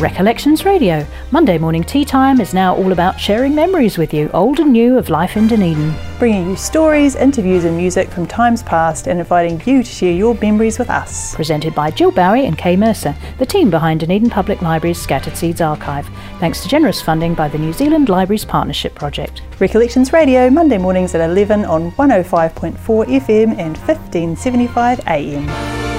Recollections 0.00 0.64
Radio. 0.64 1.06
Monday 1.30 1.58
morning 1.58 1.84
tea 1.84 2.06
time 2.06 2.40
is 2.40 2.54
now 2.54 2.74
all 2.74 2.90
about 2.90 3.20
sharing 3.20 3.54
memories 3.54 3.98
with 3.98 4.14
you, 4.14 4.30
old 4.32 4.58
and 4.58 4.72
new, 4.72 4.96
of 4.96 5.10
life 5.10 5.36
in 5.36 5.46
Dunedin. 5.46 5.94
Bringing 6.18 6.48
you 6.48 6.56
stories, 6.56 7.16
interviews, 7.16 7.64
and 7.64 7.76
music 7.76 8.08
from 8.08 8.26
times 8.26 8.62
past 8.62 9.08
and 9.08 9.20
inviting 9.20 9.60
you 9.66 9.82
to 9.82 9.90
share 9.90 10.12
your 10.12 10.34
memories 10.36 10.78
with 10.78 10.88
us. 10.88 11.34
Presented 11.34 11.74
by 11.74 11.90
Jill 11.90 12.12
Bowie 12.12 12.46
and 12.46 12.56
Kay 12.56 12.76
Mercer, 12.76 13.14
the 13.36 13.44
team 13.44 13.68
behind 13.68 14.00
Dunedin 14.00 14.30
Public 14.30 14.62
Library's 14.62 15.00
Scattered 15.00 15.36
Seeds 15.36 15.60
Archive, 15.60 16.08
thanks 16.38 16.62
to 16.62 16.68
generous 16.68 17.02
funding 17.02 17.34
by 17.34 17.48
the 17.48 17.58
New 17.58 17.74
Zealand 17.74 18.08
Libraries 18.08 18.46
Partnership 18.46 18.94
Project. 18.94 19.42
Recollections 19.58 20.14
Radio, 20.14 20.48
Monday 20.48 20.78
mornings 20.78 21.14
at 21.14 21.28
11 21.28 21.66
on 21.66 21.90
105.4 21.92 22.78
FM 22.78 23.58
and 23.58 23.76
1575 23.76 25.00
AM. 25.06 25.89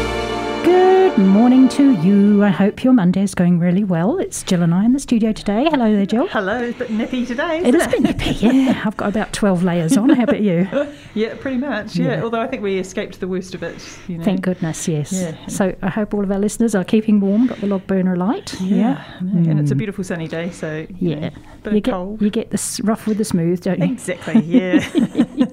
Good 1.16 1.28
morning 1.28 1.68
to 1.70 1.92
you. 2.02 2.42
I 2.42 2.50
hope 2.50 2.86
your 2.86 2.94
Monday 2.94 3.22
is 3.22 3.36
going 3.36 3.60
really 3.60 3.84
well. 3.84 4.18
It's 4.18 4.44
Jill 4.44 4.64
and 4.64 4.74
I 4.74 4.86
in 4.86 4.94
the 4.94 5.00
studio 5.00 5.34
today. 5.34 5.66
Hello 5.70 5.94
there, 5.94 6.06
Jill. 6.06 6.26
Hello, 6.28 6.58
it's 6.58 6.78
a 6.78 6.80
bit 6.80 6.90
nippy 6.90 7.26
today. 7.26 7.60
It 7.60 7.74
has 7.74 7.92
been 7.92 8.04
nippy, 8.04 8.32
yeah. 8.32 8.82
I've 8.86 8.96
got 8.96 9.10
about 9.10 9.34
12 9.34 9.62
layers 9.62 9.98
on. 9.98 10.10
How 10.10 10.24
about 10.24 10.42
you? 10.42 10.68
yeah, 11.14 11.36
pretty 11.36 11.58
much, 11.58 11.98
yeah. 11.98 12.16
Yeah. 12.16 12.24
Although 12.24 12.40
I 12.40 12.48
think 12.48 12.64
we 12.64 12.80
escaped 12.80 13.20
the 13.20 13.28
worst 13.28 13.54
of 13.54 13.62
it. 13.62 14.00
You 14.08 14.20
know. 14.20 14.24
Thank 14.24 14.42
goodness, 14.42 14.88
yes. 14.88 15.12
Yeah. 15.12 15.36
So 15.48 15.76
I 15.82 15.90
hope 15.90 16.14
all 16.14 16.24
of 16.24 16.32
our 16.32 16.40
listeners 16.40 16.76
are 16.76 16.86
keeping 16.86 17.20
warm, 17.20 17.48
got 17.48 17.60
the 17.60 17.68
log 17.68 17.86
burner 17.88 18.16
light. 18.16 18.60
Yeah, 18.62 19.04
and 19.20 19.60
it's 19.60 19.72
a 19.72 19.76
mm. 19.76 19.80
beautiful 19.80 20.06
sunny 20.06 20.30
day, 20.30 20.50
so 20.50 20.88
Yeah. 20.98 21.20
know, 21.20 21.30
bit 21.64 21.74
you 21.74 21.82
get, 21.82 21.92
cold. 21.92 22.22
you 22.22 22.30
get 22.30 22.52
the 22.52 22.82
rough 22.84 23.06
with 23.06 23.18
the 23.18 23.26
smooth, 23.26 23.62
don't 23.62 23.80
you? 23.80 23.86
Exactly, 23.86 24.42
yeah. 24.44 24.80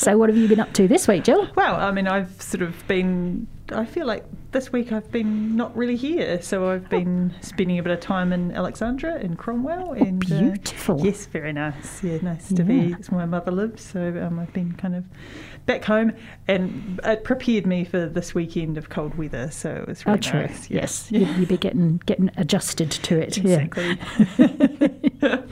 So 0.00 0.16
what 0.16 0.30
have 0.30 0.38
you 0.38 0.48
been 0.48 0.60
up 0.60 0.72
to 0.74 0.88
this 0.88 1.06
week, 1.06 1.24
Jill? 1.24 1.46
well, 1.56 1.76
I 1.76 1.90
mean, 1.90 2.08
I've 2.08 2.40
sort 2.40 2.62
of 2.62 2.74
been. 2.88 3.46
I 3.72 3.84
feel 3.84 4.06
like 4.06 4.24
this 4.52 4.72
week 4.72 4.90
I've 4.92 5.10
been 5.12 5.56
not 5.56 5.76
really 5.76 5.96
here, 5.96 6.42
so 6.42 6.64
Oh. 6.64 6.70
I've 6.70 6.88
been 6.88 7.32
spending 7.40 7.78
a 7.78 7.82
bit 7.82 7.92
of 7.92 8.00
time 8.00 8.32
in 8.32 8.52
Alexandra 8.52 9.18
in 9.20 9.36
Cromwell. 9.36 9.92
and 9.92 10.24
uh, 10.30 10.34
Oh, 10.34 10.40
beautiful. 10.40 11.04
yes, 11.04 11.26
very 11.26 11.52
nice. 11.52 12.02
Yeah, 12.02 12.18
nice 12.22 12.48
to 12.48 12.56
Yeah. 12.56 12.62
be. 12.62 12.92
It's 12.98 13.10
where 13.10 13.20
my 13.20 13.26
mother 13.26 13.52
lives, 13.52 13.82
so 13.84 14.00
um, 14.26 14.38
I've 14.38 14.52
been 14.52 14.72
kind 14.72 14.94
of 14.96 15.04
back 15.66 15.84
home, 15.84 16.12
and 16.48 17.00
it 17.04 17.22
prepared 17.24 17.66
me 17.66 17.84
for 17.84 18.06
this 18.06 18.34
weekend 18.34 18.76
of 18.78 18.88
cold 18.88 19.16
weather. 19.16 19.50
So 19.50 19.70
it 19.70 19.86
was 19.86 20.04
really 20.06 20.18
oh, 20.18 20.22
true. 20.22 20.40
nice. 20.40 20.68
yeah. 20.70 20.80
Yes, 20.80 21.12
you, 21.12 21.26
you'd 21.26 21.48
be 21.48 21.56
getting 21.58 22.00
getting 22.06 22.30
adjusted 22.36 22.90
to 22.90 23.18
it. 23.20 23.36
yeah. 23.38 23.58
Exactly. 23.60 23.98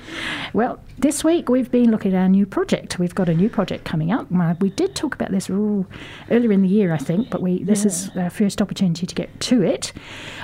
Well, 0.54 0.80
this 0.96 1.22
week 1.22 1.48
we've 1.50 1.70
been 1.70 1.90
looking 1.90 2.14
at 2.14 2.18
our 2.18 2.28
new 2.28 2.46
project. 2.46 2.98
We've 2.98 3.14
got 3.14 3.28
a 3.28 3.34
new 3.34 3.50
project 3.50 3.84
coming 3.84 4.10
up. 4.10 4.26
Uh, 4.34 4.54
We 4.60 4.70
did 4.70 4.94
talk 4.94 5.14
about 5.14 5.30
this 5.30 5.50
earlier 5.50 6.52
in 6.52 6.62
the 6.62 6.68
year, 6.68 6.92
I 6.94 6.96
think, 6.96 7.28
but 7.28 7.42
we 7.42 7.62
this 7.64 7.84
is 7.84 8.10
our 8.16 8.30
first 8.30 8.62
opportunity 8.62 9.06
to 9.06 9.14
get 9.14 9.38
to 9.40 9.62
it. 9.62 9.92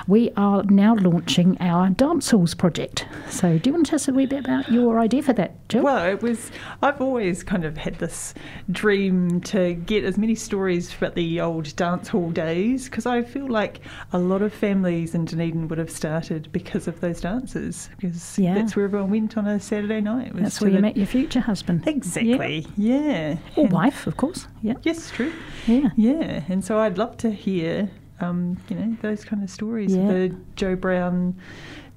We 0.07 0.31
are 0.37 0.61
now 0.63 0.93
launching 0.95 1.57
our 1.59 1.89
dance 1.89 2.29
halls 2.29 2.53
project. 2.53 3.07
So, 3.29 3.57
do 3.57 3.69
you 3.69 3.73
want 3.73 3.87
to 3.87 3.89
tell 3.89 3.95
us 3.95 4.07
a 4.07 4.13
wee 4.13 4.27
bit 4.27 4.45
about 4.45 4.71
your 4.71 4.99
idea 4.99 5.23
for 5.23 5.33
that, 5.33 5.67
Jill? 5.69 5.83
Well, 5.83 6.05
it 6.05 6.21
was. 6.21 6.51
I've 6.83 7.01
always 7.01 7.43
kind 7.43 7.65
of 7.65 7.77
had 7.77 7.95
this 7.95 8.35
dream 8.71 9.41
to 9.41 9.73
get 9.73 10.03
as 10.03 10.17
many 10.19 10.35
stories 10.35 10.95
about 10.95 11.15
the 11.15 11.41
old 11.41 11.75
dance 11.75 12.09
hall 12.09 12.29
days 12.29 12.85
because 12.85 13.05
I 13.07 13.23
feel 13.23 13.47
like 13.47 13.79
a 14.13 14.19
lot 14.19 14.43
of 14.43 14.53
families 14.53 15.15
in 15.15 15.25
Dunedin 15.25 15.67
would 15.69 15.79
have 15.79 15.89
started 15.89 16.51
because 16.51 16.87
of 16.87 16.99
those 17.01 17.21
dances 17.21 17.89
because 17.97 18.37
Yeah. 18.37 18.53
that's 18.53 18.75
where 18.75 18.85
everyone 18.85 19.09
went 19.19 19.37
on 19.37 19.47
a 19.47 19.59
Saturday 19.59 20.01
night. 20.01 20.31
That's 20.35 20.59
where 20.61 20.69
you 20.69 20.79
met 20.79 20.97
your 20.97 21.07
future 21.07 21.39
husband. 21.39 21.87
Exactly. 21.87 22.65
Yeah. 22.77 23.37
Or 23.55 23.63
And- 23.65 23.73
wife, 23.73 24.07
of 24.07 24.17
course. 24.17 24.47
Yeah. 24.61 24.73
Yes, 24.83 25.09
true. 25.11 25.31
Yeah. 25.67 25.89
Yeah, 25.95 26.43
and 26.49 26.63
so 26.63 26.79
I'd 26.79 26.97
love 26.97 27.17
to 27.17 27.31
hear, 27.31 27.89
um, 28.19 28.57
you 28.69 28.75
know, 28.75 28.97
those 29.01 29.23
kind 29.25 29.43
of 29.43 29.49
stories. 29.49 29.95
Yeah. 29.95 30.07
The 30.07 30.35
Joe 30.55 30.75
Brown 30.75 31.35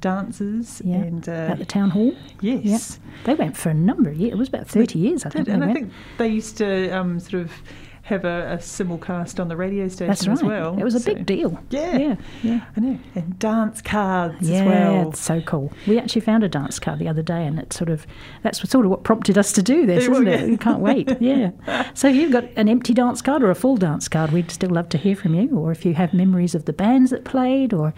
dances 0.00 0.80
Yeah. 0.84 0.96
and 0.96 1.28
uh, 1.28 1.32
At 1.52 1.58
the 1.58 1.64
town 1.66 1.90
hall. 1.90 2.12
yes. 2.40 3.00
They 3.24 3.34
went 3.34 3.56
for 3.56 3.70
a 3.70 3.74
number 3.74 4.10
of 4.10 4.16
years. 4.16 4.32
It 4.32 4.38
was 4.38 4.48
about 4.48 4.68
30 4.68 4.98
years, 4.98 5.26
I 5.26 5.30
think. 5.30 5.48
and 5.48 5.62
they 5.62 5.66
I 5.66 5.68
went. 5.72 5.78
think 5.78 5.92
they 6.18 6.28
used 6.28 6.56
to 6.58 6.88
um, 6.90 7.18
sort 7.20 7.42
of 7.42 7.52
have 8.08 8.24
a, 8.24 8.52
a 8.54 8.56
simulcast 8.56 9.38
on 9.38 9.48
the 9.48 9.56
radio 9.56 9.86
station 9.88 10.06
That's 10.08 10.26
right. 10.26 10.34
as 10.38 10.42
well. 10.42 10.78
It 10.78 10.84
was 10.84 10.94
a 10.94 11.00
so- 11.00 11.14
big 11.14 11.26
deal. 11.26 11.58
Yeah. 11.70 11.96
Yeah. 11.98 12.16
Yeah. 12.42 12.64
I 12.76 12.80
know, 12.80 12.98
and 13.14 13.38
dance 13.38 13.82
cards 13.82 14.48
Yeah, 14.48 14.60
as 14.62 14.66
well. 14.66 15.08
it's 15.10 15.20
so 15.20 15.40
cool. 15.42 15.72
We 15.86 15.98
actually 15.98 16.22
found 16.22 16.42
a 16.44 16.48
dance 16.48 16.78
card 16.78 16.98
the 16.98 17.08
other 17.08 17.22
day, 17.22 17.44
and 17.46 17.58
it's 17.58 17.76
sort 17.76 17.90
of 17.90 18.06
that's 18.42 18.58
sort 18.68 18.84
of 18.84 18.90
what 18.90 19.04
prompted 19.04 19.36
us 19.36 19.52
to 19.52 19.62
do 19.62 19.84
this, 19.86 20.08
well, 20.08 20.22
isn't 20.26 20.28
it? 20.28 20.40
yeah. 20.40 20.46
We 20.46 20.56
can't 20.56 20.80
wait. 20.80 21.08
Yeah. 21.20 21.50
So 21.94 22.08
you've 22.08 22.32
got 22.32 22.44
an 22.56 22.68
empty 22.68 22.94
dance 22.94 23.20
card 23.20 23.42
or 23.42 23.50
a 23.50 23.54
full 23.54 23.76
dance 23.76 24.08
card? 24.08 24.32
We'd 24.32 24.50
still 24.50 24.70
love 24.70 24.88
to 24.90 24.98
hear 24.98 25.14
from 25.16 25.34
you, 25.34 25.54
or 25.58 25.70
if 25.72 25.84
you 25.84 25.94
have 25.94 26.14
memories 26.14 26.54
of 26.54 26.64
the 26.64 26.72
bands 26.72 27.10
that 27.10 27.24
played, 27.24 27.72
or 27.74 27.92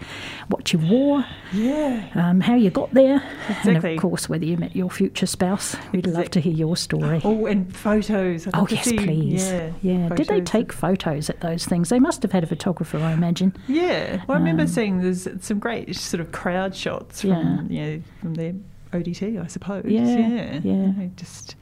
what 0.49 0.73
you 0.73 0.79
wore, 0.79 1.23
Yeah, 1.53 2.05
um, 2.15 2.41
how 2.41 2.55
you 2.55 2.69
got 2.69 2.93
there, 2.93 3.23
and 3.63 3.77
of 3.77 3.99
course 4.01 4.27
whether 4.27 4.43
you 4.45 4.57
met 4.57 4.75
your 4.75 4.89
future 4.89 5.25
spouse. 5.25 5.75
We'd 5.93 6.07
love 6.07 6.29
to 6.31 6.41
hear 6.41 6.53
your 6.53 6.75
story. 6.75 7.21
Oh, 7.23 7.45
and 7.45 7.67
Oh 7.69 7.73
photos. 7.77 8.47
I'd 8.47 8.53
love 8.55 8.71
yes, 8.71 8.85
see- 8.85 8.97
please. 8.97 9.47
Yeah, 9.49 9.71
yeah. 9.81 10.00
Did 10.09 10.27
they 10.27 10.41
take 10.41 10.71
photos 10.73 11.29
at 11.29 11.41
those 11.41 11.65
things? 11.65 11.89
They 11.89 11.99
must 11.99 12.21
have 12.23 12.31
had 12.31 12.43
a 12.43 12.47
photographer, 12.47 12.97
I 12.97 13.11
imagine. 13.13 13.55
Yeah, 13.67 14.23
well, 14.27 14.37
I 14.37 14.39
remember 14.39 14.63
Um, 14.63 14.67
seeing 14.67 15.01
there's 15.01 15.27
some 15.41 15.59
great 15.59 15.95
sort 15.95 16.21
of 16.21 16.31
crowd 16.31 16.75
shots 16.75 17.21
from 17.21 17.29
Yeah. 17.29 17.61
you 17.69 17.81
know 17.97 18.01
from 18.21 18.33
the 18.35 18.55
ODT, 18.93 19.41
I 19.41 19.47
suppose. 19.47 19.85
Yeah, 19.85 20.05
yeah, 20.17 20.59
yeah. 20.63 21.07
Just 21.15 21.55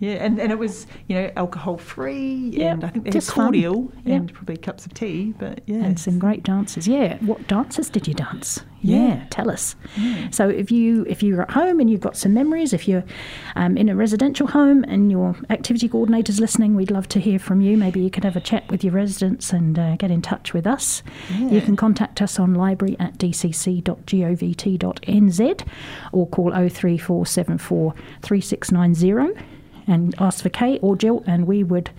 yeah, 0.00 0.14
and, 0.14 0.40
and 0.40 0.50
it 0.50 0.58
was 0.58 0.86
you 1.06 1.14
know 1.16 1.30
alcohol 1.36 1.76
free, 1.76 2.50
Yeah, 2.52 2.72
and 2.72 2.84
I 2.84 2.88
think 2.88 3.04
they 3.04 3.10
just 3.12 3.30
had 3.30 3.34
cordial 3.42 3.92
Yeah. 4.04 4.16
and 4.16 4.32
probably 4.34 4.56
cups 4.56 4.84
of 4.86 4.94
tea, 4.94 5.32
but 5.38 5.60
yeah, 5.66 5.84
And 5.84 5.98
some 6.00 6.18
great 6.18 6.42
dances. 6.42 6.88
Yeah. 6.88 7.18
What 7.20 7.46
dances 7.46 7.88
did 7.88 8.08
you 8.08 8.14
dance? 8.14 8.62
Yeah. 8.82 9.24
tell 9.30 9.50
us. 9.50 9.76
So 10.30 10.48
if 10.48 10.70
you 10.70 11.04
if 11.08 11.22
you're 11.22 11.42
at 11.42 11.50
home 11.50 11.80
and 11.80 11.90
you've 11.90 12.00
got 12.00 12.16
some 12.16 12.34
memories, 12.34 12.72
if 12.72 12.88
you're 12.88 13.04
um, 13.56 13.76
in 13.76 13.88
a 13.88 13.96
residential 13.96 14.46
home 14.46 14.84
and 14.84 15.10
your 15.10 15.36
activity 15.50 15.88
coordinator's 15.88 16.40
listening, 16.40 16.74
we'd 16.74 16.90
love 16.90 17.08
to 17.08 17.20
hear 17.20 17.38
from 17.38 17.60
you. 17.60 17.76
Maybe 17.76 18.00
you 18.00 18.10
could 18.10 18.24
have 18.24 18.36
a 18.36 18.40
chat 18.40 18.68
with 18.70 18.84
your 18.84 18.94
residents 18.94 19.52
and 19.52 19.78
uh, 19.78 19.96
get 19.96 20.10
in 20.10 20.22
touch 20.22 20.52
with 20.52 20.66
us. 20.66 21.02
You 21.38 21.60
can 21.60 21.76
contact 21.76 22.22
us 22.22 22.38
on 22.38 22.54
library 22.54 22.96
at 22.98 23.18
dcc.govt.nz 23.18 23.82
or 26.12 26.26
call 26.28 26.50
03474 26.50 27.94
3690 28.22 29.42
and 29.86 30.14
ask 30.18 30.42
for 30.42 30.48
Kay 30.48 30.78
or 30.78 30.96
Jill, 30.96 31.22
and 31.26 31.46
we 31.46 31.64
would, 31.64 31.90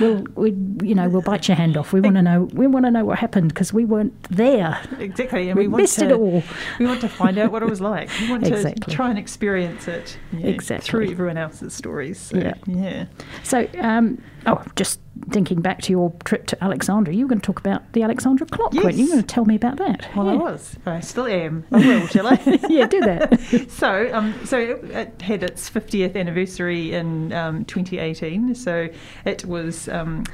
we'll, 0.00 0.24
we, 0.34 0.50
you 0.82 0.94
know, 0.94 1.08
we'll 1.08 1.22
bite 1.22 1.48
your 1.48 1.56
hand 1.56 1.76
off. 1.76 1.92
We 1.92 2.00
want 2.00 2.16
to 2.16 2.22
know, 2.22 2.42
we 2.52 2.66
want 2.66 2.84
to 2.86 2.90
know 2.90 3.04
what 3.04 3.18
happened 3.18 3.48
because 3.48 3.72
we 3.72 3.84
weren't 3.84 4.20
there. 4.30 4.80
exactly, 4.98 5.48
and 5.48 5.58
We 5.58 5.68
we, 5.68 5.82
missed 5.82 5.98
to, 6.00 6.06
it 6.06 6.12
all. 6.12 6.42
We 6.78 6.86
want 6.86 7.00
to 7.02 7.08
find 7.08 7.38
out 7.38 7.52
what 7.52 7.62
it 7.62 7.68
was 7.68 7.80
like. 7.80 8.10
We 8.20 8.30
want 8.30 8.46
Exactly. 8.46 8.80
to 8.84 8.90
try 8.90 9.10
and 9.10 9.18
experience 9.18 9.88
it 9.88 10.18
know, 10.32 10.48
Exactly. 10.48 10.86
through 10.88 11.10
everyone 11.10 11.36
else's 11.36 11.74
stories. 11.74 12.18
So, 12.18 12.38
Yeah. 12.38 12.54
yeah. 12.66 13.04
So, 13.42 13.66
um, 13.78 14.20
oh, 14.46 14.62
just 14.76 15.00
thinking 15.30 15.60
back 15.60 15.80
to 15.82 15.92
your 15.92 16.12
trip 16.24 16.46
to 16.46 16.64
Alexandra, 16.64 17.14
you 17.14 17.24
were 17.24 17.28
going 17.28 17.40
to 17.40 17.46
talk 17.46 17.60
about 17.60 17.92
the 17.92 18.02
Alexandra 18.02 18.46
clock, 18.46 18.72
weren't 18.72 18.96
you? 18.96 19.04
You 19.04 19.04
Yes. 19.04 19.08
were 19.10 19.12
going 19.16 19.22
to 19.26 19.34
tell 19.34 19.44
me 19.44 19.54
about 19.54 19.76
that. 19.76 20.08
Well, 20.16 20.28
I 20.28 20.34
was. 20.34 20.76
I 20.86 21.00
still 21.00 21.26
am. 21.26 21.64
I 21.70 21.78
will, 21.78 22.06
shall 22.08 22.26
I? 22.26 22.40
yeah, 22.68 22.86
do 22.86 23.00
that. 23.02 23.38
so, 23.70 24.10
um, 24.12 24.34
so 24.44 24.58
it, 24.58 24.84
it 24.84 25.22
had 25.22 25.42
its 25.42 25.68
50th 25.70 26.16
anniversary 26.16 26.94
in 26.94 27.32
um, 27.32 27.64
2018. 27.66 28.54
So 28.54 28.88
it 29.24 29.44
was 29.44 29.81
um, 29.88 30.24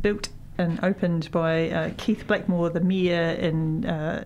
built 0.00 0.28
and 0.58 0.82
opened 0.82 1.30
by 1.30 1.70
uh, 1.70 1.90
Keith 1.96 2.26
Blackmore, 2.26 2.70
the 2.70 2.80
mayor, 2.80 3.32
in 3.32 3.84
uh, 3.86 4.24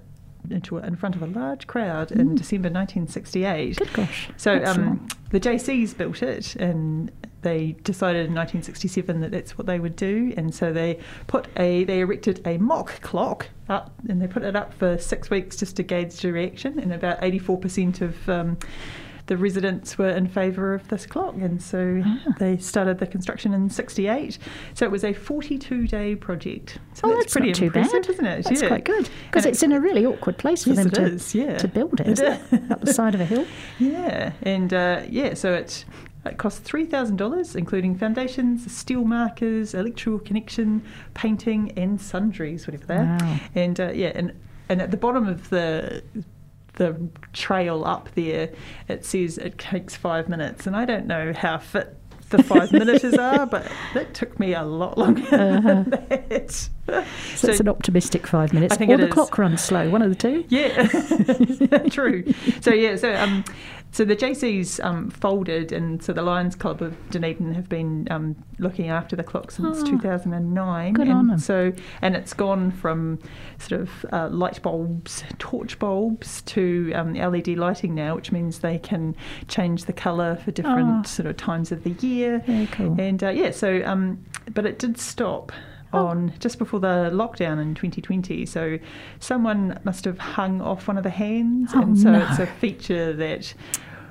into 0.51 0.79
in 0.79 0.97
front 0.97 1.15
of 1.15 1.23
a 1.23 1.27
large 1.27 1.67
crowd 1.67 2.11
in 2.11 2.35
December 2.35 2.69
1968. 2.69 3.77
Good 3.77 3.93
gosh. 3.93 4.29
So 4.37 4.63
um, 4.65 5.07
the 5.31 5.39
JCs 5.39 5.97
built 5.97 6.23
it, 6.23 6.57
and 6.57 7.13
they 7.43 7.73
decided 7.85 8.27
in 8.27 8.35
1967 8.35 9.21
that 9.21 9.31
that's 9.31 9.57
what 9.57 9.67
they 9.67 9.79
would 9.79 9.97
do, 9.97 10.33
and 10.37 10.55
so 10.55 10.73
they 10.73 10.99
put 11.27 11.47
a 11.57 11.85
they 11.85 12.01
erected 12.01 12.41
a 12.47 12.59
mock 12.59 13.01
clock 13.03 13.49
up, 13.69 13.93
and 14.09 14.21
they 14.21 14.27
put 14.27 14.43
it 14.43 14.57
up 14.57 14.75
for 14.75 14.99
six 14.99 15.31
weeks 15.31 15.57
just 15.57 15.77
to 15.77 15.83
gauge 15.83 16.17
the 16.21 16.33
reaction, 16.33 16.79
and 16.79 16.93
about 16.93 17.21
84% 17.21 18.01
of 18.01 18.29
um, 18.29 18.59
the 19.33 19.39
residents 19.39 19.97
were 19.97 20.11
in 20.11 20.29
favour 20.29 20.75
of 20.75 20.87
this 20.89 21.07
clock, 21.07 21.35
and 21.37 21.63
so 21.63 22.03
Ah. 22.05 22.19
they 22.39 22.59
started 22.59 22.99
the 22.99 23.07
construction 23.07 23.55
in 23.55 23.71
'68. 23.71 24.37
So 24.75 24.85
it 24.85 24.91
was 24.91 25.05
a 25.05 25.15
42-day 25.15 26.17
project. 26.17 26.79
So 26.93 27.01
oh, 27.05 27.09
that's, 27.15 27.21
that's 27.25 27.33
pretty 27.33 27.53
too 27.53 27.71
bad, 27.71 27.87
isn't 28.11 28.27
it? 28.27 28.45
That's 28.45 28.61
Yeah. 28.61 28.69
quite 28.69 28.85
good 28.85 29.09
because 29.31 29.47
it's 29.47 29.63
in 29.63 29.73
a 29.73 29.81
really 29.81 30.05
awkward 30.05 30.37
place 30.37 30.65
for 30.65 30.71
Yes, 30.71 30.79
them 30.85 30.91
to 30.91 31.03
is, 31.15 31.35
yeah. 31.35 31.57
to 31.57 31.67
build 31.67 31.99
it, 32.01 32.09
It 32.09 32.21
it? 32.53 32.71
up 32.71 32.83
the 32.83 32.93
side 32.93 33.15
of 33.15 33.23
a 33.23 33.25
hill. 33.25 33.47
Yeah, 33.79 34.33
and 34.43 34.75
uh, 34.75 35.03
yeah, 35.09 35.33
so 35.33 35.55
it 35.55 35.87
it 36.27 36.37
thousand 36.91 37.17
dollars, 37.17 37.57
including 37.57 37.97
foundations, 37.97 38.71
steel 38.71 39.05
markers, 39.05 39.73
electrical 39.73 40.19
connection, 40.19 40.83
painting, 41.15 41.73
and 41.79 41.99
sundries, 41.99 42.67
whatever 42.67 42.85
they 42.87 42.97
are. 42.97 43.19
Wow. 43.19 43.37
And 43.55 43.81
uh, 43.81 43.93
yeah, 43.95 44.13
and 44.15 44.33
and 44.69 44.83
at 44.83 44.91
the 44.91 44.99
bottom 44.99 45.27
of 45.27 45.49
the 45.49 46.03
the 46.75 46.97
trail 47.33 47.85
up 47.85 48.09
there, 48.15 48.51
it 48.89 49.05
says 49.05 49.39
it 49.39 49.59
takes 49.59 49.95
five 49.97 50.29
minutes, 50.29 50.67
and 50.67 50.75
I 50.77 50.85
don't 50.85 51.07
know 51.07 51.33
how 51.33 51.59
fit 51.59 51.97
the 52.31 52.43
five 52.43 52.73
minutes 52.73 53.05
are, 53.19 53.45
but 53.47 53.71
that 53.95 54.15
took 54.15 54.41
me 54.41 54.55
a 54.55 54.63
lot 54.63 54.97
longer 54.97 55.23
Uh-huh. 55.23 55.61
than 55.61 55.91
that. 55.91 56.51
So, 57.37 57.49
it's 57.49 57.61
an 57.61 57.69
optimistic 57.69 58.27
five 58.27 58.53
minutes. 58.55 58.73
I 58.75 58.77
think 58.77 58.91
or 58.91 58.97
the 58.97 59.07
is. 59.09 59.13
clock 59.13 59.37
runs 59.39 59.61
slow, 59.63 59.89
one 59.91 60.03
of 60.03 60.09
the 60.09 60.17
two. 60.17 60.45
Yeah, 60.49 60.87
true. 61.91 62.33
So 62.63 62.73
yeah, 62.73 62.97
so 62.97 63.15
um, 63.15 63.45
so 63.93 64.05
the 64.05 64.17
JCs 64.17 64.83
um, 64.85 65.11
folded, 65.11 65.71
and 65.71 66.03
so 66.03 66.13
the 66.13 66.23
Lions 66.23 66.57
Club 66.57 66.83
of 66.83 66.97
Dunedin 67.11 67.55
have 67.55 67.69
been 67.69 68.09
um, 68.11 68.35
looking 68.59 68.89
after 68.89 69.15
the 69.15 69.23
clock 69.23 69.51
since 69.53 69.83
Oh, 69.83 69.87
2009. 69.87 70.95
good 70.95 71.09
and 71.09 71.17
on 71.19 71.31
'em. 71.31 71.39
So 71.39 71.73
and 72.01 72.17
it's 72.17 72.33
gone 72.33 72.71
from 72.73 73.19
sort 73.59 73.81
of 73.83 73.91
uh, 74.13 74.29
light 74.31 74.61
bulbs, 74.63 75.23
torch 75.39 75.79
bulbs, 75.79 76.43
to 76.43 76.91
um, 76.95 77.15
LED 77.15 77.49
lighting 77.49 77.95
now, 77.95 78.15
which 78.17 78.33
means 78.33 78.59
they 78.61 78.79
can 78.79 79.15
change 79.49 79.85
the 79.85 79.93
colour 79.93 80.37
for 80.37 80.51
different 80.51 81.07
Oh. 81.07 81.09
sort 81.09 81.27
of 81.27 81.37
times 81.37 81.71
of 81.71 81.85
the 81.85 81.91
year. 82.07 82.43
Very 82.47 82.67
cool. 82.69 82.97
And 83.01 83.23
uh, 83.23 83.29
yeah, 83.29 83.51
so 83.51 83.83
um, 83.85 84.25
but 84.55 84.67
it 84.67 84.79
did 84.79 84.99
stop 84.99 85.53
Oh. 85.93 86.07
on 86.07 86.33
just 86.39 86.59
before 86.59 86.81
the 86.81 87.11
lockdown 87.13 87.61
in 87.61 87.75
2020. 87.75 88.47
So 88.47 88.79
someone 89.21 89.79
must 89.85 90.05
have 90.05 90.19
hung 90.19 90.61
off 90.61 90.89
one 90.89 90.97
of 90.97 91.03
the 91.05 91.11
hands, 91.11 91.73
Oh, 91.75 91.83
and 91.83 91.99
so 91.99 92.11
no. 92.13 92.27
it's 92.29 92.39
a 92.39 92.47
feature 92.47 93.13
that. 93.13 93.55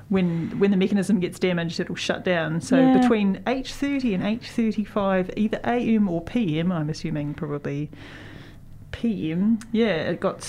When, 0.08 0.58
when 0.58 0.70
the 0.70 0.76
mechanism 0.76 1.20
gets 1.20 1.38
damaged, 1.38 1.80
it'll 1.80 1.94
shut 1.94 2.22
down. 2.22 2.60
So 2.60 2.76
Yeah. 2.78 2.98
between 3.00 3.40
8:30 3.46 4.12
and 4.14 4.22
8:35, 4.22 5.30
either 5.38 5.58
AM 5.64 6.06
or 6.06 6.20
PM, 6.20 6.70
I'm 6.70 6.90
assuming 6.90 7.32
probably 7.32 7.90
PM. 8.90 9.58
Yeah, 9.72 10.10
it 10.10 10.20
got 10.20 10.42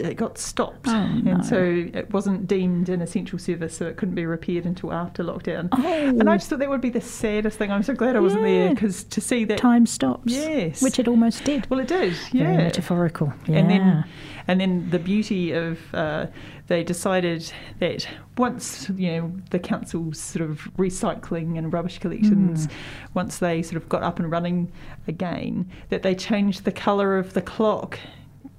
it 0.00 0.14
got 0.16 0.38
stopped, 0.38 0.86
Oh, 0.88 1.06
no. 1.08 1.32
and 1.32 1.44
so 1.46 1.56
it 1.62 2.12
wasn't 2.12 2.46
deemed 2.46 2.88
an 2.88 3.00
essential 3.02 3.38
service, 3.38 3.76
so 3.76 3.86
it 3.86 3.96
couldn't 3.96 4.14
be 4.14 4.26
repaired 4.26 4.64
until 4.66 4.92
after 4.92 5.22
lockdown. 5.24 5.68
Oh, 5.72 5.82
And 6.08 6.28
I 6.28 6.36
just 6.36 6.48
thought 6.50 6.58
that 6.60 6.68
would 6.70 6.80
be 6.80 6.90
the 6.90 7.00
saddest 7.00 7.58
thing. 7.58 7.70
I'm 7.70 7.82
so 7.82 7.94
glad 7.94 8.16
I 8.16 8.20
wasn't 8.20 8.42
there 8.42 8.70
because 8.70 9.04
to 9.04 9.20
see 9.20 9.44
that. 9.44 9.58
time 9.58 9.86
stops. 9.86 10.32
Yes. 10.32 10.82
Which 10.82 10.98
it 10.98 11.08
almost 11.08 11.44
did. 11.44 11.68
Well, 11.70 11.80
it 11.80 11.88
did. 11.88 12.12
Very 12.32 12.44
Yeah. 12.44 12.56
metaphorical. 12.56 13.32
Yeah. 13.46 13.58
And 13.58 13.70
then, 13.70 14.04
and 14.48 14.60
then 14.60 14.90
the 14.90 14.98
beauty 14.98 15.52
of 15.52 15.78
uh, 15.94 16.26
they 16.66 16.82
decided 16.82 17.50
that 17.78 18.06
once 18.38 18.88
you 18.96 19.10
know 19.12 19.32
the 19.50 19.58
council's 19.58 20.18
sort 20.18 20.48
of 20.48 20.60
recycling 20.78 21.56
and 21.58 21.72
rubbish 21.72 21.98
collections, 21.98 22.66
Mm. 22.66 22.70
once 23.14 23.38
they 23.38 23.62
sort 23.62 23.76
of 23.82 23.88
got 23.88 24.02
up 24.02 24.18
and 24.18 24.30
running 24.30 24.70
again, 25.08 25.66
that 25.90 26.02
they 26.02 26.14
changed 26.14 26.64
the 26.64 26.72
colour 26.72 27.18
of 27.18 27.34
the 27.34 27.42
clock 27.42 27.98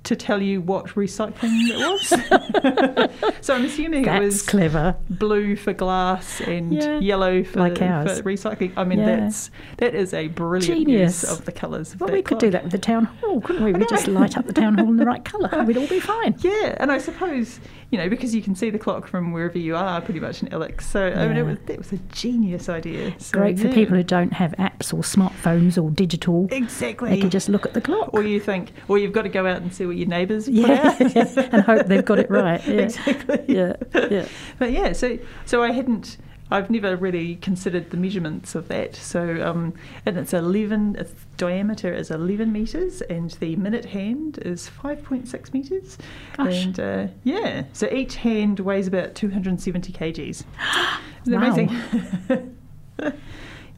to 0.05 0.15
tell 0.15 0.41
you 0.41 0.61
what 0.61 0.85
recycling 0.95 1.69
it 1.69 1.77
was. 1.77 3.35
so 3.41 3.53
I'm 3.55 3.65
assuming 3.65 4.05
it 4.05 4.19
was 4.21 4.41
clever. 4.41 4.95
blue 5.09 5.55
for 5.55 5.73
glass 5.73 6.41
and 6.41 6.73
Yeah. 6.73 6.99
yellow 6.99 7.43
for, 7.43 7.59
Like 7.59 7.81
ours. 7.81 8.19
for 8.19 8.23
recycling. 8.23 8.71
I 8.77 8.83
mean, 8.83 8.99
Yeah. 8.99 9.17
that's 9.17 9.51
that 9.77 9.93
is 9.95 10.13
a 10.13 10.27
brilliant 10.29 10.87
Genius. 10.87 11.23
use 11.23 11.31
of 11.31 11.45
the 11.45 11.51
colours. 11.51 11.95
Well, 11.99 12.11
we 12.11 12.21
could 12.21 12.37
do 12.39 12.49
that 12.51 12.63
with 12.63 12.71
the 12.71 12.77
town 12.77 13.05
hall, 13.05 13.41
couldn't 13.41 13.63
we? 13.63 13.73
We 13.73 13.85
just 13.87 14.07
light 14.07 14.37
up 14.37 14.45
the 14.45 14.53
town 14.53 14.77
hall 14.77 14.87
in 14.87 14.97
the 14.97 15.05
right 15.05 15.23
colour. 15.25 15.63
We'd 15.67 15.77
all 15.77 15.87
be 15.87 15.99
fine. 15.99 16.35
Yeah, 16.39 16.75
and 16.77 16.91
I 16.91 16.97
suppose 16.99 17.59
you 17.91 17.97
know 17.97 18.09
because 18.09 18.33
you 18.33 18.41
can 18.41 18.55
see 18.55 18.69
the 18.69 18.79
clock 18.79 19.07
from 19.07 19.31
wherever 19.31 19.57
you 19.57 19.75
are, 19.75 20.01
pretty 20.01 20.19
much 20.19 20.41
in 20.41 20.51
Alex. 20.53 20.87
So 20.87 21.07
I 21.07 21.27
mean, 21.27 21.37
it 21.37 21.43
was 21.43 21.57
that 21.65 21.77
was 21.77 21.91
a 21.93 21.97
genius 22.11 22.69
idea. 22.69 23.13
So, 23.19 23.37
Great 23.37 23.59
for 23.59 23.67
yeah. 23.67 23.73
people 23.73 23.95
who 23.95 24.03
don't 24.03 24.33
have 24.33 24.51
apps 24.53 24.93
or 24.93 25.01
smartphones 25.01 25.81
or 25.81 25.89
digital. 25.91 26.47
exactly. 26.51 27.09
They 27.11 27.19
can 27.19 27.29
just 27.29 27.49
look 27.49 27.65
at 27.65 27.73
the 27.73 27.81
clock. 27.81 28.13
Or 28.13 28.23
you 28.23 28.39
think, 28.39 28.71
or 28.87 28.97
you've 28.97 29.13
got 29.13 29.23
to 29.23 29.29
go 29.29 29.45
out 29.45 29.61
and 29.61 29.73
see 29.73 29.85
what 29.85 29.95
your 29.97 30.07
neighbours 30.07 30.47
yeah, 30.49 30.95
and 30.99 31.63
hope 31.63 31.87
they've 31.87 32.05
got 32.05 32.19
it 32.19 32.29
right. 32.29 32.61
Yeah. 32.75 32.81
exactly. 32.81 33.43
Yeah, 33.47 33.75
yeah. 33.93 34.27
But 34.59 34.71
yeah, 34.71 34.93
so 34.93 35.17
so 35.45 35.63
I 35.63 35.71
hadn't. 35.71 36.17
I've 36.51 36.69
never 36.69 36.95
really 36.95 37.37
considered 37.37 37.89
the 37.89 37.97
measurements 37.97 38.53
of 38.53 38.67
that. 38.67 38.95
So, 38.95 39.43
um, 39.43 39.73
and 40.05 40.17
it's 40.17 40.33
11, 40.33 40.95
its 40.99 41.13
diameter 41.37 41.91
is 41.91 42.11
11 42.11 42.51
metres, 42.51 43.01
and 43.01 43.31
the 43.31 43.55
minute 43.55 43.85
hand 43.85 44.37
is 44.43 44.69
5.6 44.69 45.53
metres. 45.53 45.97
Gosh. 46.37 46.65
And 46.65 46.79
uh, 46.79 47.07
yeah, 47.23 47.63
so 47.73 47.89
each 47.91 48.15
hand 48.17 48.59
weighs 48.59 48.87
about 48.87 49.15
270 49.15 49.91
kgs. 49.91 50.43
Isn't 51.23 51.33
amazing? 51.33 52.55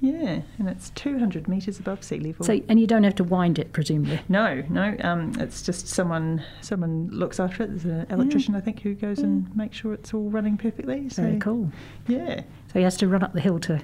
yeah, 0.01 0.41
and 0.59 0.67
it's 0.67 0.89
200 0.91 1.47
metres 1.47 1.79
above 1.79 2.03
sea 2.03 2.19
level. 2.19 2.45
So, 2.45 2.59
and 2.67 2.79
you 2.81 2.85
don't 2.85 3.03
have 3.05 3.15
to 3.15 3.23
wind 3.23 3.59
it, 3.59 3.71
presumably. 3.71 4.19
no, 4.27 4.61
no, 4.69 4.95
um, 5.01 5.31
it's 5.39 5.61
just 5.61 5.87
someone 5.87 6.43
someone 6.61 7.09
looks 7.11 7.39
after 7.39 7.63
it. 7.63 7.67
There's 7.69 7.85
an 7.85 8.07
electrician, 8.09 8.55
I 8.55 8.59
think, 8.59 8.81
who 8.81 8.93
goes 8.93 9.19
and 9.19 9.55
makes 9.55 9.77
sure 9.77 9.93
it's 9.93 10.13
all 10.13 10.29
running 10.29 10.57
perfectly. 10.57 11.07
So, 11.07 11.23
Very 11.23 11.39
cool. 11.39 11.71
Yeah. 12.07 12.41
So 12.71 12.79
he 12.79 12.83
has 12.83 12.97
to 12.97 13.07
run 13.07 13.23
up 13.23 13.33
the 13.33 13.41
hill 13.41 13.59
to 13.61 13.81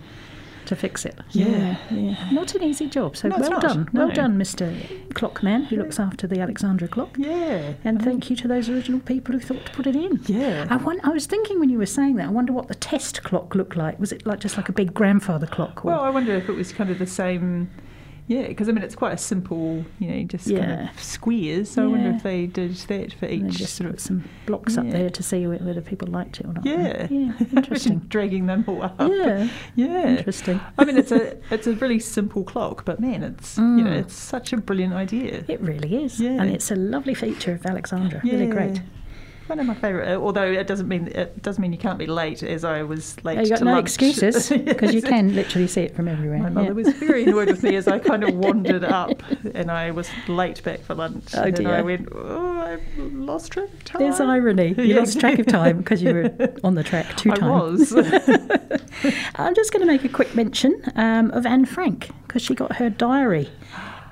to 0.65 0.77
fix 0.77 1.03
it. 1.05 1.19
Yeah. 1.31 1.75
yeah. 1.91 2.29
Not 2.31 2.55
an 2.55 2.63
easy 2.63 2.87
job. 2.87 3.17
So 3.17 3.27
No, 3.27 3.35
well 3.37 3.59
done, 3.59 3.89
well 3.91 4.07
No. 4.07 4.13
done, 4.13 4.37
Mr. 4.39 4.73
Clockman, 5.09 5.65
who 5.65 5.75
looks 5.75 5.99
after 5.99 6.25
the 6.25 6.39
Alexandra 6.39 6.87
clock. 6.87 7.17
Yeah. 7.17 7.73
And 7.83 8.01
thank 8.01 8.29
you 8.29 8.37
to 8.37 8.47
those 8.47 8.69
original 8.69 9.01
people 9.01 9.33
who 9.33 9.41
thought 9.41 9.65
to 9.65 9.71
put 9.73 9.87
it 9.87 9.95
in. 9.97 10.21
Yeah. 10.25 10.65
I, 10.69 10.77
won- 10.77 11.01
I 11.03 11.09
was 11.09 11.25
thinking 11.25 11.59
when 11.59 11.69
you 11.69 11.77
were 11.77 11.85
saying 11.85 12.15
that, 12.15 12.27
I 12.27 12.31
wonder 12.31 12.53
what 12.53 12.69
the 12.69 12.75
test 12.75 13.23
clock 13.23 13.55
looked 13.55 13.75
like. 13.75 13.99
Was 13.99 14.13
it 14.13 14.25
like 14.25 14.39
just 14.39 14.55
like 14.55 14.69
a 14.69 14.71
big 14.71 14.93
grandfather 14.93 15.47
clock? 15.47 15.83
Or, 15.83 15.89
Well, 15.89 15.99
I 15.99 16.09
wonder 16.09 16.33
if 16.33 16.47
it 16.47 16.53
was 16.55 16.71
kind 16.71 16.89
of 16.89 16.97
the 16.97 17.07
same. 17.07 17.69
Yeah, 18.27 18.47
because 18.47 18.69
I 18.69 18.71
mean 18.71 18.83
it's 18.83 18.95
quite 18.95 19.13
a 19.13 19.17
simple, 19.17 19.83
you 19.99 20.07
know, 20.07 20.23
just 20.23 20.47
kind 20.49 20.89
of 20.89 21.03
squares. 21.03 21.69
So 21.71 21.83
I 21.83 21.87
wonder 21.87 22.11
if 22.11 22.23
they 22.23 22.45
did 22.45 22.73
that 22.75 23.13
for 23.13 23.25
each 23.25 23.51
just 23.57 23.75
sort 23.75 23.89
of. 23.89 23.99
some 23.99 24.23
blocks 24.45 24.77
up 24.77 24.89
there 24.89 25.09
to 25.09 25.21
see 25.23 25.45
whether 25.45 25.81
people 25.81 26.07
liked 26.07 26.39
it 26.39 26.45
or 26.45 26.53
not. 26.53 26.65
Yeah. 26.65 27.07
yeah, 27.09 27.33
interesting. 27.55 27.99
dragging 28.07 28.45
them 28.45 28.63
all 28.67 28.81
up. 28.83 28.95
yeah, 28.99 29.49
Yeah. 29.75 30.17
interesting. 30.17 30.59
I 30.77 30.85
mean, 30.85 30.97
it's 30.97 31.11
a 31.11 31.37
it's 31.53 31.67
a 31.67 31.73
really 31.73 31.99
simple 31.99 32.43
clock, 32.45 32.85
but 32.85 32.99
man, 32.99 33.23
it's 33.23 33.57
you 33.57 33.63
know 33.63 33.91
Mm. 33.91 33.99
it's 34.03 34.13
such 34.15 34.53
a 34.53 34.57
brilliant 34.57 34.93
idea. 34.93 35.43
It 35.47 35.59
really 35.61 36.03
is, 36.05 36.19
Yeah. 36.19 36.41
and 36.41 36.49
it's 36.49 36.71
a 36.71 36.75
lovely 36.75 37.13
feature 37.13 37.53
of 37.53 37.65
Alexandra. 37.65 38.21
Really 38.23 38.47
great. 38.47 38.81
One 39.53 39.59
of 39.59 39.67
my 39.67 39.75
favourite. 39.75 40.11
uh, 40.11 40.15
Although 40.19 40.51
it 40.51 40.65
doesn't 40.65 40.87
mean 40.87 41.09
it 41.09 41.43
does 41.43 41.59
mean 41.59 41.71
you 41.71 41.77
can't 41.77 41.99
be 41.99 42.07
late, 42.07 42.41
as 42.41 42.63
I 42.63 42.81
was 42.81 43.23
late. 43.23 43.37
You 43.37 43.49
got 43.49 43.59
to 43.59 43.65
no 43.65 43.73
lunch. 43.73 43.83
excuses 43.85 44.49
because 44.65 44.95
you 44.95 45.01
can 45.03 45.35
literally 45.35 45.67
see 45.67 45.81
it 45.81 45.95
from 45.95 46.07
everywhere. 46.07 46.39
My 46.39 46.49
mother 46.49 46.67
yeah. 46.69 46.71
was 46.73 46.87
very 46.93 47.25
annoyed 47.25 47.49
with 47.49 47.61
me 47.61 47.75
as 47.75 47.87
I 47.87 47.99
kind 47.99 48.23
of 48.23 48.33
wandered 48.45 48.83
up 48.83 49.21
and 49.53 49.69
I 49.69 49.91
was 49.91 50.09
late 50.27 50.63
back 50.63 50.79
for 50.79 50.95
lunch. 50.95 51.25
Oh, 51.35 51.43
and 51.43 51.67
I 51.67 51.83
went, 51.83 52.09
oh, 52.11 52.61
I've 52.61 52.97
lost 52.97 53.51
track 53.51 53.71
of 53.71 53.83
time. 53.83 54.01
There's 54.01 54.19
irony. 54.19 54.73
You 54.75 54.85
Yeah. 54.85 54.95
lost 55.01 55.19
track 55.19 55.37
of 55.37 55.45
time 55.45 55.77
because 55.77 56.01
you 56.01 56.15
were 56.15 56.53
on 56.63 56.73
the 56.73 56.83
track 56.83 57.15
two 57.15 57.29
times. 57.29 57.93
I 57.93 58.01
was. 58.01 59.23
I'm 59.35 59.53
just 59.53 59.71
going 59.71 59.81
to 59.81 59.85
make 59.85 60.03
a 60.03 60.09
quick 60.09 60.33
mention 60.33 60.81
um, 60.95 61.29
of 61.29 61.45
Anne 61.45 61.65
Frank 61.65 62.09
because 62.23 62.41
she 62.41 62.55
got 62.55 62.77
her 62.77 62.89
diary 62.89 63.51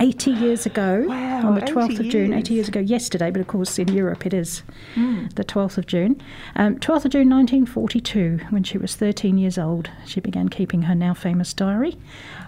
80 0.02 0.32
years 0.32 0.66
ago 0.66 1.06
Wow, 1.08 1.48
on 1.48 1.54
the 1.56 1.62
12th 1.62 2.00
of 2.00 2.10
June. 2.10 2.34
80 2.34 2.36
years. 2.36 2.50
years 2.50 2.68
ago 2.70 2.80
yesterday, 2.80 3.30
but 3.30 3.40
of 3.40 3.46
course 3.48 3.78
in 3.78 3.88
Europe 3.94 4.26
it 4.26 4.34
is 4.34 4.64
Mm. 4.96 5.32
the 5.36 5.44
12th 5.44 5.78
of 5.78 5.86
June. 5.86 6.20
Um, 6.56 6.80
12th 6.80 7.06
of 7.06 7.12
June 7.12 7.30
1942, 7.30 8.40
when 8.50 8.64
she 8.64 8.80
was 8.80 8.96
13 8.96 9.38
years 9.38 9.60
old, 9.60 9.92
she 10.06 10.20
began 10.20 10.50
keeping 10.50 10.82
her 10.84 10.96
now 10.96 11.14
famous 11.14 11.54
diary. 11.54 11.98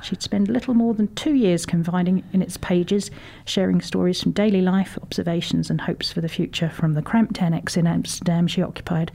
She'd 0.01 0.23
spend 0.23 0.47
little 0.49 0.73
more 0.73 0.95
than 0.95 1.13
two 1.13 1.35
years 1.35 1.65
confiding 1.67 2.23
in 2.33 2.41
its 2.41 2.57
pages, 2.57 3.11
sharing 3.45 3.81
stories 3.81 4.21
from 4.21 4.31
daily 4.31 4.61
life, 4.61 4.97
observations, 5.03 5.69
and 5.69 5.81
hopes 5.81 6.11
for 6.11 6.21
the 6.21 6.27
future 6.29 6.69
from 6.69 6.93
the 6.93 7.01
cramped 7.03 7.39
annex 7.41 7.77
in 7.77 7.85
Amsterdam 7.85 8.47
she 8.47 8.63
occupied 8.63 9.11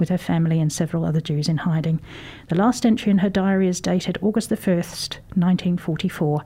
with 0.00 0.08
her 0.08 0.18
family 0.18 0.60
and 0.60 0.72
several 0.72 1.04
other 1.04 1.20
Jews 1.20 1.46
in 1.48 1.58
hiding. 1.58 2.00
The 2.48 2.56
last 2.56 2.86
entry 2.86 3.10
in 3.10 3.18
her 3.18 3.30
diary 3.30 3.68
is 3.68 3.80
dated 3.82 4.16
August 4.22 4.48
the 4.48 4.56
1st, 4.56 5.18
1944, 5.36 6.42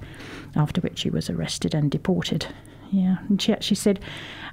after 0.57 0.81
which 0.81 0.99
she 0.99 1.11
was 1.11 1.31
arrested 1.37 1.75
and 1.75 1.91
deported. 1.91 2.47
Yeah, 2.91 3.17
and 3.29 3.41
she 3.43 3.53
actually 3.53 3.77
said 3.77 4.01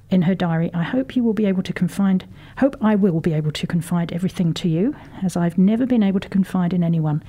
in 0.10 0.24
her 0.24 0.36
diary, 0.36 0.70
I 0.74 0.84
hope 0.84 1.16
you 1.16 1.24
will 1.24 1.34
be 1.34 1.46
able 1.46 1.64
to 1.64 1.74
confide, 1.74 2.26
hope 2.58 2.76
I 2.82 2.96
will 2.96 3.20
be 3.20 3.34
able 3.34 3.52
to 3.52 3.68
confide 3.68 4.12
everything 4.12 4.54
to 4.56 4.68
you, 4.70 4.96
as 5.24 5.38
I've 5.38 5.58
never 5.58 5.86
been 5.86 6.04
able 6.04 6.20
to 6.20 6.30
confide 6.30 6.74
in 6.74 6.84
anyone, 6.84 7.24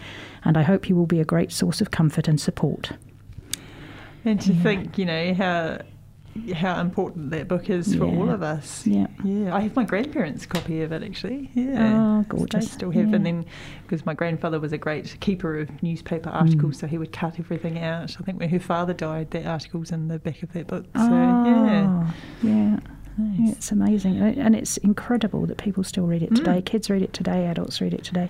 and 0.44 0.56
I 0.56 0.62
hope 0.62 0.88
you 0.88 0.96
will 0.96 1.06
be 1.06 1.20
a 1.20 1.25
great 1.25 1.52
source 1.52 1.80
of 1.80 1.90
comfort 1.90 2.26
and 2.28 2.40
support. 2.40 2.92
and 4.26 4.40
to 4.40 4.54
Yeah. 4.54 4.62
think, 4.62 4.96
you 4.96 5.04
know, 5.04 5.34
how 5.34 5.78
how 6.55 6.81
important 6.81 7.31
that 7.31 7.47
book 7.49 7.71
is 7.71 7.95
for 7.95 8.05
all 8.05 8.29
of 8.29 8.43
us. 8.43 8.87
Yeah. 8.87 9.07
Yeah, 9.23 9.55
I 9.55 9.61
have 9.61 9.76
my 9.76 9.85
grandparents' 9.85 10.47
copy 10.47 10.83
of 10.83 10.91
it 10.93 11.03
actually. 11.03 11.50
Yeah, 11.55 11.95
Oh, 11.97 12.25
gorgeous. 12.29 12.71
still 12.71 12.91
have, 12.91 13.12
and 13.14 13.25
then 13.25 13.45
because 13.83 14.05
my 14.05 14.14
grandfather 14.14 14.59
was 14.59 14.73
a 14.73 14.79
great 14.79 15.17
keeper 15.21 15.59
of 15.61 15.83
newspaper 15.83 16.31
Mm. 16.31 16.35
articles, 16.43 16.79
so 16.79 16.87
he 16.87 16.99
would 16.99 17.12
cut 17.12 17.38
everything 17.38 17.79
out. 17.79 18.17
I 18.21 18.25
think 18.25 18.41
when 18.41 18.49
her 18.49 18.59
father 18.59 18.93
died, 18.93 19.31
that 19.31 19.47
article's 19.47 19.93
in 19.93 20.09
the 20.09 20.19
back 20.19 20.43
of 20.43 20.53
that 20.55 20.67
book. 20.67 20.87
So 20.97 21.03
oh, 21.03 21.45
yeah, 21.47 22.11
yeah. 22.43 22.71
nice. 22.71 22.81
Yeah, 23.38 23.50
it's 23.53 23.71
amazing, 23.71 24.19
and 24.21 24.57
it's 24.57 24.76
incredible 24.79 25.47
that 25.47 25.59
people 25.59 25.85
still 25.85 26.07
read 26.07 26.23
it 26.23 26.31
Mm. 26.33 26.37
today. 26.37 26.62
Kids 26.62 26.91
read 26.91 27.03
it 27.03 27.12
today, 27.12 27.47
adults 27.47 27.81
read 27.81 27.95
it 27.95 28.03
today. 28.03 28.29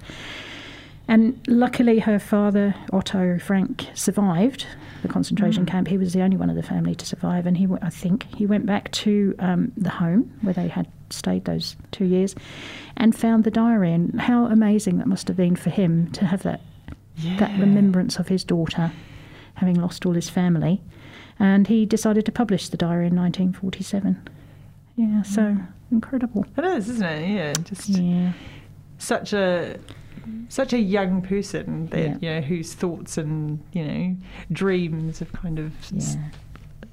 And 1.09 1.39
luckily, 1.47 1.99
her 2.01 2.19
father, 2.19 2.75
Otto 2.93 3.39
Frank, 3.39 3.87
survived 3.95 4.67
the 5.05 5.13
concentration 5.13 5.65
Mm. 5.65 5.69
camp. 5.69 5.89
He 5.89 5.99
was 5.99 6.13
the 6.13 6.23
only 6.23 6.37
one 6.37 6.51
of 6.51 6.57
the 6.57 6.63
family 6.63 6.95
to 6.97 7.07
survive, 7.07 7.47
and 7.47 7.57
he, 7.57 7.69
I 7.81 7.91
think, 7.91 8.27
he 8.35 8.47
went 8.47 8.67
back 8.67 8.91
to 8.93 9.35
um, 9.39 9.71
the 9.77 9.91
home 9.91 10.33
where 10.43 10.55
they 10.55 10.67
had 10.69 10.89
stayed 11.11 11.45
those 11.45 11.77
two 11.93 12.05
years, 12.07 12.35
and 12.97 13.15
found 13.15 13.45
the 13.45 13.51
diary. 13.51 13.93
And 13.93 14.21
how 14.21 14.47
amazing 14.47 14.99
that 14.99 15.07
must 15.07 15.29
have 15.29 15.37
been 15.37 15.55
for 15.57 15.71
him 15.71 16.11
to 16.13 16.25
have 16.27 16.43
that 16.43 16.61
that 17.39 17.57
remembrance 17.61 18.19
of 18.19 18.27
his 18.27 18.43
daughter 18.43 18.91
having 19.55 19.77
lost 19.81 20.05
all 20.05 20.15
his 20.15 20.29
family. 20.29 20.81
And 21.39 21.69
he 21.69 21.87
decided 21.87 22.27
to 22.27 22.33
publish 22.33 22.69
the 22.71 22.77
diary 22.77 23.07
in 23.07 23.15
1947. 23.15 24.21
Yeah, 24.97 25.23
so 25.23 25.57
incredible. 25.93 26.45
It 26.57 26.65
is, 26.65 26.89
isn't 26.89 27.07
it? 27.07 27.29
Yeah, 27.29 27.53
just 27.63 27.89
Yeah. 27.89 28.33
such 28.99 29.33
a 29.33 29.79
such 30.49 30.73
a 30.73 30.79
young 30.79 31.23
person 31.23 31.87
that 31.89 31.99
Yeah. 32.01 32.17
you 32.21 32.31
know 32.31 32.41
whose 32.47 32.75
thoughts 32.75 33.19
and 33.19 33.61
you 33.73 33.85
know 33.85 34.17
dreams 34.53 35.19
have 35.21 35.33
kind 35.33 35.59
of 35.59 35.73
Yeah. 35.93 36.17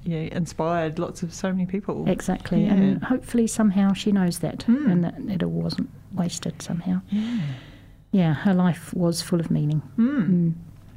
you 0.04 0.16
know, 0.16 0.28
inspired 0.32 0.98
lots 0.98 1.22
of 1.22 1.32
so 1.32 1.50
many 1.52 1.64
people. 1.66 2.08
Exactly, 2.08 2.64
Yeah. 2.64 2.74
and 2.74 3.04
hopefully 3.04 3.46
somehow 3.46 3.92
she 3.92 4.10
knows 4.12 4.40
that, 4.40 4.64
Hmm. 4.64 4.90
and 4.90 5.04
that 5.04 5.14
it 5.28 5.42
all 5.42 5.50
wasn't 5.50 5.88
wasted 6.14 6.60
somehow. 6.62 7.00
Yeah. 7.10 7.38
Yeah, 8.10 8.34
her 8.34 8.52
life 8.52 8.92
was 8.94 9.22
full 9.22 9.40
of 9.40 9.50
meaning. 9.50 9.80
Mm. 9.96 10.28
Mm. 10.28 10.52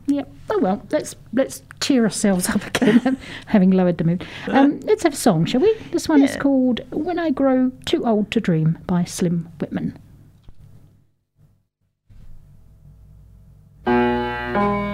Yep. 0.07 0.31
Oh 0.51 0.59
well, 0.59 0.81
let's 0.91 1.15
let's 1.33 1.63
cheer 1.79 2.03
ourselves 2.03 2.47
up 2.49 2.65
again, 2.67 3.17
having 3.47 3.71
lowered 3.71 3.97
the 3.97 4.03
mood. 4.03 4.23
Um, 4.47 4.79
let's 4.81 5.01
have 5.03 5.13
a 5.13 5.15
song, 5.15 5.45
shall 5.45 5.61
we? 5.61 5.73
This 5.91 6.07
one 6.09 6.21
is 6.21 6.35
called 6.35 6.81
"When 6.91 7.17
I 7.17 7.31
Grow 7.31 7.71
Too 7.85 8.05
Old 8.05 8.29
to 8.31 8.39
Dream" 8.39 8.77
by 8.85 9.03
Slim 9.03 9.47
Whitman. 9.59 9.97
When 14.55 14.84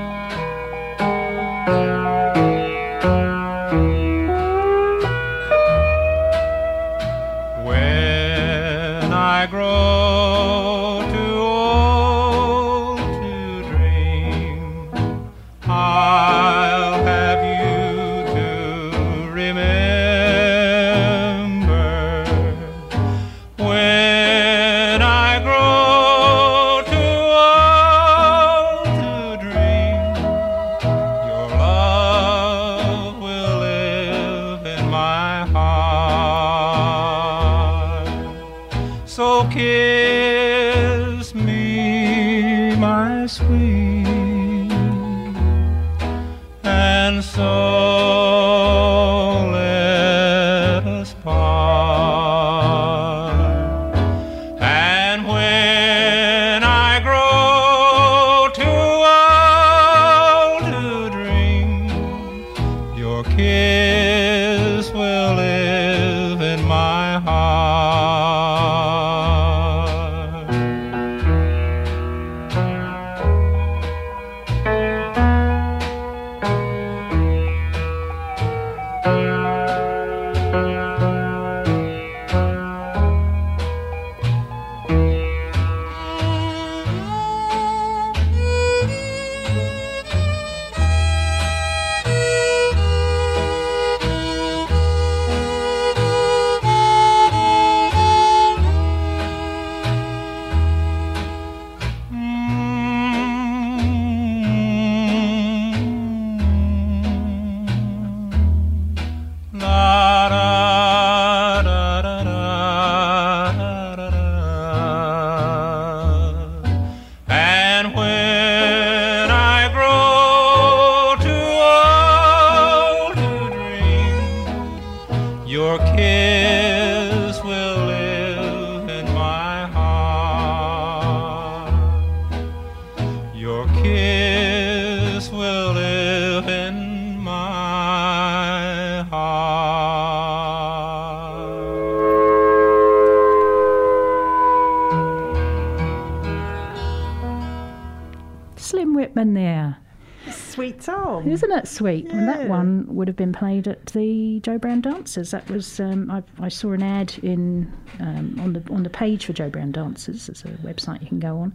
Isn't 151.32 151.52
it 151.52 151.68
sweet? 151.68 152.08
And 152.12 152.28
that 152.28 152.48
one 152.50 152.86
would 152.90 153.08
have 153.08 153.16
been 153.16 153.32
played 153.34 153.68
at 153.68 153.86
the 153.88 154.40
Joe 154.42 154.58
Brown 154.58 154.82
Dancers. 154.82 155.32
That 155.32 155.50
was 155.50 155.80
um, 155.80 156.12
I, 156.12 156.22
I 156.40 156.50
saw 156.50 156.72
an 156.74 156.84
ad 156.84 157.14
in 157.24 157.72
um, 158.00 158.36
on 158.40 158.54
the 158.54 158.64
on 158.72 158.84
the 158.84 158.90
page 158.90 159.26
for 159.26 159.34
Joe 159.34 159.50
Brown 159.50 159.72
Dancers. 159.72 160.28
It's 160.30 160.44
a 160.44 160.50
website 160.64 161.02
you 161.02 161.08
can 161.08 161.20
go 161.20 161.38
on, 161.38 161.54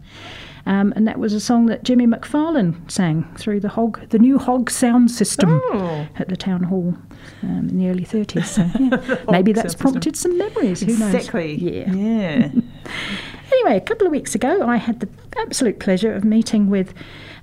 um, 0.65 0.93
and 0.95 1.07
that 1.07 1.19
was 1.19 1.33
a 1.33 1.39
song 1.39 1.67
that 1.67 1.83
Jimmy 1.83 2.07
McFarlane 2.07 2.89
sang 2.89 3.23
through 3.37 3.59
the 3.59 3.69
hog 3.69 4.09
the 4.09 4.19
new 4.19 4.37
hog 4.39 4.69
sound 4.71 5.11
system 5.11 5.61
Oh. 5.73 6.07
at 6.17 6.27
the 6.29 6.37
town 6.37 6.63
hall 6.63 6.95
um, 7.43 7.69
in 7.69 7.77
the 7.77 7.89
early 7.89 8.03
30s. 8.05 8.45
So 8.45 8.61
yeah. 8.79 9.31
maybe 9.31 9.53
that's 9.53 9.73
sound 9.73 9.73
system. 9.73 9.91
prompted 9.91 10.15
some 10.17 10.37
memories. 10.37 10.81
Who 10.81 10.97
knows? 10.97 11.13
Exactly. 11.13 11.55
Yeah. 11.55 11.93
Yeah. 11.93 12.51
Anyway, 13.49 13.77
a 13.77 13.81
couple 13.81 14.05
of 14.05 14.11
weeks 14.11 14.35
ago, 14.35 14.61
I 14.67 14.75
had 14.75 14.99
the 14.99 15.07
absolute 15.37 15.79
pleasure 15.79 16.13
of 16.13 16.25
meeting 16.25 16.69
with 16.69 16.93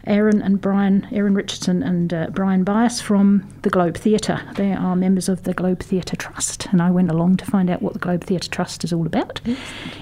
Aaron 0.07 0.43
and 0.43 0.61
Brian, 0.61 1.07
Aaron 1.13 1.35
Richardson 1.35 1.83
and 1.83 2.13
uh, 2.13 2.27
Brian 2.31 2.65
Bias 2.65 3.01
from 3.01 3.49
the 3.63 3.71
Globe 3.71 3.97
Theatre. 3.97 4.41
They 4.57 4.73
are 4.73 4.95
members 4.95 5.29
of 5.29 5.45
the 5.45 5.55
Globe 5.55 5.81
Theatre 5.81 6.17
Trust, 6.17 6.67
and 6.67 6.83
I 6.83 6.91
went 6.91 7.11
along 7.11 7.37
to 7.39 7.45
find 7.45 7.71
out 7.71 7.83
what 7.83 7.93
the 7.93 7.99
Globe 7.99 8.25
Theatre 8.25 8.51
Trust 8.51 8.85
is 8.85 8.93
all 8.93 9.07
about 9.07 9.41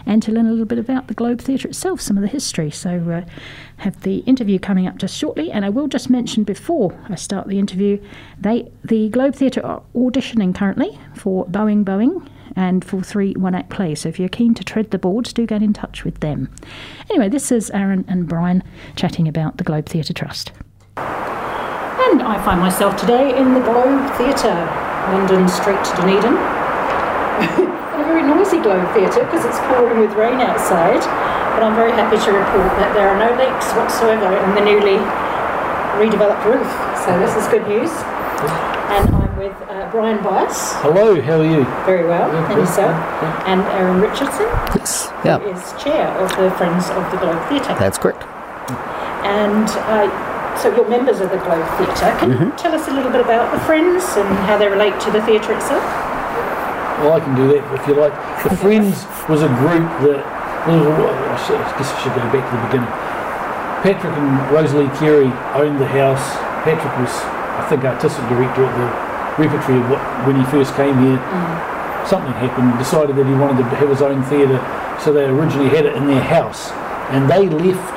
and 0.05 0.23
to 0.23 0.33
learn 0.33 0.47
a 0.47 0.51
little 0.51 0.65
bit 0.65 0.79
about 0.79 1.07
the 1.07 1.15
Globe 1.15 1.41
Theatre 1.41 1.69
itself, 1.69 2.01
some 2.01 2.17
of 2.17 2.23
the 2.23 2.29
history. 2.29 2.71
So, 2.71 2.99
uh, 3.11 3.31
have 3.79 4.01
the 4.03 4.19
interview 4.19 4.59
coming 4.59 4.87
up 4.87 4.97
just 4.97 5.17
shortly, 5.17 5.51
and 5.51 5.65
I 5.65 5.69
will 5.69 5.89
just 5.89 6.09
mention 6.09 6.45
before 6.45 6.99
I 7.09 7.17
start 7.17 7.49
the 7.49 7.59
interview, 7.59 8.01
they 8.39 8.71
the 8.85 9.09
Globe 9.09 9.35
Theatre 9.35 9.65
are 9.65 9.83
auditioning 9.95 10.55
currently 10.55 10.99
for 11.15 11.47
Boeing 11.47 11.85
Boeing 11.85 12.29
and 12.57 12.85
for 12.85 13.03
three 13.03 13.33
one 13.35 13.55
act 13.55 13.71
plays. 13.71 14.01
So 14.01 14.09
if 14.09 14.19
you're 14.19 14.29
keen 14.29 14.55
to 14.55 14.65
tread 14.65 14.91
the 14.91 14.99
boards, 14.99 15.33
do 15.33 15.47
get 15.47 15.63
in 15.63 15.73
touch 15.73 16.05
with 16.05 16.21
them. 16.21 16.51
Anyway, 17.11 17.29
this 17.29 17.51
is 17.53 17.71
Aaron 17.71 18.05
and 18.09 18.29
Brian 18.29 18.63
chatting 18.97 19.29
about 19.29 19.59
the 19.59 19.65
Globe 19.65 19.87
Theatre 19.87 20.13
Trust. 20.13 20.53
And 20.97 22.23
I 22.23 22.43
find 22.45 22.61
myself 22.61 22.97
today 22.97 23.37
in 23.37 23.55
the 23.55 23.61
Globe 23.61 24.05
Theatre, 24.17 24.69
London 25.13 25.49
Street, 25.49 25.83
Dunedin. 25.97 26.37
a 28.03 28.05
very 28.05 28.23
noisy 28.23 28.59
Globe 28.59 28.93
Theatre 28.93 29.25
because 29.25 29.45
it's 29.45 29.59
pouring 29.71 30.01
with 30.01 30.13
rain 30.13 30.41
outside. 30.41 31.01
But 31.55 31.63
I'm 31.63 31.75
very 31.75 31.93
happy 31.93 32.19
to 32.19 32.31
report 32.33 32.75
that 32.83 32.93
there 32.95 33.09
are 33.09 33.19
no 33.19 33.31
leaks 33.39 33.73
whatsoever 33.73 34.35
in 34.35 34.55
the 34.55 34.65
newly 34.65 34.99
redeveloped 35.97 36.45
roof. 36.45 36.69
So 37.05 37.19
this 37.19 37.37
is 37.37 37.47
good 37.49 37.67
news. 37.69 37.91
And 39.43 39.51
I'm 39.53 39.59
with 39.59 39.69
uh, 39.71 39.91
Brian 39.91 40.23
Bias. 40.23 40.73
Hello, 40.87 41.21
how 41.21 41.41
are 41.41 41.45
you? 41.45 41.65
Very 41.83 42.07
well, 42.07 42.31
and 42.31 42.59
yourself. 42.59 42.95
And 43.47 43.61
Aaron 43.75 44.01
Richardson, 44.01 44.47
Yes. 44.79 45.11
Yeah. 45.25 45.39
who 45.39 45.51
is 45.51 45.83
chair 45.83 46.07
of 46.23 46.31
the 46.39 46.51
Friends 46.55 46.91
of 46.91 47.03
the 47.11 47.19
Globe 47.19 47.43
Theatre. 47.49 47.75
That's 47.79 47.99
correct. 47.99 48.23
And 49.27 49.67
uh, 49.91 50.07
so 50.59 50.75
you're 50.75 50.89
members 50.89 51.21
of 51.21 51.31
the 51.31 51.39
Globe 51.43 51.67
Theatre. 51.79 52.15
Can 52.23 52.31
you 52.31 52.53
tell 52.57 52.75
us 52.75 52.87
a 52.87 52.93
little 52.95 53.11
bit 53.11 53.21
about 53.21 53.51
the 53.51 53.59
Friends 53.67 54.05
and 54.15 54.29
how 54.47 54.59
they 54.59 54.69
relate 54.69 54.95
to 55.03 55.11
the 55.11 55.23
theatre 55.27 55.55
itself? 55.55 55.83
Well, 57.03 57.15
I 57.15 57.21
can 57.21 57.35
do 57.35 57.49
that 57.51 57.63
if 57.75 57.83
you 57.89 57.95
like. 57.99 58.15
The 58.47 58.55
Friends 58.57 59.07
was 59.27 59.43
a 59.43 59.51
group 59.59 59.87
that, 60.07 60.23
well, 60.71 60.87
I 60.87 61.35
I 61.35 61.79
guess 61.79 61.91
I 61.91 61.99
should 61.99 62.15
go 62.15 62.23
back 62.31 62.47
to 62.47 62.55
the 62.55 62.63
beginning. 62.71 62.93
Patrick 63.83 64.15
and 64.15 64.39
Rosalie 64.55 64.93
Carey 65.03 65.27
owned 65.59 65.81
the 65.81 65.89
house. 65.91 66.23
Patrick 66.63 66.95
was, 67.03 67.11
I 67.59 67.67
think, 67.69 67.83
artistic 67.83 68.23
director 68.31 68.63
at 68.63 68.75
the 68.79 69.12
repertory 69.39 69.79
of 69.79 69.89
what, 69.91 70.01
when 70.27 70.37
he 70.37 70.45
first 70.51 70.75
came 70.75 70.99
here. 70.99 71.19
Mm. 71.19 72.09
Something 72.09 72.33
happened, 72.33 72.79
decided 72.79 73.17
that 73.17 73.27
he 73.27 73.35
wanted 73.35 73.63
to 73.63 73.77
have 73.77 73.89
his 73.89 74.03
own 74.03 74.23
theatre, 74.25 74.59
so 75.01 75.13
they 75.13 75.25
originally 75.25 75.71
had 75.71 75.87
it 75.87 75.95
in 75.95 76.07
their 76.07 76.23
house. 76.23 76.71
And 77.15 77.31
they 77.31 77.49
left 77.49 77.97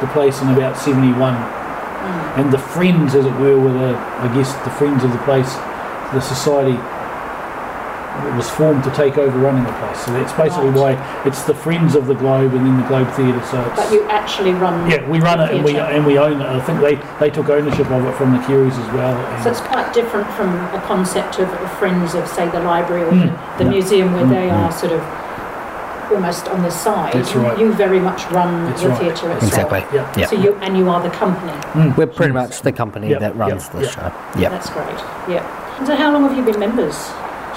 the 0.00 0.08
place 0.08 0.40
in 0.40 0.48
about 0.48 0.76
71. 0.76 1.34
Mm. 1.34 2.38
And 2.38 2.52
the 2.52 2.58
friends, 2.58 3.14
as 3.14 3.26
it 3.26 3.34
were, 3.36 3.58
were 3.60 3.72
the, 3.72 3.96
I 3.96 4.32
guess, 4.34 4.52
the 4.64 4.70
friends 4.70 5.04
of 5.04 5.12
the 5.12 5.22
place, 5.28 5.52
the 6.12 6.20
society 6.20 6.78
that 8.24 8.36
was 8.36 8.48
formed 8.50 8.84
to 8.84 8.90
take 8.92 9.18
over 9.18 9.38
running 9.38 9.64
the 9.64 9.72
place. 9.72 10.00
So 10.06 10.14
it's 10.20 10.32
basically 10.34 10.70
Right. 10.70 10.96
why 10.98 11.22
it's 11.24 11.42
the 11.44 11.54
Friends 11.54 11.94
of 11.94 12.06
the 12.06 12.14
Globe 12.14 12.52
and 12.54 12.64
then 12.66 12.76
the 12.80 12.86
Globe 12.88 13.10
Theatre. 13.12 13.40
So 13.50 13.60
it's, 13.62 13.76
But 13.80 13.92
you 13.92 14.04
actually 14.08 14.52
run. 14.54 14.88
yeah, 14.90 15.06
we 15.08 15.20
run 15.20 15.38
the 15.38 15.44
it 15.44 15.54
and 15.56 15.64
we 15.64 15.76
and 15.78 16.06
we 16.06 16.18
own 16.18 16.40
it. 16.40 16.46
I 16.46 16.60
think 16.60 16.80
they, 16.80 16.96
they 17.18 17.30
took 17.30 17.48
ownership 17.48 17.90
of 17.90 18.04
it 18.04 18.14
from 18.16 18.32
the 18.32 18.38
Careys 18.40 18.72
as 18.78 18.94
well. 18.94 19.16
So 19.42 19.50
it's 19.50 19.60
quite 19.60 19.92
different 19.92 20.30
from 20.32 20.50
a 20.74 20.80
concept 20.86 21.38
of, 21.38 21.48
of 21.52 21.70
friends 21.78 22.14
of, 22.14 22.26
say, 22.28 22.48
the 22.48 22.60
library 22.60 23.02
or 23.02 23.10
Mm. 23.10 23.58
the, 23.58 23.64
the 23.64 23.70
museum, 23.70 24.12
where 24.12 24.24
Mm, 24.24 24.30
they 24.30 24.48
mm. 24.48 24.56
are 24.58 24.72
sort 24.72 24.92
of 24.92 25.02
almost 26.12 26.48
on 26.48 26.62
the 26.62 26.70
side. 26.70 27.12
That's 27.12 27.34
right. 27.36 27.56
You 27.58 27.72
very 27.72 28.00
much 28.00 28.24
run 28.32 28.66
That's 28.66 28.82
the 28.82 28.88
right. 28.88 28.98
theatre 29.00 29.30
itself. 29.30 29.42
Exactly. 29.72 29.84
yeah. 29.96 30.12
Yeah. 30.16 30.26
So 30.26 30.36
you 30.36 30.54
and 30.56 30.76
you 30.76 30.88
are 30.90 31.00
the 31.00 31.10
company. 31.10 31.52
We're 31.96 32.06
pretty 32.08 32.32
much 32.32 32.62
the 32.62 32.72
company 32.72 33.10
Yep, 33.10 33.20
that 33.20 33.36
runs 33.36 33.64
yep, 33.64 33.72
the 33.72 33.80
yep. 33.82 33.90
show. 33.92 34.12
Yeah. 34.38 34.48
That's 34.48 34.70
great. 34.70 34.98
Yeah. 35.28 35.84
So 35.86 35.94
how 35.94 36.12
long 36.12 36.24
have 36.28 36.36
you 36.36 36.44
been 36.44 36.58
members? 36.58 36.96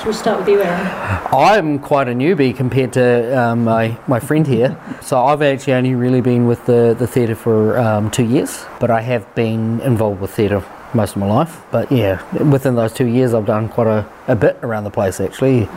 Should 0.03 0.09
we 0.09 0.15
start 0.15 0.39
with 0.39 0.49
you, 0.49 0.61
Aaron? 0.61 1.27
I'm 1.31 1.79
quite 1.79 2.09
a 2.09 2.11
newbie 2.11 2.53
compared 2.53 2.91
to 2.91 3.39
um, 3.39 3.63
my, 3.63 3.97
my 4.05 4.19
friend 4.19 4.45
here. 4.45 4.77
So 5.01 5.23
I've 5.23 5.41
actually 5.41 5.75
only 5.75 5.95
really 5.95 6.19
been 6.19 6.45
with 6.45 6.65
the, 6.65 6.93
the 6.99 7.07
theatre 7.07 7.35
for 7.35 7.79
um, 7.79 8.11
two 8.11 8.25
years, 8.25 8.65
but 8.81 8.91
I 8.91 8.99
have 8.99 9.33
been 9.33 9.79
involved 9.79 10.19
with 10.19 10.31
theatre 10.31 10.61
most 10.93 11.11
of 11.11 11.21
my 11.21 11.27
life. 11.27 11.61
But 11.71 11.89
yeah, 11.89 12.21
within 12.43 12.75
those 12.75 12.91
two 12.91 13.05
years, 13.05 13.33
I've 13.33 13.45
done 13.45 13.69
quite 13.69 13.87
a, 13.87 14.05
a 14.27 14.35
bit 14.35 14.59
around 14.61 14.83
the 14.83 14.89
place 14.89 15.21
actually. 15.21 15.69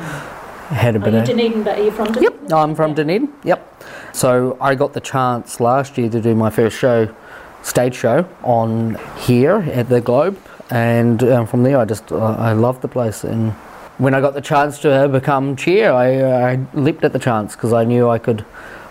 Had 0.71 0.97
a 0.97 0.99
Are 0.99 1.03
bit 1.05 1.13
you 1.15 1.21
of. 1.21 1.27
Dunedin, 1.27 1.63
but 1.63 1.79
are 1.79 1.85
you 1.85 1.93
from 1.93 2.07
Dunedin? 2.07 2.49
Yep, 2.49 2.53
I'm 2.53 2.75
from 2.75 2.95
Dunedin. 2.95 3.33
Yep. 3.45 3.85
So 4.13 4.59
I 4.61 4.75
got 4.75 4.93
the 4.93 5.01
chance 5.01 5.61
last 5.61 5.97
year 5.99 6.11
to 6.11 6.21
do 6.21 6.35
my 6.35 6.51
first 6.51 6.77
show, 6.77 7.15
stage 7.63 7.95
show, 7.95 8.29
on 8.43 8.99
here 9.19 9.59
at 9.73 9.89
the 9.89 10.01
Globe, 10.01 10.37
and 10.69 11.23
um, 11.23 11.47
from 11.47 11.63
there 11.63 11.79
I 11.79 11.85
just 11.85 12.11
uh, 12.11 12.17
I 12.17 12.55
loved 12.55 12.83
the 12.83 12.89
place. 12.89 13.23
And 13.23 13.55
when 13.99 14.15
I 14.15 14.21
got 14.21 14.35
the 14.35 14.41
chance 14.41 14.79
to 14.81 15.09
become 15.09 15.57
chair, 15.57 15.93
I, 15.93 16.17
uh, 16.17 16.47
I 16.75 16.79
leapt 16.79 17.05
at 17.05 17.13
the 17.13 17.19
chance 17.19 17.55
because 17.57 17.73
I 17.73 17.85
knew 17.85 18.09
I 18.09 18.19
could 18.19 18.45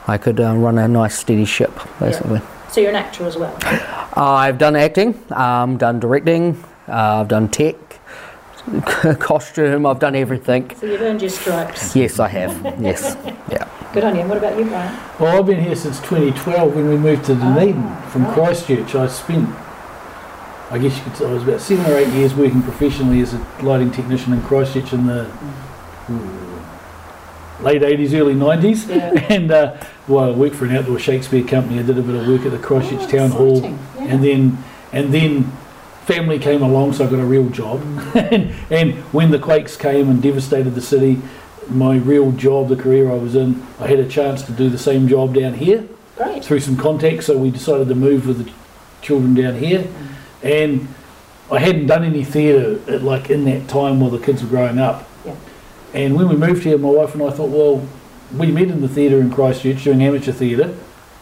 I 0.08 0.18
could 0.18 0.40
uh, 0.40 0.56
run 0.56 0.78
a 0.78 0.88
nice 0.88 1.18
steady 1.18 1.46
ship 1.46 1.72
basically. 2.00 2.42
So 2.70 2.82
you're 2.82 2.90
an 2.90 2.96
actor 2.96 3.26
as 3.26 3.38
well. 3.38 3.58
I've 4.16 4.58
done 4.58 4.76
acting, 4.76 5.20
um, 5.32 5.78
done 5.78 6.00
directing, 6.00 6.64
uh, 6.88 7.22
I've 7.22 7.28
done 7.28 7.48
tech, 7.50 7.76
costume, 9.20 9.86
I've 9.86 10.00
done 10.00 10.16
everything. 10.16 10.74
So 10.76 10.86
you've 10.86 11.02
earned 11.02 11.22
your 11.22 11.30
stripes. 11.30 11.96
Yes, 11.96 12.20
I 12.20 12.28
have. 12.28 12.82
Yes, 12.82 13.16
yeah. 13.52 13.68
Good 13.94 14.04
on 14.04 14.16
you. 14.16 14.22
And 14.22 14.30
what 14.30 14.38
about 14.38 14.58
you, 14.58 14.66
Brian? 14.66 15.00
Well, 15.20 15.40
I've 15.40 15.46
been 15.46 15.64
here 15.64 15.76
since 15.76 16.00
2012 16.00 16.76
when 16.76 16.90
we 16.90 16.98
moved 16.98 17.26
to 17.26 17.36
Dunedin 17.36 17.76
Ah, 17.78 18.10
from 18.12 18.26
right. 18.26 18.34
Christchurch. 18.34 18.94
I 18.96 19.08
spent, 19.08 19.50
I 20.72 20.78
guess 20.80 20.98
you 20.98 21.04
could 21.04 21.16
say, 21.18 21.26
I 21.30 21.34
was 21.34 21.44
about 21.44 21.62
seven 21.62 21.86
or 21.92 21.96
eight 21.98 22.08
years 22.14 22.34
working 22.34 22.62
professionally 22.64 23.22
as 23.22 23.34
a 23.34 23.38
lighting 23.62 23.92
technician 23.92 24.34
in 24.34 24.42
Christchurch 24.42 24.94
in 24.94 25.06
the 25.06 25.26
ooh, 26.10 26.62
late 27.62 27.82
80s, 27.82 28.20
early 28.20 28.34
90s. 28.34 28.88
Yeah. 28.90 29.26
And 29.30 29.52
uh, 29.52 29.78
well, 30.08 30.34
I 30.34 30.36
worked 30.36 30.56
for 30.56 30.66
an 30.66 30.76
outdoor 30.76 31.00
Shakespeare 31.00 31.44
company. 31.44 31.80
I 31.80 31.84
did 31.84 31.98
a 31.98 32.02
bit 32.02 32.16
of 32.16 32.28
work 32.28 32.46
at 32.46 32.52
the 32.52 32.58
Christchurch 32.60 33.02
Oh, 33.02 33.08
Town 33.18 33.32
Hall. 33.32 33.62
Yeah. 33.62 33.78
and 34.00 34.24
then 34.24 34.64
and 34.92 35.14
then 35.14 35.52
family 36.06 36.38
came 36.40 36.62
along 36.62 36.94
so 36.94 37.06
I 37.06 37.10
got 37.10 37.20
a 37.20 37.26
real 37.26 37.50
job 37.50 37.82
and, 38.16 38.54
and 38.70 38.94
when 39.12 39.32
the 39.32 39.40
quakes 39.40 39.76
came 39.76 40.10
and 40.10 40.22
devastated 40.22 40.72
the 40.76 40.82
city 40.82 41.20
my 41.68 41.96
real 41.98 42.32
job 42.32 42.70
the 42.70 42.76
career 42.76 43.12
I 43.12 43.16
was 43.16 43.36
in 43.36 43.66
I 43.80 43.88
had 43.88 43.98
a 44.00 44.08
chance 44.08 44.44
to 44.44 44.51
do 44.51 44.70
the 44.70 44.78
same 44.78 45.08
job 45.08 45.34
down 45.34 45.56
here 45.56 45.88
Great. 46.16 46.46
through 46.46 46.60
some 46.60 46.78
contacts 46.78 47.25
so 47.25 47.36
we 47.38 47.50
decided 47.50 47.88
to 47.88 47.96
move 47.96 48.28
with 48.28 48.46
the 48.46 48.51
children 49.01 49.34
down 49.34 49.56
here 49.58 49.88
and 50.46 50.88
I 51.51 51.60
hadn't 51.60 51.88
done 51.88 52.03
any 52.03 52.24
theatre 52.24 52.79
at, 52.92 53.03
like 53.03 53.29
in 53.29 53.46
that 53.46 53.68
time 53.68 54.00
while 54.00 54.10
the 54.10 54.20
kids 54.20 54.42
were 54.44 54.50
growing 54.50 54.79
up 54.79 55.08
Yeah. 55.25 55.36
and 55.94 56.16
when 56.16 56.29
we 56.29 56.36
moved 56.36 56.64
here 56.64 56.77
my 56.77 56.90
wife 56.90 57.14
and 57.14 57.24
I 57.24 57.31
thought 57.31 57.50
well 57.50 57.86
we 58.36 58.48
met 58.51 58.70
in 58.70 58.81
the 58.81 58.88
theatre 58.88 59.20
in 59.20 59.29
Christchurch 59.31 59.84
doing 59.84 60.01
amateur 60.03 60.31
theatre 60.31 60.74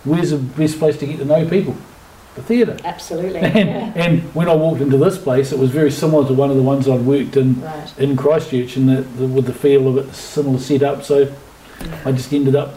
where's 0.03 0.31
the 0.31 0.37
best 0.37 0.77
place 0.79 0.97
to 0.97 1.05
get 1.07 1.17
to 1.19 1.25
know 1.25 1.47
people 1.49 1.75
the 2.35 2.41
theatre 2.41 2.77
Absolutely. 2.83 3.39
and, 3.59 3.69
Yeah. 3.69 3.93
and 3.95 4.21
when 4.35 4.49
I 4.49 4.55
walked 4.55 4.81
into 4.81 4.97
this 4.97 5.17
place, 5.19 5.51
it 5.51 5.59
was 5.59 5.69
very 5.69 5.91
similar 5.91 6.27
to 6.27 6.33
one 6.33 6.49
of 6.49 6.55
the 6.55 6.63
ones 6.63 6.87
I'd 6.89 7.01
worked 7.01 7.37
in 7.37 7.61
Right. 7.61 7.93
in 7.99 8.15
Christchurch, 8.17 8.75
and 8.75 8.89
the, 8.89 9.01
the, 9.01 9.27
with 9.27 9.45
the 9.45 9.53
feel 9.53 9.87
of 9.87 9.97
it, 9.97 10.15
similar 10.15 10.57
setup. 10.57 11.03
So 11.03 11.31
I 12.03 12.11
just 12.11 12.33
ended 12.33 12.55
up 12.55 12.73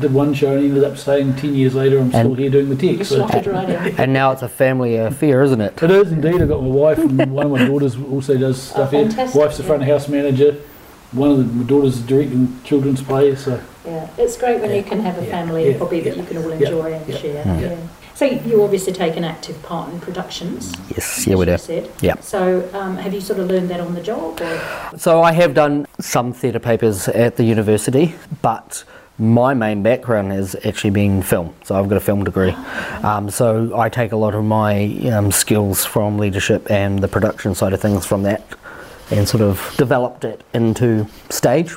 did 0.00 0.12
one 0.12 0.34
show 0.34 0.56
and 0.56 0.64
ended 0.64 0.84
up 0.84 0.96
staying 0.96 1.36
ten 1.36 1.54
years 1.54 1.74
later. 1.74 1.98
I'm 1.98 2.08
still 2.10 2.20
And- 2.32 2.38
here 2.38 2.50
doing 2.50 2.68
the 2.68 2.76
tech. 2.96 3.06
So 3.06 3.26
right. 3.26 3.98
And 3.98 4.12
now 4.12 4.32
it's 4.32 4.42
a 4.42 4.48
family 4.48 4.96
affair, 4.96 5.42
isn't 5.42 5.60
it? 5.60 5.80
it 5.82 5.90
is 5.90 6.12
indeed. 6.12 6.42
I've 6.42 6.48
got 6.48 6.62
my 6.62 6.68
wife 6.68 6.98
and 6.98 7.32
one 7.32 7.46
of 7.46 7.52
my 7.52 7.64
daughters 7.66 7.96
also 7.96 8.36
does 8.36 8.60
stuff 8.60 8.90
here. 8.90 9.00
Oh, 9.00 9.08
fantastic, 9.08 9.40
Wife's 9.40 9.56
the 9.56 9.62
front 9.62 9.82
yeah. 9.82 9.88
house 9.88 10.08
manager. 10.08 10.56
One 11.12 11.30
of 11.30 11.38
the, 11.38 11.44
my 11.44 11.64
daughters 11.64 11.96
is 11.96 12.02
directing 12.02 12.60
children's 12.64 13.02
plays. 13.02 13.44
So 13.44 13.60
Yeah, 13.86 14.08
it's 14.18 14.36
great 14.36 14.60
when 14.60 14.74
you 14.74 14.82
can 14.82 15.00
have 15.00 15.16
a 15.18 15.24
Yeah, 15.24 15.30
family 15.30 15.70
yeah, 15.70 15.78
hobby 15.78 16.00
that 16.00 16.16
yeah, 16.16 16.22
you 16.22 16.28
can 16.28 16.36
all 16.38 16.48
yeah, 16.50 16.56
enjoy 16.56 16.92
and 16.92 17.08
yeah, 17.08 17.16
share. 17.16 17.44
Mm. 17.44 17.60
Yeah. 17.60 17.76
So 18.16 18.24
you 18.26 18.62
obviously 18.62 18.92
take 18.92 19.16
an 19.16 19.24
active 19.24 19.60
part 19.62 19.92
in 19.92 20.00
productions. 20.00 20.72
Yes, 20.88 21.26
yeah, 21.26 21.34
we 21.34 21.46
do. 21.46 21.58
Said. 21.58 21.90
Yeah. 22.00 22.14
So 22.20 22.68
um, 22.72 22.96
have 22.96 23.12
you 23.12 23.20
sort 23.20 23.40
of 23.40 23.48
learned 23.48 23.70
that 23.70 23.80
on 23.80 23.94
the 23.94 24.00
job? 24.02 24.40
Or? 24.40 24.98
So 24.98 25.20
I 25.22 25.32
have 25.32 25.52
done 25.54 25.86
some 26.00 26.32
theatre 26.32 26.60
papers 26.60 27.08
at 27.08 27.36
the 27.36 27.44
university, 27.44 28.14
but 28.40 28.84
my 29.18 29.54
main 29.54 29.82
background 29.82 30.32
has 30.32 30.56
actually 30.64 30.90
been 30.90 31.22
film. 31.22 31.54
So 31.62 31.76
I've 31.76 31.88
got 31.88 31.96
a 31.96 32.00
film 32.00 32.24
degree. 32.24 32.50
Um, 33.02 33.30
so 33.30 33.78
I 33.78 33.88
take 33.88 34.12
a 34.12 34.16
lot 34.16 34.34
of 34.34 34.44
my 34.44 34.86
um, 35.12 35.30
skills 35.30 35.84
from 35.84 36.18
leadership 36.18 36.70
and 36.70 36.98
the 36.98 37.08
production 37.08 37.54
side 37.54 37.72
of 37.72 37.80
things 37.80 38.04
from 38.04 38.24
that, 38.24 38.42
and 39.10 39.28
sort 39.28 39.42
of 39.42 39.74
developed 39.76 40.24
it 40.24 40.42
into 40.52 41.06
stage. 41.30 41.76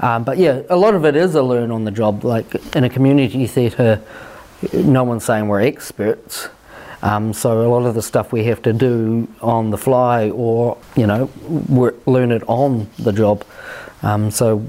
Um, 0.00 0.24
but 0.24 0.38
yeah, 0.38 0.62
a 0.68 0.76
lot 0.76 0.94
of 0.94 1.04
it 1.04 1.16
is 1.16 1.34
a 1.34 1.42
learn 1.42 1.70
on 1.70 1.84
the 1.84 1.90
job. 1.90 2.24
Like 2.24 2.54
in 2.76 2.84
a 2.84 2.90
community 2.90 3.46
theatre, 3.46 4.02
no 4.72 5.04
one's 5.04 5.24
saying 5.24 5.48
we're 5.48 5.62
experts. 5.62 6.48
Um, 7.00 7.32
so 7.32 7.66
a 7.66 7.70
lot 7.70 7.86
of 7.86 7.94
the 7.94 8.02
stuff 8.02 8.32
we 8.32 8.44
have 8.44 8.60
to 8.62 8.72
do 8.72 9.28
on 9.40 9.70
the 9.70 9.78
fly, 9.78 10.30
or 10.30 10.76
you 10.96 11.06
know, 11.06 11.30
learn 12.06 12.32
it 12.32 12.42
on 12.46 12.88
the 12.98 13.12
job. 13.12 13.44
Um, 14.02 14.30
so 14.30 14.64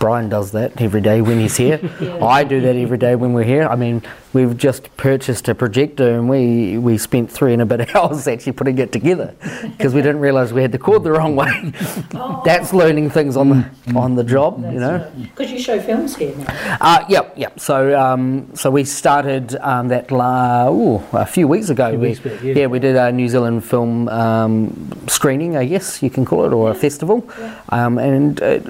Brian 0.00 0.30
does 0.30 0.52
that 0.52 0.80
every 0.80 1.02
day 1.02 1.20
when 1.20 1.38
he's 1.38 1.56
here. 1.56 1.78
Yeah. 2.00 2.24
I 2.24 2.44
do 2.44 2.62
that 2.62 2.76
every 2.76 2.96
day 2.96 3.14
when 3.14 3.34
we're 3.34 3.44
here. 3.44 3.64
I 3.64 3.76
mean, 3.76 4.00
we've 4.32 4.56
just 4.56 4.96
purchased 4.96 5.48
a 5.48 5.54
projector 5.54 6.14
and 6.14 6.30
we, 6.30 6.78
we 6.78 6.96
spent 6.96 7.30
three 7.30 7.52
and 7.52 7.60
a 7.60 7.66
bit 7.66 7.94
hours 7.94 8.26
actually 8.26 8.52
putting 8.52 8.78
it 8.78 8.90
together 8.90 9.34
because 9.76 9.92
we 9.92 10.00
didn't 10.00 10.22
realise 10.22 10.50
we 10.50 10.62
had 10.62 10.72
the 10.72 10.78
cord 10.78 11.04
the 11.04 11.12
wrong 11.12 11.36
way. 11.36 11.74
That's 12.44 12.72
learning 12.72 13.10
things 13.10 13.36
on 13.36 13.50
the 13.50 13.70
on 13.94 14.14
the 14.14 14.24
job, 14.24 14.62
you 14.72 14.80
know. 14.80 15.12
Because 15.20 15.52
you 15.52 15.58
show 15.58 15.78
films 15.78 16.16
here 16.16 16.34
now. 16.34 16.78
Uh, 16.80 17.04
yep, 17.10 17.34
yep. 17.36 17.60
So, 17.60 18.00
um, 18.00 18.50
so 18.54 18.70
we 18.70 18.84
started 18.84 19.56
um, 19.56 19.88
that 19.88 20.10
la- 20.10 20.70
ooh, 20.70 21.02
a 21.12 21.26
few 21.26 21.46
weeks 21.46 21.68
ago. 21.68 21.90
Few 21.90 21.98
we, 21.98 22.08
weeks 22.08 22.20
back, 22.20 22.42
yeah. 22.42 22.66
we 22.66 22.78
did 22.78 22.96
a 22.96 23.12
New 23.12 23.28
Zealand 23.28 23.62
film 23.62 24.08
um, 24.08 24.90
screening, 25.06 25.58
I 25.58 25.66
guess 25.66 26.02
you 26.02 26.08
can 26.08 26.24
call 26.24 26.46
it, 26.46 26.52
or 26.54 26.70
a 26.70 26.74
festival. 26.74 27.28
Um, 27.68 27.98
and 27.98 28.42
uh, 28.42 28.60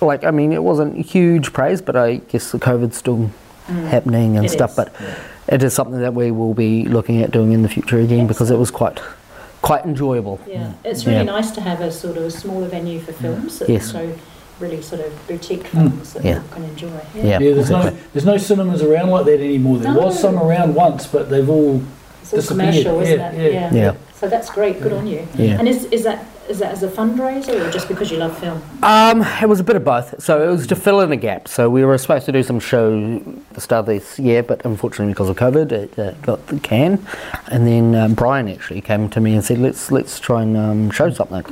like, 0.00 0.24
I 0.24 0.30
mean, 0.30 0.52
it 0.52 0.62
wasn't 0.62 0.96
huge 0.96 1.52
praise, 1.52 1.82
but 1.82 1.96
I 1.96 2.16
guess 2.16 2.52
the 2.52 2.58
COVID's 2.58 2.96
still 2.96 3.30
mm. 3.66 3.88
happening 3.88 4.36
and 4.36 4.46
It 4.46 4.50
stuff. 4.50 4.70
is. 4.70 4.76
But 4.76 4.92
it 5.48 5.62
is 5.62 5.74
something 5.74 6.00
that 6.00 6.14
we 6.14 6.30
will 6.30 6.54
be 6.54 6.84
looking 6.84 7.22
at 7.22 7.30
doing 7.30 7.52
in 7.52 7.62
the 7.62 7.68
future 7.68 7.98
again 7.98 8.26
because 8.26 8.50
it 8.50 8.58
was 8.58 8.70
quite, 8.70 9.00
quite 9.62 9.84
enjoyable. 9.84 10.40
Yeah, 10.46 10.72
it's 10.84 11.04
really 11.06 11.18
Yeah. 11.18 11.24
nice 11.24 11.50
to 11.52 11.60
have 11.60 11.80
a 11.80 11.90
sort 11.90 12.16
of 12.16 12.24
a 12.24 12.30
smaller 12.30 12.68
venue 12.68 13.00
for 13.00 13.12
mm. 13.12 13.20
films. 13.20 13.58
that 13.58 13.68
Yes. 13.68 13.90
So 13.90 14.12
really 14.58 14.82
sort 14.82 15.00
of 15.00 15.12
boutique 15.26 15.64
mm. 15.64 15.68
films 15.68 16.12
that 16.12 16.24
Yeah. 16.24 16.34
people 16.40 16.48
can 16.54 16.64
enjoy. 16.64 17.00
Yeah. 17.14 17.38
yeah, 17.38 17.54
there's 17.54 17.70
no 17.70 17.92
there's 18.12 18.26
no 18.26 18.36
cinemas 18.36 18.82
around 18.82 19.10
like 19.10 19.24
that 19.24 19.40
anymore. 19.40 19.78
There 19.78 19.94
was 19.94 20.18
some 20.20 20.38
around 20.38 20.74
once, 20.74 21.06
but 21.06 21.30
they've 21.30 21.48
all 21.48 21.82
It's 22.22 22.32
all 22.32 22.40
Disappeared, 22.40 22.74
commercial, 22.74 23.00
isn't 23.00 23.18
yeah, 23.18 23.32
it? 23.32 23.52
yeah. 23.54 23.74
Yeah. 23.74 23.94
So 24.14 24.28
that's 24.28 24.50
great. 24.50 24.80
Good 24.82 24.92
on 24.92 25.06
you. 25.06 25.26
Yeah. 25.34 25.58
And 25.58 25.66
is, 25.66 25.86
is 25.86 26.04
that 26.04 26.26
is 26.50 26.58
that 26.58 26.72
as 26.72 26.82
a 26.82 26.88
fundraiser 26.88 27.66
or 27.66 27.70
just 27.70 27.86
because 27.86 28.10
you 28.10 28.18
love 28.18 28.36
film? 28.36 28.60
Um, 28.82 29.22
it 29.40 29.48
was 29.48 29.60
a 29.60 29.64
bit 29.64 29.76
of 29.76 29.84
both. 29.84 30.20
So 30.20 30.46
it 30.46 30.50
was 30.50 30.66
to 30.66 30.76
fill 30.76 31.00
in 31.00 31.12
a 31.12 31.16
gap. 31.16 31.46
So 31.46 31.70
we 31.70 31.84
were 31.84 31.96
supposed 31.96 32.26
to 32.26 32.32
do 32.32 32.42
some 32.42 32.58
show 32.58 33.20
the 33.52 33.60
start 33.60 33.80
of 33.80 33.86
this 33.86 34.18
year, 34.18 34.42
but 34.42 34.64
unfortunately 34.66 35.12
because 35.12 35.28
of 35.28 35.36
COVID, 35.36 35.70
it 35.70 35.98
uh, 35.98 36.12
got 36.22 36.44
the 36.48 36.58
can. 36.58 37.06
And 37.46 37.66
then 37.66 37.94
um, 37.94 38.14
Brian 38.14 38.48
actually 38.48 38.80
came 38.80 39.08
to 39.10 39.20
me 39.20 39.34
and 39.34 39.44
said, 39.44 39.58
"Let's 39.58 39.92
let's 39.92 40.18
try 40.18 40.42
and 40.42 40.56
um, 40.56 40.90
show 40.90 41.10
something." 41.10 41.44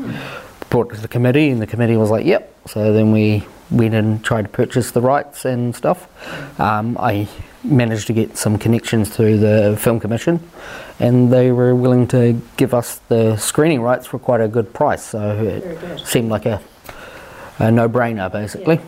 Brought 0.68 0.92
it 0.92 0.96
to 0.96 1.00
the 1.00 1.08
committee, 1.08 1.48
and 1.48 1.62
the 1.62 1.66
committee 1.66 1.96
was 1.96 2.10
like, 2.10 2.26
"Yep." 2.26 2.52
So 2.66 2.92
then 2.92 3.12
we 3.12 3.46
went 3.70 3.94
and 3.94 4.22
tried 4.24 4.42
to 4.42 4.48
purchase 4.48 4.90
the 4.90 5.00
rights 5.00 5.44
and 5.44 5.74
stuff. 5.74 6.08
Um, 6.60 6.98
I 6.98 7.28
managed 7.64 8.06
to 8.06 8.12
get 8.12 8.36
some 8.36 8.58
connections 8.58 9.10
through 9.10 9.38
the 9.38 9.76
Film 9.80 10.00
Commission, 10.00 10.40
and 11.00 11.32
they 11.32 11.52
were 11.52 11.74
willing 11.74 12.06
to 12.08 12.40
give 12.56 12.74
us 12.74 13.00
the 13.08 13.36
screening 13.36 13.80
rights 13.82 14.06
for 14.06 14.18
quite 14.18 14.40
a 14.40 14.48
good 14.48 14.72
price. 14.72 15.04
So 15.04 15.36
it 15.42 16.06
seemed 16.06 16.30
like 16.30 16.46
a, 16.46 16.60
a 17.58 17.70
no-brainer, 17.70 18.30
basically. 18.30 18.80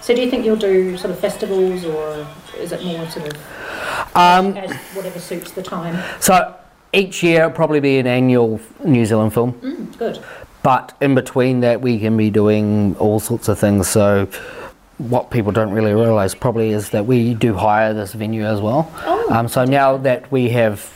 So 0.00 0.14
do 0.14 0.22
you 0.22 0.30
think 0.30 0.44
you'll 0.44 0.56
do 0.56 0.96
sort 0.96 1.10
of 1.10 1.18
festivals 1.18 1.84
or 1.84 2.26
is 2.58 2.72
it 2.72 2.82
more 2.82 3.06
sort 3.10 3.26
of 3.34 4.16
Um, 4.16 4.56
as 4.56 4.72
whatever 4.94 5.18
suits 5.18 5.50
the 5.52 5.62
time? 5.62 6.02
so 6.18 6.54
each 6.94 7.22
year 7.22 7.40
it'll 7.40 7.50
probably 7.50 7.80
be 7.80 7.98
an 7.98 8.06
annual 8.06 8.58
New 8.84 9.04
Zealand 9.04 9.34
film. 9.34 9.52
Mm, 9.54 9.98
good. 9.98 10.24
But 10.62 10.96
in 11.00 11.14
between 11.14 11.60
that, 11.60 11.80
we 11.82 11.98
can 11.98 12.16
be 12.16 12.30
doing 12.30 12.96
all 12.98 13.20
sorts 13.20 13.48
of 13.48 13.58
things. 13.58 13.88
So, 13.88 14.28
what 14.98 15.30
people 15.30 15.52
don't 15.52 15.70
really 15.70 15.92
realise 15.94 16.34
probably 16.34 16.70
is 16.70 16.90
that 16.90 17.06
we 17.06 17.34
do 17.34 17.54
hire 17.54 17.94
this 17.94 18.12
venue 18.12 18.44
as 18.44 18.60
well. 18.60 18.90
Oh, 19.06 19.26
Um, 19.30 19.48
so 19.48 19.64
now 19.64 19.96
that 19.98 20.30
we 20.32 20.48
have 20.50 20.90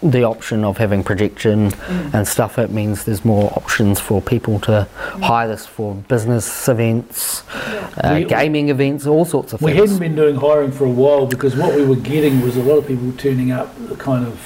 the 0.00 0.22
option 0.22 0.64
of 0.64 0.78
having 0.78 1.02
projection 1.02 1.72
Mm. 1.72 2.14
and 2.14 2.28
stuff, 2.28 2.56
it 2.56 2.70
means 2.70 3.02
there's 3.02 3.24
more 3.24 3.52
options 3.56 3.98
for 3.98 4.22
people 4.22 4.60
to 4.60 4.86
Mm. 5.14 5.22
hire 5.22 5.48
this 5.48 5.66
for 5.66 5.94
business 6.06 6.68
events, 6.68 7.42
uh, 8.04 8.12
We- 8.14 8.24
gaming 8.24 8.68
events, 8.68 9.08
all 9.08 9.24
sorts 9.24 9.52
of 9.52 9.60
We 9.60 9.72
things. 9.72 9.80
We 9.82 9.86
hadn't 9.88 9.98
been 9.98 10.14
doing 10.14 10.36
hiring 10.36 10.70
for 10.70 10.84
a 10.84 10.90
while 10.90 11.26
because 11.26 11.56
what 11.56 11.74
we 11.74 11.84
were 11.84 11.96
getting 11.96 12.42
was 12.42 12.56
a 12.56 12.62
lot 12.62 12.78
of 12.78 12.86
people 12.86 13.10
turning 13.18 13.50
up. 13.50 13.74
The 13.88 13.96
kind 13.96 14.24
of 14.24 14.38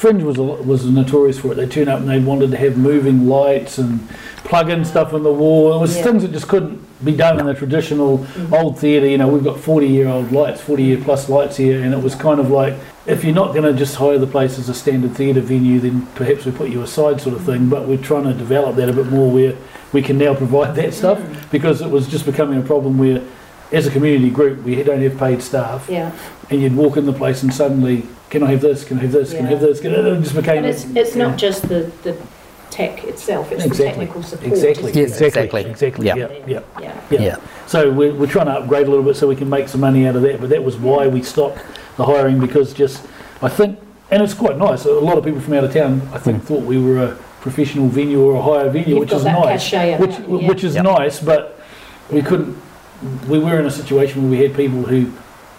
Fringe 0.00 0.22
was 0.22 0.38
a, 0.38 0.42
was 0.42 0.86
notorious 0.86 1.38
for 1.38 1.52
it. 1.52 1.56
They 1.56 1.66
turn 1.66 1.86
up 1.86 2.00
and 2.00 2.08
they 2.08 2.18
wanted 2.18 2.52
to 2.52 2.56
have 2.56 2.78
moving 2.78 3.28
lights 3.28 3.76
and 3.76 4.08
plug 4.44 4.70
in 4.70 4.82
stuff 4.82 5.12
on 5.12 5.24
the 5.24 5.32
wall. 5.32 5.74
It 5.74 5.78
was 5.78 5.94
Yeah. 5.94 6.04
things 6.04 6.22
that 6.22 6.32
just 6.32 6.48
couldn't 6.48 6.80
be 7.04 7.12
done 7.12 7.38
in 7.38 7.44
the 7.44 7.52
traditional 7.52 8.16
mm-hmm. 8.20 8.54
old 8.54 8.78
theatre. 8.78 9.06
You 9.06 9.18
know, 9.18 9.28
we've 9.28 9.44
got 9.44 9.60
forty 9.60 9.88
year 9.88 10.08
old 10.08 10.32
lights, 10.32 10.62
forty 10.62 10.84
year 10.84 10.96
plus 10.96 11.28
lights 11.28 11.58
here, 11.58 11.82
and 11.82 11.92
it 11.92 12.02
was 12.02 12.14
kind 12.14 12.40
of 12.40 12.50
like 12.50 12.76
if 13.04 13.24
you're 13.24 13.34
not 13.34 13.52
going 13.52 13.70
to 13.70 13.74
just 13.74 13.96
hire 13.96 14.16
the 14.16 14.26
place 14.26 14.58
as 14.58 14.70
a 14.70 14.74
standard 14.74 15.14
theatre 15.14 15.42
venue, 15.42 15.80
then 15.80 16.06
perhaps 16.14 16.46
we 16.46 16.52
put 16.52 16.70
you 16.70 16.80
aside, 16.80 17.20
sort 17.20 17.36
of 17.36 17.44
thing. 17.44 17.68
But 17.68 17.86
we're 17.86 17.98
trying 17.98 18.24
to 18.24 18.32
develop 18.32 18.76
that 18.76 18.88
a 18.88 18.94
bit 18.94 19.08
more 19.08 19.30
where 19.30 19.54
we 19.92 20.00
can 20.00 20.16
now 20.16 20.34
provide 20.34 20.76
that 20.76 20.94
stuff 20.94 21.18
mm. 21.18 21.50
because 21.50 21.82
it 21.82 21.90
was 21.90 22.08
just 22.08 22.24
becoming 22.24 22.58
a 22.58 22.62
problem 22.62 22.96
where 22.96 23.22
as 23.72 23.86
a 23.86 23.90
community 23.90 24.30
group, 24.30 24.62
we 24.64 24.82
don't 24.82 25.02
have 25.02 25.18
paid 25.18 25.42
staff, 25.42 25.86
Yeah. 25.88 26.12
and 26.50 26.60
you'd 26.60 26.76
walk 26.76 26.96
in 26.96 27.06
the 27.06 27.12
place 27.12 27.42
and 27.42 27.52
suddenly, 27.52 28.06
can 28.28 28.42
I 28.42 28.50
have 28.52 28.60
this? 28.60 28.84
Can 28.84 28.98
I 28.98 29.02
have 29.02 29.12
this? 29.12 29.32
Can 29.32 29.46
I 29.46 29.50
have 29.50 29.60
this? 29.60 29.80
Can 29.80 29.94
I, 29.94 29.98
it 29.98 30.20
just 30.22 30.34
became. 30.34 30.58
And 30.58 30.66
it's, 30.66 30.84
it's 30.84 31.16
not 31.16 31.36
just 31.38 31.68
the, 31.68 31.90
the 32.02 32.16
tech 32.70 33.04
itself, 33.04 33.50
it's 33.52 33.64
the 33.64 33.84
technical 33.84 34.22
support. 34.22 34.52
Exactly. 34.52 34.90
isn't? 34.90 34.96
Yes, 34.96 35.20
exactly. 35.20 35.62
exactly. 35.62 35.70
Exactly. 35.70 36.06
Yeah. 36.06 36.14
Yeah. 36.16 36.28
Yeah. 36.46 36.62
Yeah. 36.80 37.00
Yeah. 37.10 37.20
Yeah. 37.20 37.36
So 37.66 37.90
we're, 37.90 38.14
we're 38.14 38.26
trying 38.26 38.46
to 38.46 38.52
upgrade 38.52 38.86
a 38.86 38.90
little 38.90 39.04
bit 39.04 39.16
so 39.16 39.26
we 39.26 39.36
can 39.36 39.48
make 39.48 39.68
some 39.68 39.80
money 39.80 40.06
out 40.06 40.16
of 40.16 40.22
that. 40.22 40.40
But 40.40 40.50
that 40.50 40.62
was 40.62 40.76
why 40.76 41.06
we 41.06 41.22
stopped 41.22 41.58
the 41.96 42.04
hiring 42.04 42.40
because 42.40 42.72
just 42.72 43.06
I 43.42 43.48
think, 43.48 43.78
and 44.10 44.22
it's 44.22 44.34
quite 44.34 44.56
nice. 44.58 44.84
A 44.84 44.90
lot 44.92 45.18
of 45.18 45.24
people 45.24 45.40
from 45.40 45.54
out 45.54 45.64
of 45.64 45.72
town, 45.72 46.02
I 46.12 46.18
think, 46.18 46.42
mm. 46.42 46.46
thought 46.46 46.62
we 46.62 46.78
were 46.78 47.04
a 47.04 47.14
professional 47.40 47.88
venue 47.88 48.20
or 48.20 48.36
a 48.36 48.42
higher 48.42 48.68
venue, 48.70 48.90
You've 48.90 48.98
which 49.00 49.10
got 49.10 49.16
is 49.18 49.24
that 49.24 49.32
nice. 49.32 49.70
cachet 49.70 49.98
Which 49.98 50.18
yeah. 50.18 50.48
which 50.48 50.64
is 50.64 50.74
Yep. 50.74 50.84
nice, 50.84 51.20
but 51.20 51.60
we 52.10 52.22
couldn't. 52.22 52.56
We 53.28 53.38
were 53.38 53.58
in 53.58 53.66
a 53.66 53.70
situation 53.70 54.22
where 54.22 54.30
we 54.30 54.38
had 54.46 54.54
people 54.54 54.82
who 54.82 55.10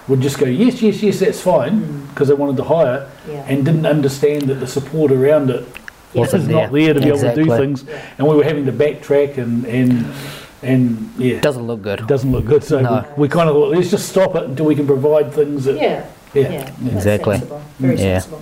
would 0.07 0.21
just 0.21 0.37
go, 0.39 0.45
yes, 0.45 0.81
yes, 0.81 1.01
yes, 1.01 1.19
that's 1.19 1.41
fine, 1.41 1.81
Mm. 1.81 2.09
because 2.09 2.27
they 2.27 2.33
wanted 2.33 2.57
to 2.57 2.63
hire, 2.63 3.07
Yeah. 3.29 3.43
and 3.47 3.63
didn't 3.65 3.85
understand 3.85 4.43
that 4.43 4.55
the 4.59 4.67
support 4.67 5.11
around 5.11 5.49
it 5.49 5.65
Wasn't 6.13 6.43
is 6.43 6.49
not 6.49 6.71
there. 6.71 6.85
there 6.85 6.93
to 6.95 6.99
be 7.01 7.07
able 7.07 7.19
to 7.19 7.35
do 7.35 7.45
things, 7.45 7.83
Yeah. 7.87 7.95
and 8.17 8.27
we 8.27 8.35
were 8.35 8.43
having 8.43 8.65
to 8.65 8.71
backtrack 8.71 9.37
and 9.37 9.65
and 9.65 10.05
and 10.63 11.09
yeah, 11.17 11.39
Doesn't 11.39 11.65
look 11.65 11.81
good. 11.81 12.01
it 12.01 12.07
doesn't 12.07 12.31
look 12.31 12.45
good. 12.45 12.63
So 12.63 12.79
No. 12.81 13.03
we, 13.17 13.23
we 13.23 13.27
kind 13.29 13.49
of 13.49 13.55
thought, 13.55 13.71
let's 13.71 13.89
just 13.89 14.07
stop 14.09 14.35
it 14.35 14.43
until 14.43 14.65
we 14.65 14.75
can 14.75 14.85
provide 14.85 15.31
things 15.33 15.63
that 15.65 15.75
Yeah. 15.75 16.03
yeah, 16.35 16.41
Yeah. 16.43 16.69
yeah. 16.83 16.95
Exactly. 16.95 17.37
sensible. 17.37 17.61
Very 17.79 17.95
Yeah. 17.97 18.19
sensible. 18.19 18.39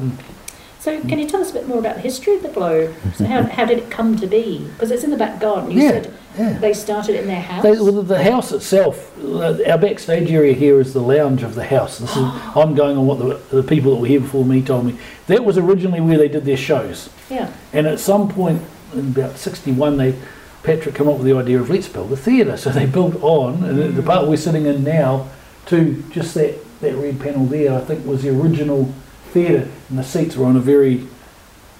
So, 0.79 1.01
can 1.01 1.19
you 1.19 1.27
tell 1.27 1.41
us 1.41 1.51
a 1.51 1.53
bit 1.53 1.67
more 1.67 1.77
about 1.79 1.95
the 1.95 2.01
history 2.01 2.35
of 2.35 2.41
the 2.43 2.47
Globe? 2.49 2.95
So, 3.15 3.25
how, 3.25 3.43
how 3.43 3.65
did 3.65 3.79
it 3.79 3.91
come 3.91 4.15
to 4.17 4.25
be? 4.27 4.59
Because 4.73 4.91
it's 4.91 5.03
in 5.03 5.11
the 5.11 5.17
back 5.17 5.39
garden. 5.41 5.71
You 5.71 5.81
Yeah, 5.81 5.89
said 5.89 6.13
yeah. 6.37 6.53
they 6.59 6.73
started 6.73 7.15
in 7.19 7.27
their 7.27 7.41
house. 7.41 7.63
They, 7.63 7.71
well, 7.71 8.01
the 8.01 8.23
house 8.23 8.53
itself, 8.53 9.11
uh, 9.21 9.57
our 9.67 9.77
backstage 9.77 10.31
area 10.31 10.53
here 10.53 10.79
is 10.79 10.93
the 10.93 11.01
lounge 11.01 11.43
of 11.43 11.55
the 11.55 11.65
house. 11.65 11.97
This 11.99 12.11
is, 12.11 12.17
I'm 12.55 12.75
going 12.75 12.97
on 12.97 13.05
what 13.05 13.19
the, 13.19 13.57
the 13.57 13.63
people 13.63 13.93
that 13.93 13.99
were 14.01 14.07
here 14.07 14.21
before 14.21 14.45
me 14.45 14.61
told 14.61 14.85
me. 14.85 14.97
That 15.27 15.43
was 15.43 15.57
originally 15.57 15.99
where 15.99 16.17
they 16.17 16.29
did 16.29 16.45
their 16.45 16.57
shows. 16.57 17.09
yeah. 17.29 17.51
And 17.73 17.85
at 17.85 17.99
some 17.99 18.29
point 18.29 18.61
in 18.93 19.09
about 19.09 19.37
61, 19.37 19.97
they 19.97 20.15
Patrick 20.63 20.95
came 20.95 21.07
up 21.07 21.17
with 21.17 21.25
the 21.25 21.33
idea 21.33 21.59
of 21.59 21.69
let's 21.69 21.87
build 21.87 22.11
a 22.11 22.17
theatre. 22.17 22.55
So 22.57 22.69
they 22.69 22.85
built 22.85 23.21
on, 23.21 23.63
and 23.63 23.95
the 23.95 24.03
part 24.03 24.27
we're 24.27 24.37
sitting 24.37 24.65
in 24.65 24.83
now, 24.83 25.29
to 25.67 26.03
just 26.11 26.33
that, 26.35 26.57
that 26.81 26.95
red 26.95 27.19
panel 27.19 27.45
there, 27.45 27.73
I 27.77 27.81
think 27.81 28.05
was 28.05 28.23
the 28.23 28.29
original 28.29 28.93
theatre. 29.31 29.67
And 29.89 29.97
the 29.99 30.03
seats 30.03 30.35
were 30.35 30.45
on 30.45 30.55
a 30.55 30.59
very 30.59 31.07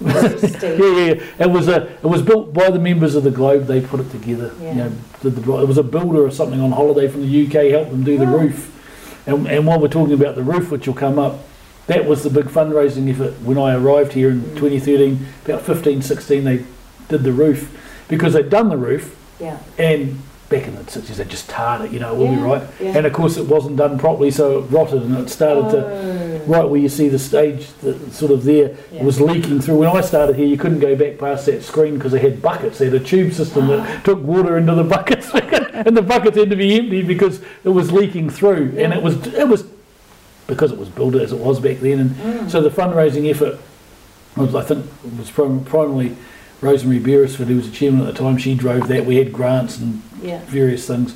yeah, 0.02 0.28
yeah, 0.62 0.78
yeah. 0.78 1.22
It 1.38 1.50
was 1.50 1.68
a. 1.68 1.82
It 1.96 2.04
was 2.04 2.22
built 2.22 2.54
by 2.54 2.70
the 2.70 2.78
members 2.78 3.14
of 3.14 3.22
the 3.22 3.30
Globe. 3.30 3.66
They 3.66 3.82
put 3.82 4.00
it 4.00 4.10
together. 4.10 4.50
Yeah. 4.58 4.68
You 4.70 4.74
know, 4.76 4.92
did 5.20 5.36
the, 5.36 5.42
it 5.60 5.68
was 5.68 5.76
a 5.76 5.82
builder 5.82 6.24
or 6.24 6.30
something 6.30 6.58
on 6.58 6.72
holiday 6.72 7.06
from 7.06 7.20
the 7.20 7.46
UK 7.46 7.70
helped 7.70 7.90
them 7.90 8.02
do 8.02 8.16
the 8.16 8.24
Oh. 8.24 8.38
roof. 8.38 9.22
And, 9.26 9.46
and 9.46 9.66
while 9.66 9.78
we're 9.78 9.88
talking 9.88 10.14
about 10.14 10.36
the 10.36 10.42
roof, 10.42 10.70
which 10.70 10.86
will 10.86 10.94
come 10.94 11.18
up, 11.18 11.40
that 11.86 12.06
was 12.06 12.22
the 12.22 12.30
big 12.30 12.46
fundraising 12.46 13.10
effort 13.10 13.34
when 13.42 13.58
I 13.58 13.74
arrived 13.74 14.14
here 14.14 14.30
in 14.30 14.40
Mm. 14.40 14.56
2013. 14.56 15.26
About 15.44 15.60
15, 15.62 16.00
16, 16.00 16.44
they 16.44 16.64
did 17.10 17.22
the 17.22 17.32
roof 17.32 17.70
because 18.08 18.32
they'd 18.32 18.48
done 18.48 18.70
the 18.70 18.78
roof 18.78 19.14
Yeah. 19.38 19.58
and 19.76 20.22
back 20.50 20.66
in 20.66 20.74
the 20.74 20.82
60s 20.82 21.16
they 21.16 21.24
just 21.24 21.48
tarred 21.48 21.82
it. 21.82 21.92
You 21.92 22.00
know, 22.00 22.12
it 22.14 22.18
will 22.18 22.34
be 22.34 22.40
right. 22.42 22.62
yeah. 22.80 22.96
And 22.98 23.06
of 23.06 23.12
course, 23.14 23.36
it 23.38 23.46
wasn't 23.46 23.76
done 23.76 23.98
properly, 23.98 24.30
so 24.30 24.58
it 24.58 24.62
rotted 24.70 25.02
and 25.02 25.16
it 25.16 25.30
started 25.30 25.70
to 25.70 25.86
Oh. 25.86 26.42
right 26.46 26.68
where 26.68 26.80
you 26.80 26.88
see 26.88 27.08
the 27.08 27.18
stage 27.18 27.68
that 27.82 28.12
sort 28.12 28.32
of 28.32 28.44
there 28.44 28.74
Yeah. 28.92 29.04
was 29.04 29.20
leaking 29.20 29.60
through. 29.60 29.76
When 29.76 29.88
I 29.88 30.00
started 30.02 30.36
here, 30.36 30.46
you 30.46 30.58
couldn't 30.58 30.80
go 30.80 30.94
back 30.96 31.18
past 31.18 31.46
that 31.46 31.62
screen 31.62 31.94
because 31.94 32.12
they 32.12 32.18
had 32.18 32.42
buckets. 32.42 32.78
They 32.78 32.86
had 32.86 32.94
a 32.94 33.00
tube 33.00 33.32
system 33.32 33.68
that 33.68 34.04
took 34.04 34.22
water 34.22 34.58
into 34.58 34.74
the 34.74 34.84
buckets, 34.84 35.30
and 35.34 35.96
the 35.96 36.02
buckets 36.02 36.36
had 36.36 36.50
to 36.50 36.56
be 36.56 36.76
empty 36.78 37.02
because 37.02 37.40
it 37.64 37.68
was 37.70 37.92
leaking 37.92 38.28
through. 38.28 38.74
And 38.76 38.92
it 38.92 39.02
was 39.02 39.24
it 39.28 39.48
was 39.48 39.64
because 40.48 40.72
it 40.72 40.78
was 40.78 40.88
built 40.88 41.14
as 41.14 41.32
it 41.32 41.38
was 41.38 41.60
back 41.60 41.78
then. 41.78 42.00
And 42.00 42.10
Mm. 42.16 42.50
so 42.50 42.60
the 42.60 42.70
fundraising 42.70 43.30
effort 43.30 43.58
was, 44.36 44.52
I 44.54 44.62
think, 44.62 44.84
was 45.16 45.30
primarily 45.30 46.16
Rosemary 46.60 46.98
Beresford, 46.98 47.48
who 47.48 47.56
was 47.56 47.70
the 47.70 47.76
chairman 47.76 48.06
at 48.06 48.14
the 48.14 48.18
time. 48.18 48.36
She 48.36 48.54
drove 48.54 48.88
that. 48.88 49.06
We 49.06 49.16
had 49.16 49.32
grants 49.32 49.78
and 49.78 50.02
Yeah. 50.22 50.40
various 50.48 50.86
things. 50.86 51.14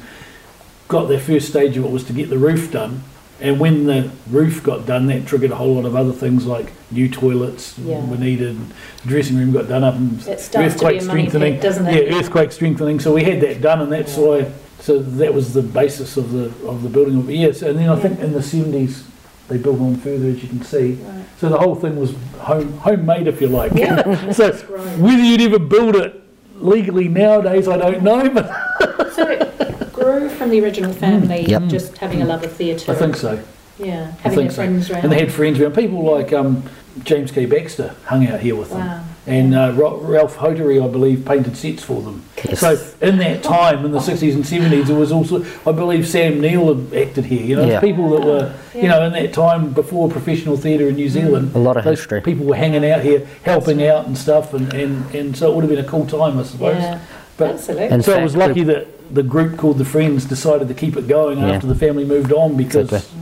Got 0.89 1.09
their 1.09 1.19
first 1.19 1.49
stage 1.49 1.77
of 1.77 1.85
it 1.85 1.91
was 1.91 2.05
to 2.05 2.13
get 2.13 2.31
the 2.31 2.39
roof 2.39 2.71
done, 2.71 3.03
and 3.41 3.59
when 3.59 3.87
the 3.87 4.09
roof 4.31 4.63
got 4.63 4.87
done, 4.87 5.07
that 5.07 5.27
triggered 5.27 5.51
a 5.51 5.57
whole 5.57 5.75
lot 5.75 5.85
of 5.85 5.97
other 5.97 6.13
things 6.13 6.47
like 6.47 6.73
new 6.91 7.09
toilets 7.09 7.75
Yeah. 7.85 8.05
were 8.07 8.17
needed, 8.17 8.57
the 9.03 9.09
dressing 9.09 9.37
room 9.37 9.53
got 9.53 9.69
done 9.69 9.83
up, 9.85 9.97
and 9.97 10.19
It 10.21 10.23
starts 10.23 10.49
to 10.51 10.59
be 10.59 10.65
earthquake 10.65 11.03
a 11.03 11.05
money 11.05 11.23
strengthening. 11.23 11.53
pit, 11.55 11.63
doesn't 11.63 11.87
it? 11.87 12.09
Yeah, 12.11 12.19
earthquake 12.19 12.53
strengthening. 12.53 13.01
So 13.01 13.13
we 13.13 13.25
had 13.25 13.41
that 13.41 13.61
done, 13.61 13.81
and 13.81 13.91
that's 13.93 14.17
Yeah. 14.17 14.25
why. 14.25 14.47
So 14.81 14.99
that 14.99 15.33
was 15.35 15.55
the 15.55 15.63
basis 15.63 16.17
of 16.19 16.33
the 16.33 16.51
of 16.69 16.83
the 16.83 16.89
building. 16.91 17.17
Of, 17.17 17.31
yes, 17.31 17.63
and 17.63 17.79
then 17.79 17.89
I 17.89 17.97
think 17.97 18.21
in 18.21 18.33
the 18.35 18.43
seventies 18.43 19.03
they 19.49 19.59
built 19.59 19.81
on 19.81 19.97
further, 19.97 20.29
as 20.29 20.43
you 20.43 20.49
can 20.49 20.63
see. 20.63 20.93
Right. 20.95 21.25
So 21.39 21.49
the 21.49 21.59
whole 21.59 21.75
thing 21.75 21.97
was 21.99 22.15
home 22.39 22.73
homemade, 22.79 23.27
if 23.27 23.41
you 23.41 23.49
like. 23.49 23.73
Yeah. 23.75 24.31
so 24.33 24.51
That's 24.51 24.63
whether 24.99 25.23
you'd 25.23 25.41
ever 25.43 25.59
build 25.59 25.97
it 25.97 26.23
legally 26.57 27.09
nowadays, 27.09 27.69
I 27.69 27.77
don't 27.77 28.03
know, 28.03 28.29
but 28.31 29.13
So 29.13 29.29
it 29.29 29.93
grew 29.93 30.29
from 30.31 30.51
the 30.51 30.61
original 30.63 30.93
family, 30.93 31.43
Yep. 31.47 31.65
just 31.67 31.99
having 31.99 32.23
a 32.23 32.25
love 32.25 32.43
of 32.43 32.53
theatre. 32.53 32.93
I 32.93 32.95
think 32.95 33.17
so. 33.17 33.43
Yeah, 33.79 34.13
I 34.21 34.23
having 34.23 34.23
think 34.23 34.35
their 34.37 34.51
so. 34.51 34.55
friends 34.57 34.91
around. 34.91 35.03
And 35.05 35.13
they 35.13 35.19
had 35.19 35.33
friends 35.33 35.61
around. 35.61 35.75
People 35.75 36.03
like 36.05 36.33
um, 36.33 36.63
James 37.03 37.31
K. 37.33 37.45
Baxter 37.47 37.95
hung 38.07 38.27
out 38.27 38.41
here 38.41 38.55
with 38.57 38.71
them. 38.71 39.05
Wow. 39.27 39.33
And 39.33 39.55
uh, 39.55 39.73
Ralph 39.75 40.37
Hotere, 40.37 40.85
I 40.85 40.89
believe, 40.89 41.25
painted 41.25 41.57
sets 41.57 41.83
for 41.83 42.03
them. 42.03 42.23
Yes. 42.45 42.61
So 42.61 42.79
in 43.01 43.19
that 43.19 43.43
time, 43.43 43.85
in 43.85 43.93
the 43.93 43.99
60s 43.99 44.35
and 44.35 44.45
70s, 44.45 44.89
it 44.91 44.95
was 44.95 45.13
also, 45.13 45.45
I 45.67 45.73
believe, 45.73 46.07
Sam 46.07 46.41
Neill 46.41 46.71
acted 46.95 47.25
here. 47.25 47.43
You 47.43 47.57
know, 47.57 47.65
Yeah. 47.67 47.81
people 47.81 48.11
that 48.11 48.21
were, 48.27 48.55
Yeah. 48.75 48.83
you 48.83 48.89
know, 48.89 49.03
in 49.05 49.13
that 49.13 49.33
time 49.33 49.73
before 49.73 50.09
professional 50.11 50.57
theatre 50.57 50.89
in 50.89 50.97
New 50.97 51.09
Zealand. 51.09 51.53
A 51.55 51.59
lot 51.59 51.77
of 51.77 51.85
those 51.85 51.99
history. 52.01 52.21
People 52.21 52.45
were 52.47 52.57
hanging 52.57 52.85
out 52.89 53.01
here, 53.03 53.27
helping 53.45 53.83
out 53.87 54.07
and 54.07 54.17
stuff, 54.17 54.53
and, 54.53 54.73
and, 54.75 55.15
and 55.15 55.37
so 55.37 55.51
it 55.51 55.55
would 55.55 55.63
have 55.65 55.71
been 55.71 55.85
a 55.85 55.89
cool 55.89 56.07
time, 56.07 56.39
I 56.39 56.43
suppose. 56.43 56.77
Yeah, 56.83 56.99
But 57.37 57.51
absolutely. 57.53 57.89
And- 57.89 58.05
so 58.05 58.13
In 58.15 58.21
it 58.21 58.23
was 58.25 58.37
lucky 58.37 58.63
that 58.65 58.89
the 59.15 59.23
group 59.23 59.57
called 59.57 59.79
the 59.79 59.85
Friends 59.85 60.25
decided 60.25 60.69
to 60.69 60.75
keep 60.75 60.97
it 60.97 61.07
going 61.09 61.39
Yeah. 61.39 61.53
after 61.53 61.67
the 61.67 61.75
family 61.75 62.05
moved 62.05 62.33
on 62.33 62.57
because 62.57 62.93
Exactly. 62.93 63.21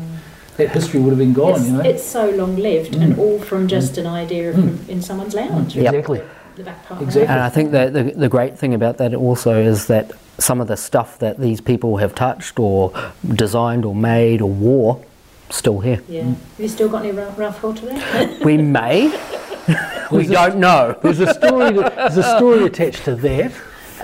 That 0.58 0.70
history 0.70 1.00
would 1.00 1.10
have 1.10 1.18
been 1.18 1.32
gone, 1.32 1.54
it's, 1.54 1.66
you 1.66 1.72
know. 1.72 1.80
it's 1.80 2.02
so 2.04 2.28
long 2.30 2.56
lived 2.56 2.94
and 2.94 3.14
Mm. 3.14 3.18
all 3.18 3.38
from 3.38 3.68
just 3.68 3.96
an 3.96 4.06
idea 4.06 4.50
of 4.50 4.56
Mm. 4.56 4.88
in 4.88 5.00
someone's 5.02 5.34
lounge. 5.34 5.74
Yep. 5.74 5.86
Exactly. 5.94 6.20
The 6.56 6.62
back 6.62 6.86
part. 6.86 7.00
Exactly. 7.00 7.26
And 7.28 7.40
I 7.40 7.48
think 7.48 7.70
that 7.72 7.94
the, 7.94 8.02
the 8.14 8.28
great 8.28 8.58
thing 8.58 8.74
about 8.74 8.98
that 8.98 9.14
also 9.14 9.58
is 9.58 9.86
that 9.86 10.12
some 10.38 10.60
of 10.60 10.68
the 10.68 10.76
stuff 10.76 11.18
that 11.20 11.40
these 11.40 11.60
people 11.62 11.96
have 11.96 12.14
touched 12.14 12.58
or 12.58 12.92
designed 13.34 13.86
or 13.86 13.94
made 13.94 14.42
or 14.42 14.50
wore, 14.50 15.00
still 15.48 15.80
here. 15.80 16.00
Yeah. 16.08 16.24
Have 16.24 16.36
you 16.58 16.68
still 16.68 16.88
got 16.90 17.02
any 17.04 17.12
Ralph, 17.12 17.38
Ralph 17.38 17.60
Hotere? 17.62 18.40
We 18.44 18.58
may, 18.58 19.06
we 20.10 20.24
There's 20.26 20.30
don't 20.30 20.56
know. 20.58 20.94
There's 21.02 21.20
a 21.20 21.32
story. 21.32 21.72
There's 21.72 22.18
a 22.18 22.36
story 22.36 22.64
attached 22.66 23.04
to 23.06 23.14
that, 23.16 23.52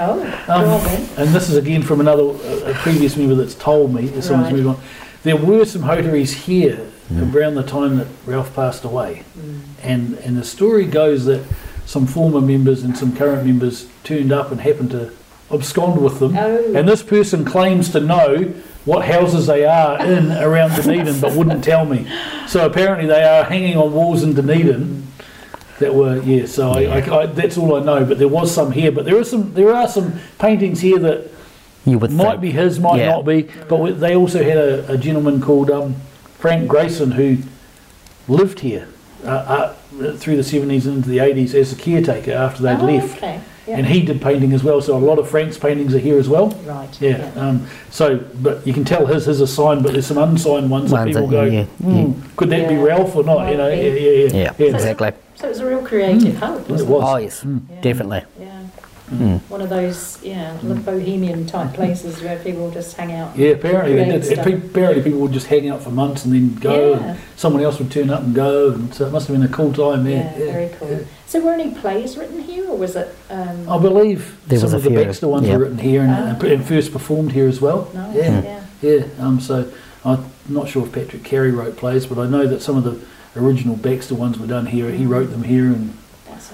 oh, 0.00 0.20
Um, 0.48 0.62
go 0.64 0.70
on 0.70 0.84
then. 0.84 1.08
and 1.18 1.28
this 1.34 1.50
is 1.50 1.56
again 1.56 1.82
from 1.82 2.00
another 2.00 2.22
a, 2.22 2.70
a 2.70 2.74
previous 2.74 3.16
member 3.18 3.34
that's 3.34 3.54
told 3.54 3.92
me. 3.94 4.10
As 4.16 4.24
someone's 4.26 4.52
Right. 4.52 4.62
moved 4.64 4.68
on. 4.68 4.76
There 5.24 5.36
were 5.36 5.64
some 5.64 5.82
Hoteres 5.82 6.32
here 6.46 6.80
around 7.34 7.54
the 7.54 7.62
time 7.62 7.96
that 7.98 8.06
Ralph 8.26 8.54
passed 8.54 8.84
away, 8.84 9.22
Mm. 9.38 9.58
and 9.82 10.18
and 10.24 10.36
the 10.36 10.44
story 10.44 10.84
goes 10.86 11.24
that 11.24 11.42
some 11.86 12.06
former 12.06 12.40
members 12.40 12.82
and 12.82 12.96
some 12.96 13.16
current 13.16 13.46
members 13.46 13.86
turned 14.04 14.30
up 14.32 14.52
and 14.52 14.60
happened 14.60 14.90
to 14.90 15.10
abscond 15.50 16.00
with 16.02 16.18
them, 16.20 16.36
Oh. 16.38 16.72
and 16.74 16.86
this 16.88 17.02
person 17.02 17.44
claims 17.44 17.88
to 17.90 18.00
know 18.00 18.52
what 18.84 19.06
houses 19.06 19.46
they 19.46 19.64
are 19.64 19.98
in 20.04 20.30
around 20.32 20.74
Dunedin, 20.76 21.20
but 21.20 21.32
wouldn't 21.34 21.64
tell 21.64 21.84
me. 21.84 22.06
So 22.46 22.64
apparently 22.66 23.06
they 23.06 23.22
are 23.24 23.44
hanging 23.44 23.76
on 23.76 23.92
walls 23.92 24.22
in 24.22 24.34
Dunedin. 24.34 25.04
That 25.80 25.94
were 25.94 26.20
yeah. 26.22 26.44
So 26.46 26.72
I, 26.72 26.98
I, 26.98 27.18
I, 27.22 27.26
that's 27.26 27.56
all 27.56 27.76
I 27.76 27.80
know. 27.84 28.04
But 28.04 28.18
there 28.18 28.28
was 28.28 28.52
some 28.52 28.72
here. 28.72 28.90
But 28.92 29.04
there 29.04 29.16
are 29.18 29.24
some 29.24 29.54
there 29.54 29.72
are 29.74 29.86
some 29.88 30.14
paintings 30.38 30.80
here 30.80 30.98
that 30.98 31.30
You 31.88 31.98
would 31.98 32.12
might 32.12 32.30
think. 32.32 32.40
be 32.42 32.50
his, 32.52 32.78
might 32.78 32.98
Yeah. 32.98 33.08
not 33.10 33.24
be. 33.24 33.48
But 33.68 33.76
we- 33.80 33.92
they 33.92 34.14
also 34.14 34.42
had 34.42 34.56
a, 34.58 34.92
a 34.92 34.96
gentleman 34.98 35.40
called 35.40 35.70
um, 35.70 35.96
Frank 36.38 36.68
Grayson 36.68 37.12
who 37.12 37.38
lived 38.28 38.60
here 38.60 38.88
uh, 39.24 39.28
uh, 39.28 39.74
through 40.16 40.36
the 40.36 40.42
70s 40.42 40.84
and 40.86 40.96
into 40.98 41.08
the 41.08 41.18
80s 41.18 41.54
as 41.54 41.72
a 41.72 41.76
caretaker 41.76 42.32
after 42.32 42.62
they'd 42.62 42.78
Oh, 42.80 42.84
left. 42.86 43.16
okay. 43.16 43.40
Yeah. 43.66 43.76
And 43.78 43.86
he 43.86 44.00
did 44.02 44.22
painting 44.22 44.54
as 44.54 44.64
well, 44.64 44.80
so 44.80 44.96
a 44.96 44.98
lot 44.98 45.18
of 45.18 45.28
Frank's 45.28 45.58
paintings 45.58 45.94
are 45.94 45.98
here 45.98 46.18
as 46.18 46.26
well. 46.26 46.48
right. 46.64 46.88
Yeah. 47.02 47.30
Um, 47.36 47.66
so, 47.90 48.16
but 48.40 48.66
you 48.66 48.72
can 48.72 48.82
tell 48.84 49.04
his 49.04 49.26
his 49.26 49.42
are 49.42 49.46
signed, 49.46 49.82
but 49.82 49.92
there's 49.92 50.06
some 50.06 50.16
unsigned 50.16 50.70
ones 50.70 50.90
that 50.90 50.96
Ones 51.00 51.14
people 51.16 51.26
that- 51.28 51.30
go, 51.32 51.44
yeah, 51.44 51.64
"Hmm, 51.64 52.12
could 52.36 52.48
that 52.48 52.66
be 52.66 52.76
Ralph 52.76 53.14
or 53.14 53.24
not? 53.24 53.50
You 53.50 53.58
know, 53.58 53.68
Might 53.68 53.76
yeah, 53.78 53.92
yeah, 53.92 54.28
yeah. 54.32 54.52
Yeah, 54.56 54.66
exactly. 54.74 55.12
So 55.34 55.46
it 55.46 55.50
was 55.50 55.60
a 55.60 55.66
real 55.66 55.82
creative 55.82 56.36
hub, 56.38 56.60
It 56.62 56.68
wasn't. 56.70 56.90
Oh 56.90 57.16
yes, 57.16 57.44
Yeah. 57.44 57.80
definitely. 57.82 58.22
Yeah. 59.10 59.18
Mm. 59.18 59.40
One 59.50 59.60
of 59.62 59.68
those, 59.70 60.18
yeah, 60.22 60.56
bohemian 60.62 61.46
type 61.46 61.74
places 61.74 62.22
where 62.22 62.38
people 62.38 62.70
just 62.70 62.96
hang 62.96 63.12
out. 63.12 63.36
Yeah, 63.36 63.50
apparently 63.50 63.94
they 63.96 64.04
create 64.04 64.22
did. 64.22 64.32
stuff. 64.34 64.46
Apparently 64.46 65.02
people 65.02 65.20
would 65.20 65.32
just 65.32 65.46
hang 65.46 65.68
out 65.70 65.82
for 65.82 65.90
months 65.90 66.24
and 66.24 66.34
then 66.34 66.54
go, 66.56 66.90
Yeah. 66.92 66.98
and 67.10 67.18
someone 67.36 67.62
else 67.62 67.78
would 67.78 67.90
turn 67.90 68.10
up 68.10 68.22
and 68.22 68.34
go, 68.34 68.70
and 68.72 68.94
so 68.94 69.06
it 69.06 69.12
must 69.12 69.28
have 69.28 69.36
been 69.36 69.46
a 69.46 69.52
cool 69.52 69.72
time 69.72 70.04
there. 70.04 70.24
Yeah, 70.32 70.38
there. 70.38 70.52
very 70.52 70.68
cool. 70.78 71.06
So 71.26 71.40
were 71.44 71.52
any 71.52 71.70
plays 71.74 72.16
written 72.16 72.40
here, 72.42 72.68
or 72.68 72.76
was 72.76 72.96
it? 72.96 73.14
Um, 73.30 73.68
I 73.68 73.78
believe 73.78 74.38
There 74.46 74.58
some 74.58 74.66
was 74.66 74.74
a 74.74 74.76
of 74.78 74.82
the 74.82 74.90
Baxter 74.90 75.28
ones 75.28 75.46
yeah. 75.46 75.54
were 75.56 75.64
written 75.64 75.78
here 75.78 76.02
and, 76.02 76.10
Ah. 76.42 76.46
and 76.46 76.64
first 76.66 76.92
performed 76.92 77.32
here 77.32 77.48
as 77.48 77.60
well. 77.60 77.90
no, 77.94 78.10
Yeah, 78.14 78.42
yeah. 78.42 78.60
yeah. 78.82 79.04
Um, 79.20 79.40
so 79.40 79.70
I'm 80.04 80.24
not 80.48 80.68
sure 80.68 80.86
if 80.86 80.92
Patrick 80.92 81.24
Carey 81.24 81.50
wrote 81.50 81.76
plays, 81.76 82.06
but 82.06 82.18
I 82.18 82.26
know 82.28 82.46
that 82.46 82.62
some 82.62 82.76
of 82.76 82.84
the 82.84 82.98
original 83.38 83.76
Baxter 83.76 84.14
ones 84.14 84.38
were 84.38 84.46
done 84.46 84.66
here. 84.66 84.90
He 84.90 85.04
wrote 85.06 85.30
them 85.30 85.42
here, 85.44 85.66
and 85.66 85.96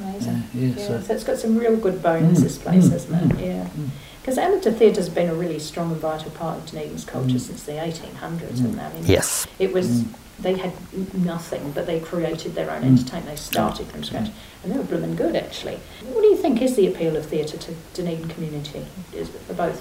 That's 0.00 0.26
yeah, 0.26 0.30
amazing. 0.32 0.42
yeah. 0.54 0.68
Yeah, 0.68 0.86
So 0.86 1.00
so 1.00 1.14
it's 1.14 1.24
got 1.24 1.38
some 1.38 1.56
real 1.58 1.76
good 1.76 2.02
bones, 2.02 2.38
Mm, 2.38 2.42
this 2.42 2.58
place, 2.58 2.84
mm, 2.86 2.92
hasn't 2.92 3.32
it? 3.32 3.36
mm, 3.38 3.46
Yeah. 3.46 3.64
mm. 3.64 3.88
Because 4.20 4.38
amateur 4.38 4.70
theatre's 4.72 5.08
been 5.10 5.28
a 5.28 5.34
really 5.34 5.58
strong 5.58 5.92
and 5.92 6.00
vital 6.00 6.30
part 6.30 6.56
of 6.58 6.66
Dunedin's 6.70 7.04
culture 7.04 7.36
Mm. 7.36 7.40
since 7.40 7.62
the 7.64 7.72
1800s, 7.78 8.60
Mm. 8.60 8.64
hasn't 8.74 8.78
it? 8.78 8.82
I 8.82 8.92
mean, 8.94 9.06
Yes. 9.06 9.46
It 9.58 9.72
was, 9.72 9.86
Mm. 9.86 10.04
they 10.40 10.54
had 10.54 10.72
nothing, 11.14 11.72
but 11.74 11.86
they 11.86 12.00
created 12.00 12.54
their 12.54 12.70
own 12.70 12.82
Mm. 12.82 12.86
entertainment. 12.86 13.28
They 13.36 13.36
started 13.36 13.86
from 13.88 14.02
scratch, 14.02 14.30
and 14.62 14.72
they 14.72 14.78
were 14.78 14.84
blooming 14.84 15.14
good, 15.14 15.36
actually. 15.36 15.78
What 16.12 16.22
do 16.22 16.28
you 16.28 16.36
think 16.36 16.62
is 16.62 16.74
the 16.74 16.86
appeal 16.86 17.16
of 17.16 17.26
theatre 17.26 17.58
to 17.58 17.72
Dunedin 17.94 18.28
community, 18.28 18.86
is 19.12 19.28
for 19.46 19.52
both 19.54 19.80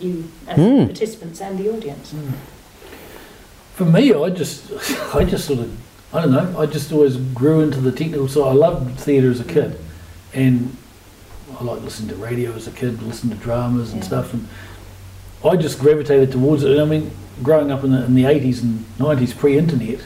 you 0.00 0.24
as 0.48 0.58
Mm. 0.58 0.86
participants 0.86 1.40
and 1.42 1.58
the 1.58 1.68
audience? 1.70 2.12
For 3.74 3.84
me, 3.84 4.12
I 4.14 4.30
just, 4.30 4.62
I 5.14 5.24
just 5.24 5.46
sort 5.46 5.58
of, 5.60 5.70
I 6.14 6.20
don't 6.20 6.30
know, 6.30 6.60
I 6.60 6.66
just 6.66 6.92
always 6.92 7.16
grew 7.16 7.60
into 7.60 7.80
the 7.80 7.90
technical 7.90 8.28
side. 8.28 8.42
I 8.46 8.52
loved 8.52 8.98
theatre 9.00 9.30
as 9.30 9.40
a 9.40 9.44
kid, 9.44 9.78
and 10.32 10.76
I 11.58 11.64
liked 11.64 11.82
listening 11.82 12.08
to 12.10 12.14
radio 12.16 12.52
as 12.52 12.68
a 12.68 12.70
kid, 12.70 13.02
listening 13.02 13.36
to 13.36 13.42
dramas 13.42 13.92
and 13.92 14.00
Yeah. 14.00 14.06
stuff, 14.06 14.32
and 14.32 14.46
I 15.44 15.56
just 15.56 15.80
gravitated 15.80 16.30
towards 16.30 16.62
it. 16.62 16.70
And 16.70 16.80
I 16.80 16.84
mean, 16.84 17.10
growing 17.42 17.72
up 17.72 17.82
in 17.82 17.90
the, 17.90 18.04
in 18.04 18.14
the 18.14 18.24
80s 18.26 18.62
and 18.62 18.84
90s, 18.98 19.32
pre-internet, 19.36 19.98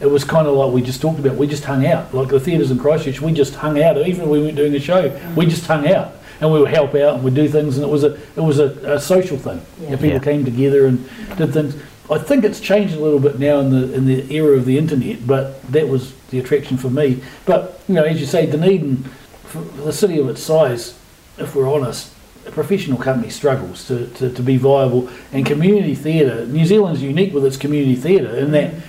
it 0.00 0.10
was 0.10 0.24
kind 0.24 0.48
of 0.48 0.54
like 0.54 0.72
we 0.72 0.82
just 0.82 1.00
talked 1.00 1.20
about. 1.20 1.36
We 1.36 1.46
just 1.46 1.64
hung 1.64 1.86
out, 1.86 2.12
like 2.12 2.28
the 2.28 2.40
theatres 2.40 2.72
in 2.72 2.78
Christchurch. 2.78 3.20
We 3.22 3.32
just 3.32 3.54
hung 3.54 3.80
out, 3.80 3.96
even 3.98 4.22
if 4.24 4.28
we 4.28 4.40
weren't 4.40 4.56
doing 4.56 4.74
a 4.74 4.80
show. 4.80 5.08
Mm. 5.08 5.36
We 5.36 5.46
just 5.46 5.66
hung 5.66 5.86
out, 5.86 6.14
and 6.40 6.52
we 6.52 6.58
would 6.58 6.70
help 6.70 6.96
out 6.96 7.14
and 7.14 7.22
we'd 7.22 7.34
do 7.34 7.46
things, 7.48 7.76
and 7.78 7.86
it 7.86 7.90
was 7.90 8.02
a, 8.02 8.14
it 8.36 8.40
was 8.42 8.58
a, 8.58 8.70
a 8.94 9.00
social 9.00 9.38
thing. 9.38 9.60
Yeah. 9.80 9.90
You 9.90 9.96
people 9.98 10.10
Yeah. 10.14 10.18
came 10.18 10.44
together 10.44 10.86
and 10.86 11.08
did 11.36 11.52
things. 11.52 11.76
I 12.12 12.18
think 12.18 12.44
it's 12.44 12.60
changed 12.60 12.94
a 12.94 13.00
little 13.00 13.20
bit 13.20 13.38
now 13.38 13.60
in 13.60 13.70
the 13.70 13.94
in 13.94 14.06
the 14.06 14.32
era 14.32 14.56
of 14.56 14.64
the 14.64 14.78
internet, 14.78 15.26
but 15.26 15.62
that 15.72 15.88
was 15.88 16.14
the 16.30 16.38
attraction 16.38 16.76
for 16.76 16.90
me. 16.90 17.22
But 17.46 17.80
you 17.88 17.94
know, 17.94 18.04
as 18.04 18.20
you 18.20 18.26
say, 18.26 18.46
Dunedin, 18.46 19.04
for 19.44 19.60
the 19.60 19.92
city 19.92 20.18
of 20.18 20.28
its 20.28 20.42
size, 20.42 20.98
if 21.38 21.54
we're 21.54 21.72
honest, 21.72 22.12
a 22.46 22.50
professional 22.50 22.98
company 22.98 23.30
struggles 23.30 23.86
to, 23.88 24.06
to, 24.14 24.30
to 24.32 24.42
be 24.42 24.56
viable. 24.56 25.08
And 25.32 25.46
community 25.46 25.94
theatre, 25.94 26.46
New 26.46 26.64
Zealand's 26.66 27.02
unique 27.02 27.32
with 27.32 27.44
its 27.44 27.56
community 27.56 27.94
theatre 27.94 28.36
in 28.36 28.50
that 28.52 28.72
mm. 28.72 28.80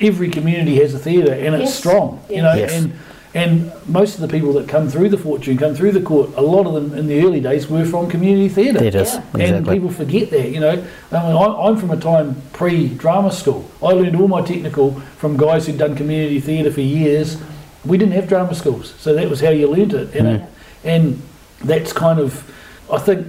every 0.00 0.30
community 0.30 0.76
has 0.76 0.94
a 0.94 0.98
theatre 0.98 1.32
and 1.32 1.54
it's 1.54 1.64
Yes. 1.64 1.78
strong. 1.78 2.24
You 2.30 2.42
know, 2.42 2.54
Yes. 2.54 2.72
and 2.72 2.92
and 3.34 3.72
most 3.88 4.16
of 4.16 4.20
the 4.20 4.28
people 4.28 4.52
that 4.54 4.68
come 4.68 4.88
through 4.88 5.08
the 5.08 5.16
fortune, 5.16 5.56
come 5.56 5.74
through 5.74 5.92
the 5.92 6.02
court, 6.02 6.30
a 6.36 6.42
lot 6.42 6.66
of 6.66 6.74
them 6.74 6.92
in 6.98 7.06
the 7.06 7.24
early 7.24 7.40
days 7.40 7.66
were 7.66 7.84
from 7.84 8.10
community 8.10 8.48
theatre. 8.48 8.78
Theatres, 8.78 9.14
Yeah. 9.34 9.44
And 9.44 9.66
people 9.66 9.90
forget 9.90 10.30
that, 10.30 10.50
you 10.50 10.60
know. 10.60 10.84
I 11.10 11.26
mean, 11.26 11.36
I'm 11.36 11.76
from 11.78 11.90
a 11.90 11.96
time 11.96 12.42
pre-drama 12.52 13.32
school. 13.32 13.70
I 13.82 13.92
learned 13.92 14.16
all 14.16 14.28
my 14.28 14.42
technical 14.42 15.00
from 15.16 15.38
guys 15.38 15.66
who'd 15.66 15.78
done 15.78 15.96
community 15.96 16.40
theatre 16.40 16.70
for 16.70 16.82
years. 16.82 17.38
We 17.86 17.96
didn't 17.96 18.12
have 18.12 18.28
drama 18.28 18.54
schools, 18.54 18.94
so 18.98 19.14
that 19.14 19.30
was 19.30 19.40
how 19.40 19.50
you 19.50 19.66
learnt 19.66 19.94
it. 19.94 20.14
And, 20.14 20.28
it, 20.28 20.40
mm. 20.42 20.48
and 20.84 21.22
that's 21.64 21.92
kind 21.92 22.20
of, 22.20 22.44
I 22.92 22.98
think, 22.98 23.26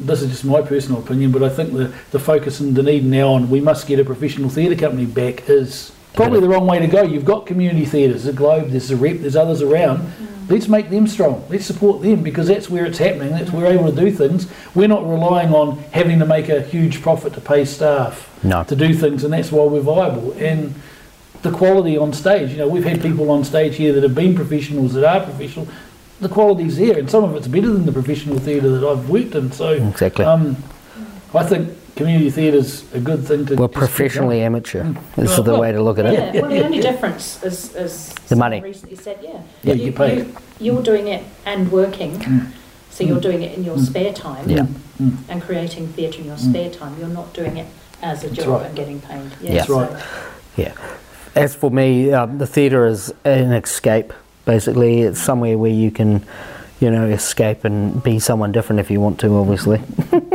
this 0.00 0.22
is 0.22 0.30
just 0.30 0.44
my 0.44 0.62
personal 0.62 1.02
opinion, 1.02 1.30
but 1.30 1.42
I 1.42 1.48
think 1.48 1.72
the, 1.72 1.94
the 2.10 2.18
focus 2.18 2.60
in 2.60 2.74
Dunedin 2.74 3.10
now 3.10 3.28
on 3.28 3.48
we 3.48 3.60
must 3.60 3.86
get 3.86 3.98
a 3.98 4.04
professional 4.04 4.50
theatre 4.50 4.76
company 4.76 5.06
back 5.06 5.48
is 5.48 5.92
probably 6.16 6.40
the 6.40 6.48
wrong 6.48 6.66
way 6.66 6.80
to 6.80 6.86
go. 6.88 7.02
You've 7.02 7.24
got 7.24 7.46
community 7.46 7.84
theatres, 7.84 8.24
the 8.24 8.32
Globe, 8.32 8.70
there's 8.70 8.88
the 8.88 8.96
Rep, 8.96 9.18
there's 9.18 9.36
others 9.36 9.62
around. 9.62 10.12
Let's 10.48 10.68
make 10.68 10.90
them 10.90 11.06
strong. 11.06 11.44
Let's 11.48 11.66
support 11.66 12.02
them 12.02 12.22
because 12.22 12.46
that's 12.48 12.70
where 12.70 12.84
it's 12.86 12.98
happening. 12.98 13.30
That's 13.30 13.50
where 13.50 13.66
we're 13.66 13.72
able 13.78 13.90
to 13.92 14.00
do 14.00 14.10
things. 14.12 14.46
We're 14.74 14.88
not 14.88 15.08
relying 15.08 15.52
on 15.52 15.78
having 15.92 16.18
to 16.20 16.26
make 16.26 16.48
a 16.48 16.62
huge 16.62 17.02
profit 17.02 17.34
to 17.34 17.40
pay 17.40 17.64
staff 17.64 18.28
No. 18.44 18.62
to 18.64 18.76
do 18.76 18.94
things, 18.94 19.24
and 19.24 19.32
that's 19.32 19.50
why 19.52 19.64
we're 19.64 19.80
viable. 19.80 20.32
And 20.32 20.74
the 21.42 21.50
quality 21.50 21.98
on 21.98 22.12
stage, 22.12 22.50
you 22.52 22.58
know, 22.58 22.68
we've 22.68 22.84
had 22.84 23.02
people 23.02 23.30
on 23.30 23.42
stage 23.44 23.76
here 23.76 23.92
that 23.92 24.02
have 24.04 24.14
been 24.14 24.34
professionals, 24.34 24.94
that 24.94 25.04
are 25.04 25.20
professional. 25.24 25.66
The 26.20 26.28
quality's 26.28 26.76
there, 26.78 26.96
and 26.98 27.10
some 27.10 27.24
of 27.24 27.34
it's 27.34 27.48
better 27.48 27.72
than 27.72 27.84
the 27.84 27.92
professional 27.92 28.38
theatre 28.38 28.70
that 28.78 28.88
I've 28.88 29.10
worked 29.10 29.34
in. 29.34 29.50
So, 29.52 29.72
Exactly. 29.72 30.24
um, 30.24 30.56
I 31.34 31.42
think 31.44 31.70
community 31.96 32.30
theatre 32.30 32.58
is 32.58 32.84
a 32.94 33.00
good 33.00 33.24
thing 33.26 33.46
to. 33.46 33.54
We're 33.56 33.56
just 33.56 33.56
keep 33.56 33.56
going. 33.56 33.70
professionally 33.70 34.40
amateur. 34.42 34.84
Mm. 34.84 35.22
Is 35.24 35.36
the 35.42 35.58
way 35.58 35.72
to 35.72 35.82
look 35.82 35.98
at 35.98 36.06
it. 36.06 36.12
Yeah, 36.34 36.40
well, 36.42 36.50
the 36.50 36.64
only 36.64 36.80
difference 36.80 37.42
is, 37.42 37.74
is 37.74 38.12
The 38.12 38.20
someone 38.28 38.50
money. 38.50 38.60
recently 38.62 38.96
said, 38.96 39.18
yeah, 39.22 39.40
Yeah, 39.62 39.74
you 39.74 39.90
get 39.90 39.96
paid. 39.96 40.36
You, 40.60 40.78
are 40.78 40.82
doing 40.82 41.08
it 41.08 41.24
and 41.44 41.72
working, 41.72 42.12
Mm. 42.18 42.46
so 42.90 43.04
you're 43.04 43.18
Mm. 43.18 43.22
doing 43.22 43.42
it 43.42 43.56
in 43.58 43.64
your 43.64 43.76
Mm. 43.76 43.86
spare 43.86 44.12
time 44.12 44.48
Yeah. 44.48 44.66
Mm. 45.00 45.16
and 45.28 45.42
creating 45.42 45.88
theatre 45.88 46.20
in 46.20 46.26
your 46.26 46.36
Mm. 46.36 46.50
spare 46.50 46.70
time. 46.70 46.94
You're 47.00 47.08
not 47.08 47.32
doing 47.34 47.56
it 47.56 47.66
as 48.02 48.22
a 48.24 48.28
That's 48.28 48.44
job 48.44 48.60
right. 48.60 48.66
and 48.66 48.76
getting 48.76 49.00
paid. 49.00 49.30
Yeah. 49.40 49.54
That's 49.54 49.66
so- 49.66 49.80
right. 49.80 50.72
As 51.34 51.54
for 51.54 51.70
me, 51.70 52.12
um, 52.12 52.38
the 52.38 52.46
theatre 52.46 52.86
is 52.86 53.12
an 53.24 53.52
escape. 53.52 54.12
Basically, 54.46 55.02
it's 55.02 55.20
somewhere 55.20 55.58
where 55.58 55.70
you 55.70 55.90
can, 55.90 56.24
you 56.80 56.90
know, 56.90 57.04
escape 57.06 57.64
and 57.66 58.02
be 58.02 58.18
someone 58.18 58.52
different 58.52 58.80
if 58.80 58.90
you 58.90 59.00
want 59.02 59.18
to. 59.18 59.36
Obviously, 59.36 59.80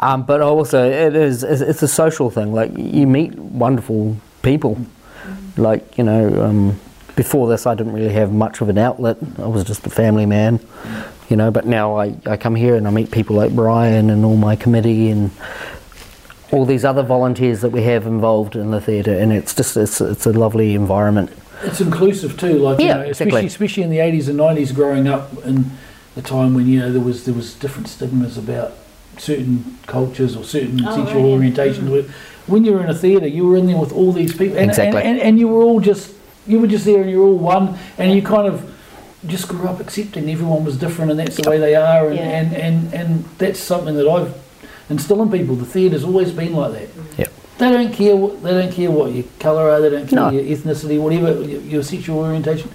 um, 0.00 0.22
but 0.24 0.40
also 0.40 0.88
it 0.88 1.14
is 1.14 1.42
it's 1.44 1.82
a 1.82 1.88
social 1.88 2.30
thing. 2.30 2.52
Like 2.52 2.72
you 2.76 3.06
meet 3.06 3.34
wonderful 3.38 4.16
people. 4.42 4.78
Like 5.56 5.98
you 5.98 6.04
know, 6.04 6.42
um, 6.42 6.80
before 7.16 7.48
this, 7.48 7.66
I 7.66 7.74
didn't 7.74 7.92
really 7.92 8.12
have 8.12 8.32
much 8.32 8.60
of 8.60 8.68
an 8.68 8.78
outlet. 8.78 9.18
I 9.38 9.46
was 9.46 9.64
just 9.64 9.86
a 9.86 9.90
family 9.90 10.26
man, 10.26 10.60
you 11.28 11.36
know. 11.36 11.50
But 11.50 11.66
now 11.66 11.96
I, 11.96 12.14
I 12.26 12.36
come 12.36 12.54
here 12.54 12.76
and 12.76 12.86
I 12.86 12.90
meet 12.90 13.10
people 13.10 13.36
like 13.36 13.54
Brian 13.54 14.10
and 14.10 14.24
all 14.24 14.36
my 14.36 14.56
committee 14.56 15.10
and 15.10 15.30
all 16.52 16.64
these 16.64 16.84
other 16.84 17.02
volunteers 17.02 17.60
that 17.60 17.70
we 17.70 17.82
have 17.82 18.06
involved 18.06 18.56
in 18.56 18.70
the 18.70 18.80
theatre, 18.80 19.16
and 19.18 19.32
it's 19.32 19.54
just 19.54 19.76
it's, 19.76 20.00
it's 20.00 20.26
a 20.26 20.32
lovely 20.32 20.74
environment. 20.74 21.30
It's 21.62 21.80
inclusive 21.80 22.38
too, 22.38 22.54
like 22.54 22.78
you 22.80 22.86
Yeah, 22.86 22.94
know, 22.94 23.00
exactly. 23.02 23.28
especially 23.28 23.46
especially 23.46 23.82
in 23.82 23.90
the 23.90 23.98
eighties 23.98 24.28
and 24.28 24.38
nineties, 24.38 24.72
growing 24.72 25.06
up 25.06 25.30
in 25.44 25.70
the 26.14 26.22
time 26.22 26.54
when 26.54 26.66
you 26.66 26.78
know 26.80 26.90
there 26.90 27.02
was 27.02 27.24
there 27.24 27.34
was 27.34 27.54
different 27.54 27.88
stigmas 27.88 28.38
about 28.38 28.72
certain 29.20 29.78
cultures 29.86 30.36
or 30.36 30.44
certain 30.44 30.80
Oh, 30.86 30.96
sexual 31.04 31.36
right, 31.38 31.46
yeah. 31.46 31.50
orientations. 31.64 31.88
Mm-hmm. 32.02 32.52
When 32.52 32.64
you 32.64 32.72
were 32.72 32.82
in 32.82 32.90
a 32.90 32.94
theatre, 32.94 33.26
you 33.26 33.46
were 33.46 33.56
in 33.56 33.66
there 33.66 33.76
with 33.76 33.92
all 33.92 34.12
these 34.12 34.32
people, 34.32 34.56
and, 34.58 34.70
Exactly. 34.70 35.00
and, 35.02 35.18
and, 35.18 35.20
and 35.20 35.38
you 35.38 35.46
were 35.48 35.62
all 35.62 35.80
just 35.80 36.14
you 36.46 36.58
were 36.58 36.66
just 36.66 36.84
there, 36.84 37.02
and 37.02 37.10
you're 37.10 37.22
all 37.22 37.36
one, 37.36 37.78
and 37.98 38.12
you 38.14 38.22
kind 38.22 38.46
of 38.48 38.74
just 39.26 39.46
grew 39.46 39.68
up 39.68 39.78
accepting 39.78 40.28
everyone 40.30 40.64
was 40.64 40.76
different, 40.78 41.10
and 41.10 41.20
that's 41.20 41.36
the 41.36 41.48
way 41.48 41.58
they 41.58 41.74
are, 41.76 42.08
and, 42.08 42.16
Yeah. 42.16 42.22
and, 42.40 42.54
and, 42.54 42.94
and 42.94 43.24
that's 43.38 43.60
something 43.60 43.94
that 43.96 44.08
I've 44.08 44.34
instilled 44.88 45.20
in 45.20 45.30
people. 45.38 45.54
The 45.54 45.66
theatre's 45.66 46.02
always 46.02 46.32
been 46.32 46.54
like 46.54 46.72
that. 46.72 46.88
Yep. 47.18 47.32
They 47.58 47.70
don't 47.70 47.92
care. 47.92 48.16
What, 48.16 48.42
they 48.42 48.50
don't 48.52 48.72
care 48.72 48.90
what 48.90 49.12
your 49.12 49.24
colour 49.38 49.68
are. 49.70 49.80
They 49.82 49.90
don't 49.90 50.08
care 50.08 50.18
No. 50.18 50.30
your 50.30 50.42
ethnicity, 50.44 50.98
whatever 50.98 51.42
your, 51.42 51.60
your 51.60 51.82
sexual 51.82 52.18
orientation. 52.20 52.70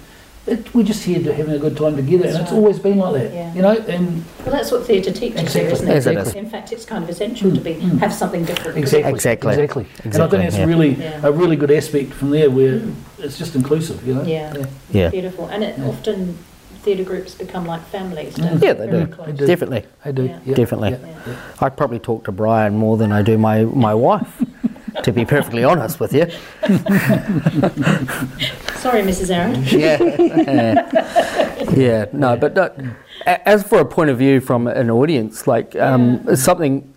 It, 0.46 0.74
we're 0.74 0.84
just 0.84 1.04
here 1.04 1.22
to 1.22 1.34
having 1.34 1.54
a 1.54 1.58
good 1.58 1.76
time 1.76 1.96
together, 1.96 2.24
and 2.24 2.34
That's 2.34 2.42
it's 2.44 2.52
right. 2.52 2.58
always 2.58 2.78
been 2.78 2.98
like 2.98 3.14
that. 3.14 3.32
Yeah. 3.32 3.54
You 3.54 3.62
know, 3.62 3.76
and 3.76 4.24
Well, 4.44 4.54
that's 4.54 4.70
what 4.70 4.86
theatre 4.86 5.12
teaches 5.12 5.40
Exactly. 5.40 5.62
you, 5.62 5.68
isn't 5.72 5.88
it? 5.88 5.94
Yes, 5.94 6.06
it 6.06 6.16
is. 6.18 6.34
In 6.34 6.48
fact, 6.48 6.72
it's 6.72 6.84
kind 6.84 7.02
of 7.02 7.10
essential 7.10 7.52
to 7.52 7.60
be 7.60 7.74
mm, 7.74 7.90
mm. 7.90 7.98
have 7.98 8.12
something 8.12 8.44
different. 8.44 8.78
exactly, 8.78 9.12
Exactly. 9.12 9.52
exactly. 9.52 9.86
And 10.04 10.14
I 10.16 10.28
think 10.28 10.42
that's 10.42 10.56
yeah. 10.56 10.64
really 10.64 10.94
Yeah. 10.94 11.20
a 11.24 11.32
really 11.32 11.56
good 11.56 11.70
aspect 11.70 12.12
from 12.12 12.30
there, 12.30 12.50
where 12.50 12.80
mm. 12.80 12.94
it's 13.18 13.38
just 13.38 13.54
inclusive. 13.56 14.06
You 14.06 14.14
know. 14.14 14.22
Yeah. 14.22 14.66
Yeah. 14.90 15.10
Beautiful. 15.10 15.46
And 15.48 15.64
it 15.64 15.78
often 15.80 16.38
theatre 16.82 17.02
groups 17.02 17.34
become 17.34 17.66
like 17.66 17.82
families. 17.86 18.36
Mm. 18.36 18.50
Don't 18.50 18.62
Yeah, 18.62 18.72
they 18.74 18.86
do. 18.86 19.06
close. 19.08 19.26
They 19.26 19.32
do. 19.32 19.46
Definitely. 19.46 19.84
I 20.04 20.12
do. 20.12 20.24
Yeah. 20.26 20.38
Yeah. 20.44 20.54
Definitely. 20.54 20.90
Yeah. 20.90 21.16
Yeah. 21.26 21.36
I 21.60 21.68
probably 21.68 21.98
talk 21.98 22.24
to 22.24 22.32
Brian 22.32 22.76
more 22.76 22.96
than 22.96 23.10
I 23.10 23.22
do 23.22 23.36
my, 23.36 23.64
my 23.64 23.94
wife, 23.94 24.44
to 25.02 25.12
be 25.12 25.24
perfectly 25.24 25.64
honest 25.64 25.98
with 25.98 26.12
you. 26.14 26.26
Sorry, 28.86 29.02
Mrs. 29.02 29.34
Aaron. 29.34 29.64
Yeah. 29.66 31.66
yeah, 31.76 32.04
no, 32.12 32.36
but 32.36 32.56
a- 32.56 33.48
as 33.48 33.64
for 33.64 33.80
a 33.80 33.84
point 33.84 34.10
of 34.10 34.18
view 34.18 34.40
from 34.40 34.68
an 34.68 34.90
audience, 34.90 35.48
like 35.48 35.74
um, 35.74 36.36
something 36.36 36.94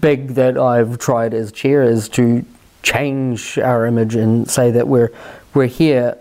big 0.00 0.34
that 0.34 0.58
I've 0.58 0.98
tried 0.98 1.32
as 1.32 1.52
chair 1.52 1.84
is 1.84 2.08
to 2.10 2.44
change 2.82 3.58
our 3.58 3.86
image 3.86 4.16
and 4.16 4.50
say 4.50 4.72
that 4.72 4.88
we're 4.88 5.12
we're 5.54 5.66
here. 5.66 6.18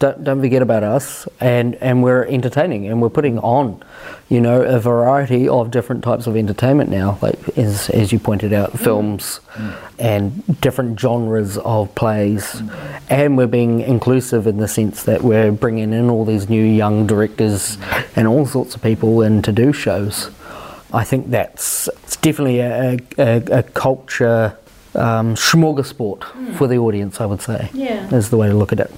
Don't, 0.00 0.24
don't 0.24 0.40
forget 0.40 0.62
about 0.62 0.82
us, 0.82 1.28
and, 1.40 1.74
and 1.76 2.02
we're 2.02 2.24
entertaining, 2.24 2.86
and 2.88 3.02
we're 3.02 3.10
putting 3.10 3.38
on, 3.40 3.82
you 4.30 4.40
know, 4.40 4.62
a 4.62 4.80
variety 4.80 5.46
of 5.46 5.70
different 5.70 6.02
types 6.02 6.26
of 6.26 6.36
entertainment 6.36 6.88
now, 6.88 7.18
like 7.20 7.38
as, 7.58 7.90
as 7.90 8.10
you 8.10 8.18
pointed 8.18 8.54
out, 8.54 8.72
films, 8.78 9.40
and 9.98 10.58
different 10.62 10.98
genres 10.98 11.58
of 11.58 11.94
plays, 11.94 12.62
and 13.10 13.36
we're 13.36 13.46
being 13.46 13.80
inclusive 13.80 14.46
in 14.46 14.56
the 14.56 14.68
sense 14.68 15.02
that 15.02 15.20
we're 15.22 15.52
bringing 15.52 15.92
in 15.92 16.08
all 16.08 16.24
these 16.24 16.48
new 16.48 16.64
young 16.64 17.06
directors 17.06 17.76
and 18.16 18.26
all 18.26 18.46
sorts 18.46 18.74
of 18.74 18.80
people 18.82 19.20
in 19.20 19.42
to 19.42 19.52
do 19.52 19.70
shows. 19.70 20.30
I 20.94 21.04
think 21.04 21.28
that's 21.30 21.88
it's 22.04 22.16
definitely 22.16 22.60
a, 22.60 22.98
a, 23.18 23.58
a 23.58 23.62
culture 23.64 24.56
um, 24.94 25.34
smorgasbord 25.34 26.56
for 26.56 26.66
the 26.66 26.78
audience. 26.78 27.20
I 27.20 27.26
would 27.26 27.42
say 27.42 27.68
Yeah. 27.74 28.08
is 28.14 28.30
the 28.30 28.38
way 28.38 28.48
to 28.48 28.54
look 28.54 28.72
at 28.72 28.80
it. 28.80 28.90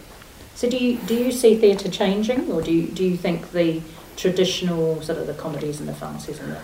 So 0.63 0.71
do 0.71 0.77
you 0.77 0.97
do 0.99 1.15
you 1.17 1.33
see 1.33 1.57
theatre 1.57 1.91
changing, 1.91 2.49
or 2.53 2.63
do 2.63 2.73
you 2.73 2.87
do 2.87 3.03
you 3.03 3.17
think 3.17 3.51
the 3.51 3.83
traditional 4.17 5.03
sort 5.03 5.19
of 5.19 5.27
the 5.27 5.35
comedies 5.35 5.81
and 5.81 5.89
the 5.89 5.93
farces 5.93 6.39
and 6.39 6.53
the 6.53 6.61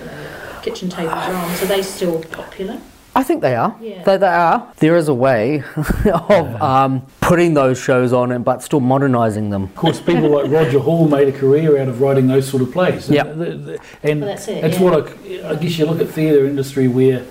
you 0.00 0.06
know, 0.06 0.60
kitchen 0.62 0.88
table 0.88 1.10
dramas 1.10 1.62
are 1.62 1.66
they 1.66 1.82
still 1.82 2.22
popular? 2.22 2.80
I 3.14 3.22
think 3.22 3.42
they 3.42 3.54
are. 3.54 3.76
Yeah. 3.78 4.02
They, 4.04 4.16
they 4.16 4.26
are. 4.26 4.72
There 4.78 4.96
is 4.96 5.08
a 5.08 5.14
way 5.14 5.62
of 6.06 6.62
um, 6.62 7.02
putting 7.20 7.52
those 7.52 7.78
shows 7.78 8.14
on, 8.14 8.32
and 8.32 8.42
but 8.42 8.62
still 8.62 8.80
modernising 8.80 9.50
them. 9.50 9.64
Of 9.64 9.76
course, 9.76 10.00
people 10.00 10.30
like 10.30 10.50
Roger 10.50 10.78
Hall 10.78 11.06
made 11.06 11.28
a 11.28 11.38
career 11.38 11.76
out 11.76 11.88
of 11.88 12.00
writing 12.00 12.28
those 12.28 12.48
sort 12.48 12.62
of 12.62 12.72
plays. 12.72 13.10
Yep. 13.10 13.26
And, 13.26 13.40
the- 13.42 13.44
the- 13.56 13.80
and 14.02 14.20
Well, 14.22 14.30
that's 14.30 14.48
it, 14.48 14.64
it's 14.64 14.78
yeah. 14.78 14.82
what 14.82 15.08
I, 15.10 15.50
I 15.50 15.54
guess 15.56 15.76
you 15.78 15.84
look 15.84 16.00
at 16.00 16.08
theatre 16.08 16.46
industry 16.46 16.88
where 16.88 17.22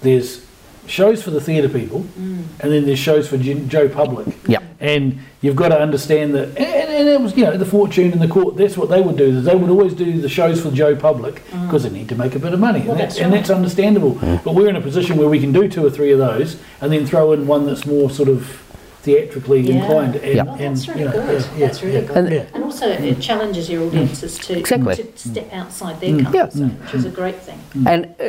there's 0.00 0.44
shows 0.88 1.22
for 1.22 1.30
the 1.30 1.40
theatre 1.40 1.68
people, 1.68 2.00
Mm. 2.18 2.44
and 2.60 2.72
then 2.72 2.86
there's 2.86 2.98
shows 2.98 3.28
for 3.28 3.36
Joe 3.36 3.88
Public. 3.88 4.26
Yep. 4.48 4.62
And 4.78 5.18
you've 5.40 5.56
got 5.56 5.68
to 5.70 5.80
understand 5.80 6.34
that, 6.34 6.48
and, 6.48 6.58
and 6.58 7.08
it 7.08 7.20
was, 7.20 7.34
you 7.36 7.44
know, 7.44 7.56
the 7.56 7.64
fortune 7.64 8.12
and 8.12 8.20
the 8.20 8.28
court, 8.28 8.56
that's 8.56 8.76
what 8.76 8.90
they 8.90 9.00
would 9.00 9.16
do, 9.16 9.24
is 9.38 9.44
they 9.44 9.54
would 9.56 9.70
always 9.70 9.94
do 9.94 10.20
the 10.20 10.28
shows 10.28 10.60
for 10.60 10.70
Joe 10.70 10.94
Public 10.94 11.42
because 11.62 11.82
they 11.84 11.90
need 11.90 12.08
to 12.10 12.14
make 12.14 12.34
a 12.34 12.38
bit 12.38 12.52
of 12.52 12.60
money. 12.60 12.80
Mm. 12.80 12.84
Well, 12.84 12.92
and, 12.92 13.00
that's 13.00 13.18
and 13.18 13.32
right. 13.32 13.38
that's 13.38 13.50
understandable. 13.50 14.18
But 14.44 14.54
we're 14.54 14.68
in 14.68 14.76
a 14.76 14.80
position 14.80 15.16
where 15.16 15.28
we 15.28 15.40
can 15.40 15.52
do 15.52 15.68
two 15.68 15.84
or 15.84 15.90
three 15.90 16.12
of 16.12 16.18
those 16.18 16.60
and 16.80 16.92
then 16.92 17.06
throw 17.06 17.32
in 17.32 17.46
one 17.46 17.64
that's 17.66 17.86
more 17.86 18.10
sort 18.10 18.28
of 18.28 18.62
theatrically 19.06 19.60
Yeah. 19.60 19.74
inclined. 19.76 20.16
And, 20.16 20.34
Yep. 20.40 20.46
Oh, 20.50 20.54
and, 20.64 20.76
that's 20.76 20.88
really 20.88 21.00
you 21.00 21.06
know, 21.06 21.12
good. 21.12 21.40
yeah, 21.40 21.58
yeah, 21.58 21.66
that's 21.66 21.82
really 21.84 22.00
yeah, 22.00 22.08
good. 22.08 22.16
And- 22.32 22.46
And 22.54 22.64
also, 22.68 22.86
it 23.10 23.20
challenges 23.28 23.64
your 23.72 23.82
audiences 23.86 24.32
to, 24.46 24.58
Exactly. 24.58 24.94
to 24.96 25.04
step 25.14 25.48
outside 25.60 25.96
their 26.00 26.10
Mm. 26.14 26.22
comfort 26.24 26.34
Yeah. 26.36 26.50
zone, 26.60 26.74
which 26.82 26.94
is 26.94 27.04
a 27.12 27.14
great 27.20 27.38
thing. 27.46 27.58
And, 27.92 28.00
uh, 28.20 28.24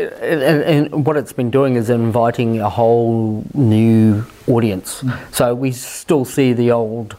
and, 0.52 0.62
and 0.94 1.06
what 1.06 1.16
it's 1.18 1.34
been 1.42 1.50
doing 1.60 1.74
is 1.82 1.90
inviting 1.90 2.62
a 2.62 2.70
whole 2.80 3.44
new 3.54 4.24
audience. 4.56 4.90
So 5.32 5.46
we 5.64 5.70
still 5.72 6.26
see 6.26 6.54
the 6.54 6.70
old, 6.72 7.10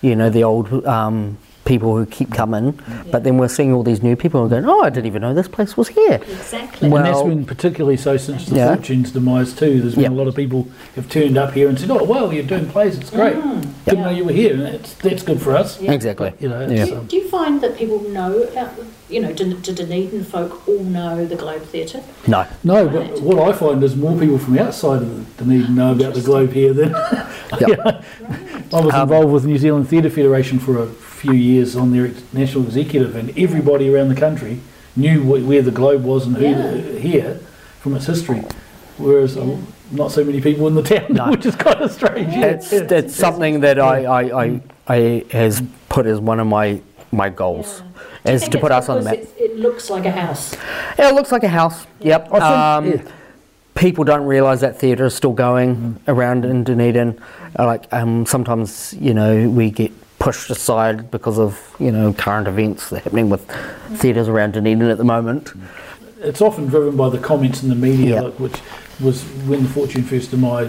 you 0.00 0.14
know, 0.18 0.30
the 0.30 0.44
old 0.44 0.66
um, 0.86 1.36
people 1.68 1.94
who 1.96 2.06
keep 2.06 2.32
coming, 2.32 2.78
but 3.12 3.22
then 3.24 3.36
we're 3.36 3.46
seeing 3.48 3.72
all 3.74 3.82
these 3.82 4.02
new 4.02 4.16
people 4.16 4.40
who 4.40 4.46
are 4.46 4.48
going, 4.48 4.64
oh, 4.64 4.80
I 4.80 4.88
didn't 4.90 5.06
even 5.06 5.20
know 5.22 5.34
this 5.34 5.48
place 5.48 5.76
was 5.76 5.88
here. 5.88 6.14
Exactly. 6.14 6.88
Well- 6.88 7.04
and 7.04 7.14
that's 7.14 7.22
been 7.22 7.44
particularly 7.44 7.96
so 7.98 8.16
since 8.16 8.46
the 8.46 8.56
Yeah. 8.56 8.74
Fortune's 8.74 9.12
demise 9.12 9.52
too. 9.52 9.80
There's 9.82 9.94
been 9.94 10.04
Yep. 10.04 10.12
a 10.12 10.14
lot 10.14 10.28
of 10.28 10.34
people 10.34 10.66
have 10.96 11.08
turned 11.10 11.36
up 11.36 11.52
here 11.52 11.68
and 11.68 11.78
said, 11.78 11.90
"Oh, 11.90 12.02
well, 12.04 12.32
you're 12.32 12.42
doing 12.54 12.66
plays. 12.66 12.96
It's 12.98 13.10
great. 13.10 13.36
Didn't 13.84 14.02
know 14.02 14.10
you 14.10 14.24
were 14.24 14.32
here." 14.32 14.54
And 14.54 14.62
that's 14.62 14.94
that's 14.94 15.22
good 15.22 15.40
for 15.42 15.54
us. 15.56 15.80
Yeah. 15.80 15.92
Exactly. 15.92 16.32
You 16.40 16.48
know, 16.48 16.66
Yeah. 16.66 16.86
Do, 16.86 16.96
um, 16.96 17.06
do 17.06 17.16
you 17.16 17.28
find 17.28 17.60
that 17.60 17.76
people 17.76 18.00
know 18.08 18.32
about, 18.44 18.70
you 19.10 19.20
know, 19.20 19.32
do, 19.32 19.52
do 19.54 19.72
Dunedin 19.72 20.24
folk 20.24 20.66
all 20.66 20.82
know 20.84 21.26
the 21.26 21.36
Globe 21.36 21.62
Theatre? 21.62 22.00
No. 22.26 22.46
no, 22.64 22.84
Right. 22.86 23.10
but 23.14 23.20
what 23.22 23.38
I 23.48 23.52
find 23.52 23.82
is 23.84 23.94
more 23.94 24.16
people 24.18 24.38
from 24.38 24.58
outside 24.58 25.02
of 25.02 25.36
Dunedin 25.36 25.74
know 25.74 25.92
about 25.92 26.14
the 26.14 26.22
Globe 26.22 26.52
here 26.52 26.72
than. 26.72 26.94
Yep. 27.60 28.04
I 28.74 28.80
was 28.84 28.92
Um, 28.94 29.02
involved 29.02 29.32
with 29.32 29.44
New 29.46 29.56
Zealand 29.58 29.88
Theatre 29.88 30.10
Federation 30.10 30.58
for 30.58 30.76
a 30.82 30.86
few 31.18 31.32
years 31.32 31.74
on 31.76 31.90
their 31.92 32.10
national 32.32 32.64
executive, 32.64 33.16
and 33.16 33.36
everybody 33.38 33.92
around 33.92 34.08
the 34.08 34.14
country 34.14 34.60
knew 34.96 35.20
wh- 35.22 35.46
where 35.48 35.62
the 35.62 35.70
Globe 35.70 36.04
was 36.04 36.26
and 36.26 36.36
who 36.36 36.44
Yeah. 36.46 36.98
here 36.98 37.40
from 37.80 37.94
its 37.96 38.06
history, 38.06 38.42
whereas 38.98 39.36
uh, 39.36 39.56
not 39.90 40.12
so 40.12 40.22
many 40.24 40.40
people 40.40 40.66
in 40.68 40.74
the 40.74 40.82
town, 40.82 41.06
No. 41.10 41.30
which 41.34 41.46
is 41.46 41.56
kind 41.56 41.80
of 41.80 41.90
strange. 41.90 42.32
Yeah, 42.34 42.46
It's, 42.46 42.72
yeah. 42.72 42.86
it's 42.90 43.14
something 43.16 43.60
that 43.60 43.78
I, 43.78 44.04
I, 44.04 44.44
I, 44.44 44.60
I 44.86 45.24
has 45.30 45.62
put 45.88 46.06
as 46.06 46.20
one 46.20 46.38
of 46.40 46.46
my, 46.46 46.80
my 47.10 47.28
goals, 47.30 47.82
Do 48.24 48.30
you 48.32 48.36
is 48.36 48.48
to 48.48 48.58
put 48.58 48.70
us 48.72 48.88
on 48.88 48.98
the 48.98 49.04
map. 49.04 49.14
It, 49.14 49.34
it 49.38 49.56
looks 49.56 49.90
like 49.90 50.04
a 50.04 50.10
house. 50.12 50.54
Yeah, 50.98 51.08
it 51.10 51.14
looks 51.14 51.32
like 51.32 51.42
a 51.44 51.48
house. 51.48 51.86
Yep. 52.00 52.32
I 52.32 52.76
Um, 52.76 52.90
yeah. 52.90 53.02
People 53.74 54.02
don't 54.02 54.26
realise 54.26 54.60
that 54.60 54.78
theatre 54.80 55.06
is 55.06 55.14
still 55.14 55.32
going 55.32 56.00
around 56.08 56.44
in 56.44 56.64
Dunedin. 56.64 57.16
Uh, 57.58 57.64
Like 57.66 57.86
um, 57.92 58.26
sometimes, 58.26 58.92
you 58.94 59.14
know, 59.14 59.48
we 59.48 59.70
get 59.70 59.92
pushed 60.28 60.50
aside 60.50 61.10
because 61.10 61.38
of 61.38 61.74
you 61.80 61.90
know 61.90 62.12
current 62.12 62.46
events 62.46 62.90
that 62.90 62.96
are 62.96 63.04
happening 63.04 63.30
with 63.30 63.42
theatres 63.94 64.28
around 64.28 64.52
Dunedin 64.52 64.90
at 64.90 64.98
the 64.98 65.04
moment. 65.04 65.54
it's 66.20 66.42
often 66.42 66.66
driven 66.66 66.94
by 66.98 67.08
the 67.08 67.16
comments 67.18 67.62
in 67.62 67.70
the 67.70 67.74
media, 67.74 68.16
Yeah. 68.16 68.20
like, 68.20 68.38
which 68.38 68.58
was 69.00 69.22
when 69.48 69.62
the 69.62 69.68
Fortune 69.70 70.02
first 70.02 70.30
demise, 70.30 70.68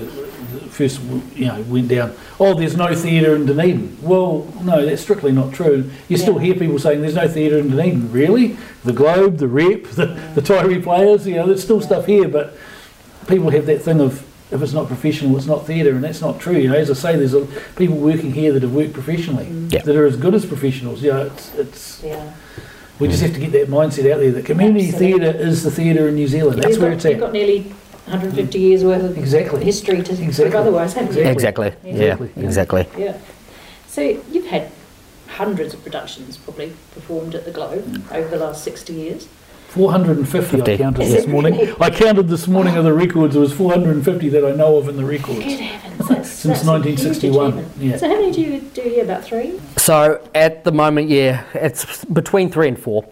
first 0.70 1.02
you 1.36 1.48
know 1.48 1.62
went 1.64 1.90
down. 1.90 2.14
Oh, 2.40 2.54
there's 2.54 2.78
no 2.78 2.96
theatre 2.96 3.36
in 3.36 3.46
Dunedin. 3.48 3.98
Well, 4.02 4.48
no, 4.64 4.86
that's 4.86 5.02
strictly 5.02 5.34
not 5.34 5.52
true. 5.54 5.92
You 6.08 6.16
still 6.16 6.38
hear 6.38 6.54
people 6.56 6.80
saying 6.80 7.02
there's 7.02 7.16
no 7.16 7.28
theatre 7.28 7.58
in 7.58 7.68
Dunedin. 7.70 8.14
Really? 8.14 8.56
The 8.86 8.94
Globe, 8.94 9.40
the 9.40 9.50
Rep, 9.50 9.84
the, 10.00 10.06
the 10.36 10.42
Taieri 10.42 10.82
Players. 10.82 11.28
You 11.28 11.36
know, 11.36 11.48
there's 11.48 11.64
still 11.64 11.82
stuff 11.82 12.06
here, 12.06 12.30
but 12.30 12.56
people 13.28 13.50
have 13.50 13.66
that 13.66 13.82
thing 13.82 14.00
of 14.00 14.26
if 14.52 14.62
it's 14.62 14.74
not 14.74 14.88
professional, 14.88 15.38
it's 15.38 15.46
not 15.46 15.68
theatre, 15.68 15.92
and 15.92 16.04
that's 16.04 16.22
not 16.22 16.40
true. 16.40 16.58
You 16.58 16.70
know, 16.70 16.76
as 16.76 16.90
I 16.90 16.94
say, 16.94 17.16
there's 17.16 17.34
a, 17.34 17.46
people 17.76 17.98
working 17.98 18.34
here 18.34 18.52
that 18.54 18.64
have 18.64 18.74
worked 18.74 18.94
professionally, 18.94 19.46
mm. 19.46 19.72
Yeah. 19.72 19.82
that 19.84 19.96
are 19.96 20.06
as 20.06 20.16
good 20.18 20.34
as 20.34 20.46
professionals. 20.46 21.04
You 21.04 21.12
know, 21.14 21.26
it's, 21.28 21.54
it's 21.56 22.04
Yeah. 22.04 22.34
we 23.00 23.08
just 23.08 23.22
have 23.22 23.34
to 23.34 23.40
get 23.40 23.52
that 23.52 23.68
mindset 23.68 24.12
out 24.12 24.20
there 24.20 24.32
that 24.32 24.46
community 24.46 24.92
theatre 24.92 25.32
is 25.38 25.64
the 25.64 25.72
theatre 25.72 26.08
in 26.08 26.16
New 26.16 26.28
Zealand. 26.28 26.64
That's 26.64 26.74
you've 26.74 26.82
where 26.82 26.90
got, 26.92 26.96
it's 26.96 27.06
at. 27.06 27.12
You've 27.12 27.20
got 27.20 27.34
nearly 27.34 27.62
150 28.06 28.58
mm. 28.58 28.62
years 28.62 28.84
worth 28.84 29.04
of 29.04 29.18
Exactly. 29.18 29.64
history 29.64 30.02
to 30.02 30.12
Exactly. 30.14 30.46
prove 30.46 30.56
otherwise, 30.56 30.94
haven't 30.94 31.16
you? 31.16 31.24
Exactly. 31.24 31.68
Exactly. 31.68 31.92
Exactly, 31.92 32.28
Yeah. 32.28 32.42
yeah. 32.42 32.46
Exactly. 32.46 32.88
Yeah. 32.98 33.18
So 33.88 34.02
you've 34.02 34.48
had 34.48 34.72
hundreds 35.28 35.76
of 35.76 35.84
productions 35.84 36.38
probably 36.38 36.74
performed 36.96 37.36
at 37.36 37.46
the 37.46 37.52
Globe 37.52 37.86
mm. 37.86 38.12
over 38.12 38.28
the 38.30 38.44
last 38.44 38.64
60 38.64 38.94
years. 38.94 39.28
450 39.70 40.62
I 40.62 40.78
counted 40.78 41.04
Is 41.04 41.12
this 41.14 41.28
morning. 41.28 41.54
really? 41.54 41.76
I 41.80 41.92
counted 41.92 42.28
this 42.28 42.48
morning 42.48 42.76
of 42.76 42.84
the 42.84 42.94
records. 42.94 43.36
It 43.36 43.40
was 43.40 43.54
450 43.54 44.30
that 44.30 44.44
I 44.44 44.52
know 44.52 44.78
of 44.78 44.90
in 44.90 44.98
the 44.98 45.06
records. 45.06 45.40
Good 45.40 45.60
heavens, 45.60 46.08
that's, 46.08 46.30
Since 46.30 46.62
that's 46.62 46.68
1961, 46.68 47.70
yeah. 47.78 47.98
So 47.98 48.08
how 48.08 48.16
many 48.16 48.32
do 48.32 48.42
you 48.42 48.62
do 48.62 48.82
here? 48.82 49.04
About 49.04 49.24
three? 49.24 49.60
So 49.78 50.28
at 50.34 50.64
the 50.64 50.72
moment, 50.72 51.10
yeah, 51.10 51.44
it's 51.54 52.04
between 52.06 52.50
three 52.50 52.68
and 52.68 52.80
four. 52.80 53.08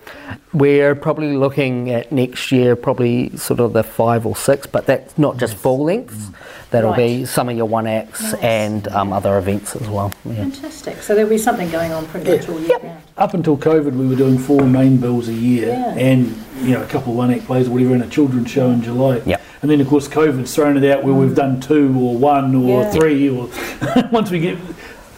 We're 0.51 0.95
probably 0.95 1.37
looking 1.37 1.91
at 1.91 2.11
next 2.11 2.51
year, 2.51 2.75
probably 2.75 3.37
sort 3.37 3.59
of 3.59 3.73
the 3.73 3.83
five 3.83 4.25
or 4.25 4.35
six, 4.35 4.65
but 4.65 4.87
that's 4.87 5.15
not 5.17 5.37
just 5.37 5.55
full 5.55 5.83
lengths. 5.83 6.31
That'll 6.69 6.93
be 6.93 7.25
some 7.25 7.47
of 7.49 7.55
your 7.55 7.65
one 7.65 7.87
acts 7.87 8.21
Nice. 8.21 8.33
and 8.43 8.87
um, 8.89 9.13
other 9.13 9.37
events 9.37 9.75
as 9.75 9.87
well. 9.87 10.11
Yeah. 10.25 10.35
Fantastic. 10.35 11.01
So 11.01 11.15
there'll 11.15 11.29
be 11.29 11.37
something 11.37 11.69
going 11.71 11.93
on 11.93 12.05
pretty 12.07 12.29
much 12.29 12.49
all 12.49 12.59
year 12.59 12.77
round. 12.79 13.03
Up 13.17 13.33
until 13.33 13.57
COVID, 13.57 13.93
we 13.93 14.07
were 14.07 14.15
doing 14.15 14.37
four 14.37 14.63
main 14.63 14.97
bills 14.97 15.29
a 15.29 15.33
year, 15.33 15.67
Yeah. 15.67 15.95
and 15.95 16.35
you 16.61 16.71
know 16.71 16.83
a 16.83 16.87
couple 16.87 17.13
of 17.13 17.17
one-act 17.17 17.45
plays 17.45 17.67
or 17.67 17.71
whatever, 17.71 17.93
and 17.93 18.03
a 18.03 18.07
children's 18.07 18.51
show 18.51 18.69
in 18.69 18.81
July. 18.81 19.21
Yep. 19.25 19.41
And 19.61 19.71
then 19.71 19.81
of 19.81 19.87
course 19.87 20.07
COVID's 20.07 20.53
thrown 20.53 20.77
it 20.81 20.89
out 20.91 21.03
where 21.03 21.13
we've 21.13 21.31
mm. 21.31 21.35
done 21.35 21.61
two 21.61 21.87
or 21.99 22.17
one 22.17 22.53
or 22.55 22.81
Yeah. 22.81 22.91
three, 22.91 23.29
or 23.29 23.49
once 24.11 24.29
we 24.29 24.39
get 24.39 24.57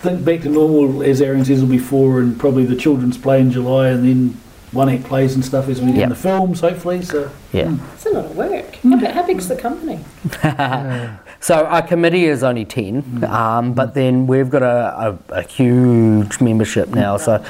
think 0.02 0.24
back 0.24 0.41
to 0.41 0.50
normal, 0.50 1.04
as 1.04 1.22
Aaron 1.22 1.43
says, 1.43 1.62
will 1.62 1.68
be 1.68 1.78
four, 1.78 2.20
and 2.20 2.39
probably 2.39 2.66
the 2.66 2.76
children's 2.76 3.18
play 3.18 3.41
in 3.41 3.52
July, 3.52 3.89
and 3.89 4.08
then 4.08 4.39
one 4.72 4.88
act 4.88 5.04
plays 5.06 5.36
and 5.36 5.43
stuff 5.43 5.68
as 5.68 5.82
we 5.82 5.91
get 5.91 6.04
in 6.04 6.10
the 6.10 6.16
films, 6.16 6.62
hopefully. 6.62 7.02
So 7.02 7.32
Yeah. 7.52 7.70
Hmm. 7.70 7.93
It's 7.95 8.06
a 8.06 8.10
lot 8.12 8.26
of 8.26 8.36
work. 8.36 8.76
Hmm. 8.76 8.91
How, 8.91 9.00
big, 9.00 9.10
how 9.10 9.24
big's 9.26 9.47
the 9.47 9.56
company? 9.56 10.00
So 11.42 11.66
our 11.66 11.82
committee 11.82 12.26
is 12.26 12.44
only 12.44 12.66
10, 12.66 13.24
um, 13.24 13.74
but 13.74 13.94
then 13.94 14.28
we've 14.28 14.50
got 14.50 14.62
a, 14.62 15.18
a, 15.32 15.40
a 15.40 15.42
huge 15.44 16.42
membership 16.42 16.90
now. 16.90 17.16
So 17.18 17.44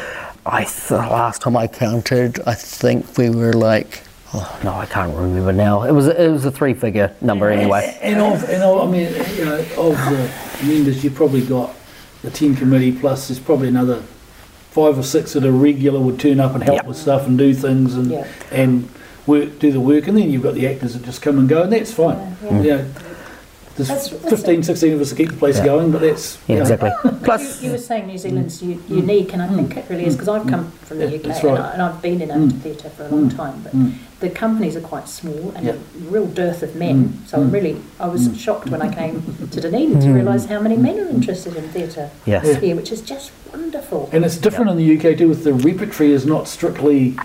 I 0.46 0.64
th- 0.66 0.92
last 0.92 1.42
time 1.42 1.58
I 1.58 1.66
counted, 1.68 2.40
I 2.46 2.54
think 2.54 3.18
we 3.18 3.32
were 3.32 3.54
like, 3.54 4.04
oh 4.36 4.60
no, 4.64 4.74
I 4.76 4.86
can't 4.86 5.16
remember 5.16 5.52
now. 5.52 5.84
It 5.84 5.92
was 5.92 6.06
a, 6.08 6.24
it 6.24 6.30
was 6.32 6.46
a 6.46 6.52
three 6.52 6.76
figure 6.76 7.16
number 7.20 7.50
anyway. 7.50 7.98
And 8.02 8.22
of, 8.22 8.48
and 8.48 8.62
of, 8.62 8.88
I 8.88 8.92
mean, 8.92 9.12
you 9.36 9.46
know, 9.46 9.58
of 9.58 9.96
the 9.98 10.32
members, 10.64 11.04
you've 11.04 11.16
probably 11.16 11.42
got 11.46 11.74
the 12.22 12.30
team 12.30 12.56
committee 12.56 12.92
plus 12.92 13.30
there's 13.30 13.40
probably 13.40 13.70
another 13.70 14.04
five 14.72 15.00
or 15.00 15.04
six 15.04 15.34
that 15.34 15.44
are 15.46 15.52
regular 15.52 16.00
would 16.00 16.20
turn 16.20 16.40
up 16.40 16.54
and 16.54 16.64
help 16.64 16.76
Yep. 16.78 16.86
with 16.86 16.98
stuff 16.98 17.26
and 17.26 17.40
do 17.40 17.56
things 17.56 17.96
and 17.96 18.12
Yeah. 18.12 18.28
and 18.52 18.88
work, 19.26 19.58
do 19.58 19.72
the 19.72 19.80
work, 19.80 20.08
and 20.08 20.16
then 20.16 20.30
you've 20.30 20.44
got 20.44 20.54
the 20.54 20.68
actors 20.68 20.94
that 20.94 21.04
just 21.04 21.24
come 21.24 21.40
and 21.40 21.50
go, 21.50 21.64
and 21.64 21.74
that's 21.74 21.92
fine. 21.92 22.38
Yeah, 22.44 22.62
You 22.62 22.70
know, 22.72 22.86
there's 23.88 23.88
That's- 23.88 24.10
that's 24.10 24.30
15, 24.44 24.64
16 24.64 24.94
of 24.94 25.02
us 25.02 25.10
to 25.10 25.16
keep 25.16 25.30
the 25.30 25.38
place 25.38 25.58
Yeah. 25.58 25.66
going, 25.66 25.92
but 25.92 26.02
that's 26.02 26.38
Yeah, 26.48 26.56
you 26.56 26.56
know, 26.64 26.70
exactly. 26.70 26.92
Plus, 27.24 27.64
you 27.64 27.72
were 27.72 27.78
saying 27.78 28.08
New 28.08 28.18
Zealand's 28.18 28.62
u- 28.62 28.82
unique, 28.90 29.32
and 29.34 29.42
I 29.42 29.48
think 29.48 29.78
it 29.78 29.86
really 29.90 30.06
is 30.06 30.16
because 30.16 30.28
I've 30.28 30.48
come 30.48 30.72
from 30.84 31.00
the 31.00 31.06
Yeah, 31.08 31.16
UK 31.18 31.24
that's 31.24 31.40
and, 31.44 31.50
right. 31.54 31.60
I, 31.62 31.72
and 31.74 31.82
I've 31.82 32.02
been 32.02 32.22
in 32.22 32.30
Mm. 32.30 32.34
amateur 32.36 32.58
theatre 32.58 32.90
for 32.90 33.04
a 33.06 33.10
long 33.10 33.30
Mm. 33.32 33.36
time, 33.38 33.54
but 33.64 33.76
Mm. 33.76 33.92
the 34.20 34.30
companies 34.30 34.76
are 34.76 34.82
quite 34.82 35.08
small 35.08 35.54
and 35.56 35.66
Yeah. 35.66 35.72
a 35.74 36.12
real 36.12 36.26
dearth 36.26 36.62
of 36.62 36.76
men. 36.76 37.14
Mm. 37.26 37.30
So 37.30 37.38
I'm 37.38 37.50
Mm. 37.50 37.54
really, 37.54 37.76
I 38.00 38.08
was 38.08 38.28
Mm. 38.28 38.38
shocked 38.38 38.70
when 38.70 38.82
I 38.82 38.94
came 38.94 39.24
to 39.52 39.62
Dunedin 39.62 40.00
to 40.02 40.08
Mm. 40.08 40.16
realise 40.16 40.46
how 40.46 40.60
many 40.60 40.76
men 40.76 41.00
are 41.00 41.10
interested 41.10 41.56
in 41.56 41.64
theatre 41.70 42.10
yes. 42.26 42.46
Here, 42.58 42.76
which 42.76 42.92
is 42.92 43.02
just 43.02 43.32
wonderful. 43.54 44.10
And 44.12 44.26
it's 44.26 44.38
different 44.38 44.70
in 44.72 44.78
the 44.78 44.84
UK 44.84 45.16
too. 45.16 45.30
With 45.30 45.44
the 45.46 45.54
repertory 45.54 46.12
is 46.12 46.26
not 46.26 46.48
strictly 46.48 47.16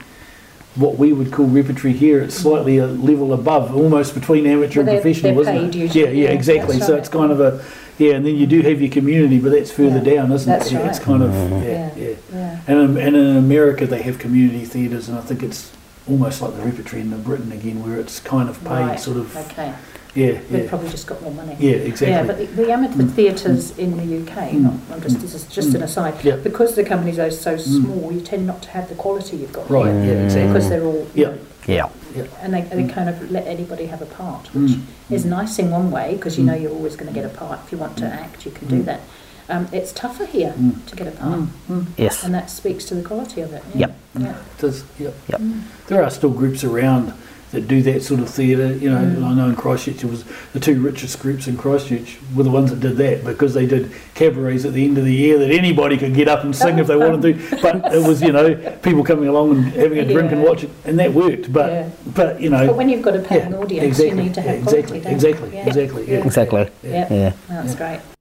what 0.77 0.99
we 0.99 1.12
would 1.12 1.33
call 1.33 1.47
repertory 1.47 1.93
here. 1.93 2.20
It's 2.20 2.35
slightly 2.35 2.79
a 2.79 2.87
level 2.87 3.33
above, 3.33 3.75
almost 3.75 4.14
between 4.14 4.47
amateur 4.47 4.83
Well, 4.83 4.95
and 4.95 5.03
professional, 5.03 5.39
isn't 5.41 5.57
it? 5.57 5.75
usually, 5.75 6.01
Yeah, 6.05 6.11
yeah, 6.11 6.22
yeah, 6.25 6.35
exactly. 6.35 6.77
that's 6.77 6.87
So 6.89 6.95
right. 6.95 6.99
it's 7.01 7.09
kind 7.09 7.31
of 7.33 7.41
a 7.41 7.62
yeah, 7.97 8.14
and 8.14 8.27
then 8.27 8.35
you 8.35 8.47
do 8.49 8.61
have 8.62 8.81
your 8.81 8.91
community, 8.91 9.39
but 9.39 9.53
that's 9.53 9.70
further 9.70 9.99
Yeah, 10.05 10.16
down, 10.22 10.33
isn't 10.33 10.51
that's 10.51 10.66
it? 10.66 10.72
Yeah, 10.72 10.89
It's 10.89 10.99
kind 10.99 11.22
of 11.22 11.31
Mhm. 11.31 11.62
yeah, 11.62 11.68
Yeah. 11.70 11.91
yeah. 11.97 12.14
Yeah. 12.35 12.57
And 12.66 12.79
in, 12.81 12.97
and 13.07 13.14
in 13.16 13.37
America 13.37 13.87
they 13.87 14.03
have 14.03 14.18
community 14.18 14.64
theatres, 14.64 15.09
and 15.09 15.16
I 15.16 15.20
think 15.20 15.45
it's 15.45 15.70
almost 16.11 16.43
like 16.43 16.57
the 16.57 16.62
repertory 16.64 17.03
in 17.03 17.11
the 17.11 17.16
Britain 17.16 17.53
again, 17.53 17.85
where 17.87 17.97
it's 18.01 18.18
kind 18.18 18.49
of 18.49 18.59
paid, 18.64 18.70
Right. 18.70 18.99
sort 19.01 19.18
of. 19.18 19.37
Okay. 19.37 19.72
Yeah, 20.15 20.33
They've 20.51 20.62
yeah, 20.65 20.69
probably 20.69 20.91
just 20.91 21.07
got 21.09 21.21
more 21.23 21.33
money. 21.33 21.57
yeah, 21.59 21.73
exactly. 21.73 22.09
Yeah, 22.11 22.23
but 22.25 22.39
the, 22.39 22.47
the 22.47 22.71
amateur 22.73 23.03
theatres 23.05 23.77
in 23.79 23.97
the 23.97 24.19
UK, 24.23 24.51
Mm. 24.51 24.61
not, 24.62 24.75
I'm 24.93 25.01
just, 25.03 25.21
this 25.21 25.35
is 25.35 25.45
just 25.49 25.71
Mm. 25.71 25.75
an 25.77 25.83
aside, 25.83 26.15
Yeah. 26.25 26.37
because 26.37 26.77
the 26.77 26.85
companies 26.85 27.19
are 27.19 27.31
so 27.33 27.57
Mm. 27.57 27.61
small, 27.83 28.12
you 28.12 28.21
tend 28.21 28.47
not 28.47 28.62
to 28.62 28.71
have 28.71 28.89
the 28.89 28.95
quality 28.95 29.37
you've 29.39 29.53
got 29.53 29.69
right. 29.69 29.87
here. 29.93 30.15
Yeah, 30.15 30.25
exactly. 30.25 30.47
Because 30.53 30.69
they're 30.69 30.85
all, 30.85 31.07
you 31.15 31.25
Yeah. 31.67 31.81
know, 31.83 31.91
Yeah. 32.15 32.25
and 32.43 32.55
they, 32.55 32.61
they 32.62 32.85
kind 32.87 33.09
of 33.09 33.29
let 33.33 33.47
anybody 33.49 33.87
have 33.87 34.03
a 34.03 34.07
part, 34.07 34.55
which 34.55 34.73
Mm. 34.73 34.81
is 35.11 35.25
nice 35.25 35.59
in 35.59 35.71
one 35.73 35.91
way, 35.91 36.15
because 36.15 36.39
you 36.39 36.45
Mm. 36.45 36.47
know 36.49 36.55
you're 36.55 36.71
always 36.73 36.95
going 36.95 37.09
to 37.12 37.15
get 37.15 37.25
a 37.25 37.35
part. 37.35 37.59
If 37.67 37.73
you 37.73 37.79
want 37.79 37.97
to 37.99 38.07
act, 38.07 38.45
you 38.47 38.53
can 38.53 38.69
do 38.69 38.77
Mm. 38.83 38.85
that. 38.85 39.01
Um, 39.49 39.67
it's 39.73 39.93
tougher 39.93 40.27
here 40.27 40.55
Mm. 40.57 40.87
to 40.87 40.95
get 40.97 41.09
a 41.09 41.11
part, 41.11 41.41
Mm. 41.41 41.49
Mm. 41.69 41.87
Yes. 41.99 42.23
and 42.23 42.33
that 42.35 42.51
speaks 42.51 42.85
to 42.87 42.95
the 42.95 43.03
quality 43.03 43.41
of 43.41 43.53
it. 43.53 43.62
Yeah. 43.75 43.81
Yep. 43.89 43.95
Yeah. 44.21 44.29
It 44.31 44.35
does, 44.61 44.85
yep. 44.99 45.15
Yep. 45.29 45.41
Mm. 45.41 45.61
There 45.89 46.03
are 46.05 46.11
still 46.11 46.31
groups 46.31 46.62
around 46.62 47.12
that 47.55 47.66
do 47.68 47.82
that 47.82 48.02
sort 48.02 48.20
of 48.20 48.28
theatre. 48.28 48.72
You 48.76 48.90
know, 48.90 48.98
Mm. 48.98 49.24
I 49.24 49.34
know 49.34 49.48
in 49.48 49.57
Christchurch 49.57 50.05
it 50.05 50.11
was 50.11 50.24
the 50.52 50.61
two 50.61 50.80
richest 50.80 51.20
groups 51.20 51.46
in 51.46 51.57
Christchurch 51.57 52.18
were 52.34 52.42
the 52.44 52.50
ones 52.50 52.70
that 52.70 52.80
did 52.80 52.96
that 52.98 53.24
because 53.24 53.55
they 53.55 53.66
did 53.66 53.90
cabarets 54.14 54.64
at 54.64 54.72
the 54.74 54.84
end 54.84 54.98
of 54.98 55.05
the 55.05 55.14
year 55.14 55.38
that 55.38 55.50
anybody 55.50 55.96
could 55.96 56.14
get 56.14 56.28
up 56.28 56.44
and 56.44 56.55
sing 56.55 56.78
if 56.78 56.86
they 56.86 56.96
wanted 56.96 57.22
to. 57.22 57.59
But 57.62 57.94
it 57.94 58.07
was, 58.07 58.20
you 58.22 58.32
know, 58.32 58.55
people 58.82 59.02
coming 59.05 59.28
along 59.28 59.52
and 59.52 59.64
having 59.72 59.98
a 59.98 60.05
drink 60.05 60.30
and 60.32 60.42
Yeah. 60.42 60.48
watching, 60.48 60.70
and 60.84 60.98
that 60.98 61.12
worked. 61.14 61.52
But 61.52 61.70
Yeah. 61.72 61.88
but 62.14 62.40
you 62.40 62.50
know, 62.50 62.66
But 62.66 62.76
when 62.76 62.88
you've 62.88 63.02
got 63.02 63.16
a 63.16 63.20
paying 63.20 63.50
yeah, 63.52 63.57
audience, 63.59 63.86
exactly, 63.86 64.09
you 64.18 64.22
need 64.24 64.34
to 64.34 64.40
have 64.42 64.55
yeah, 64.57 64.61
exactly, 64.62 65.00
quality. 65.00 65.00
don't 65.05 65.12
exactly, 65.14 65.50
Yeah. 65.55 65.66
exactly, 65.66 66.05
yeah. 66.11 66.24
Exactly. 66.24 66.66
Yeah. 66.84 67.07
Yeah. 67.11 67.32
That's 67.48 67.72
Yeah. 67.72 67.78
great. 67.78 68.14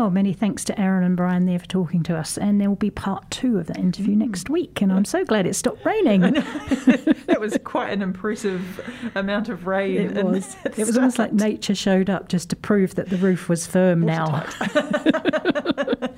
Oh, 0.00 0.08
many 0.08 0.32
thanks 0.32 0.64
to 0.64 0.80
Aaron 0.80 1.04
and 1.04 1.14
Brian 1.14 1.44
there 1.44 1.58
for 1.58 1.66
talking 1.66 2.02
to 2.04 2.16
us. 2.16 2.38
And 2.38 2.58
there 2.58 2.70
will 2.70 2.76
be 2.76 2.88
part 2.88 3.30
two 3.30 3.58
of 3.58 3.66
that 3.66 3.76
interview 3.76 4.14
mm. 4.14 4.26
next 4.26 4.48
week. 4.48 4.80
And 4.80 4.90
I'm 4.90 5.04
so 5.04 5.26
glad 5.26 5.44
it 5.46 5.52
stopped 5.52 5.84
raining. 5.84 6.20
that 6.32 7.36
was 7.38 7.58
quite 7.64 7.92
an 7.92 8.00
impressive 8.00 9.12
amount 9.14 9.50
of 9.50 9.66
rain. 9.66 10.16
It 10.16 10.24
was. 10.24 10.56
It 10.64 10.86
was 10.86 10.96
almost 10.96 11.18
like 11.18 11.34
nature 11.34 11.74
showed 11.74 12.08
up 12.08 12.28
just 12.28 12.48
to 12.50 12.56
prove 12.56 12.94
that 12.94 13.10
the 13.10 13.18
roof 13.18 13.50
was 13.50 13.66
firm 13.66 14.00
now. 14.00 14.46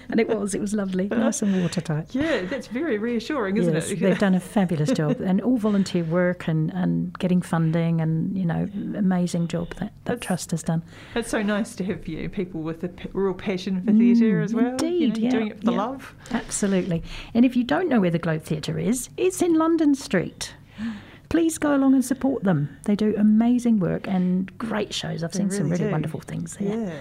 and 0.08 0.20
it 0.20 0.28
was. 0.28 0.54
It 0.54 0.60
was 0.60 0.74
lovely, 0.74 1.08
nice 1.08 1.42
and 1.42 1.60
watertight. 1.62 2.14
Yeah, 2.14 2.42
that's 2.42 2.68
very 2.68 2.98
reassuring, 2.98 3.56
isn't 3.56 3.74
yes, 3.74 3.90
it? 3.90 3.98
they've 3.98 4.18
done 4.18 4.34
a 4.34 4.40
fabulous 4.40 4.92
job, 4.92 5.20
and 5.20 5.40
all 5.40 5.56
volunteer 5.56 6.04
work 6.04 6.46
and, 6.46 6.70
and 6.74 7.18
getting 7.18 7.42
funding, 7.42 8.00
and 8.00 8.36
you 8.36 8.44
know, 8.44 8.68
amazing 8.96 9.48
job 9.48 9.74
that 9.76 9.92
that 10.04 10.20
trust 10.20 10.52
has 10.52 10.62
done. 10.62 10.82
It's 11.16 11.30
so 11.30 11.42
nice 11.42 11.74
to 11.76 11.84
have 11.84 12.06
you 12.06 12.22
know, 12.22 12.28
people 12.28 12.60
with 12.60 12.84
a 12.84 12.88
p- 12.88 13.08
real 13.12 13.34
passion 13.34 13.71
for 13.80 13.92
theatre 13.92 14.40
Mm, 14.40 14.44
as 14.44 14.54
well. 14.54 14.66
indeed, 14.72 15.16
you're 15.18 15.24
yeah, 15.24 15.30
doing 15.30 15.46
it 15.48 15.58
for 15.58 15.64
the 15.64 15.72
yeah. 15.72 15.78
love. 15.78 16.14
Absolutely. 16.30 17.02
And 17.34 17.44
if 17.44 17.56
you 17.56 17.64
don't 17.64 17.88
know 17.88 18.00
where 18.00 18.10
the 18.10 18.18
Globe 18.18 18.42
Theatre 18.42 18.78
is, 18.78 19.08
it's 19.16 19.40
in 19.42 19.54
London 19.54 19.94
Street. 19.94 20.54
Please 21.28 21.56
go 21.58 21.74
along 21.74 21.94
and 21.94 22.04
support 22.04 22.44
them. 22.44 22.76
They 22.84 22.94
do 22.94 23.14
amazing 23.16 23.80
work 23.80 24.06
and 24.06 24.56
great 24.58 24.92
shows. 24.92 25.22
I've 25.24 25.32
They 25.32 25.38
seen 25.38 25.50
some 25.50 25.60
really 25.64 25.70
really 25.72 25.84
do. 25.86 25.90
wonderful 25.92 26.20
things 26.20 26.56
there. 26.58 26.76
Yeah. 26.86 26.94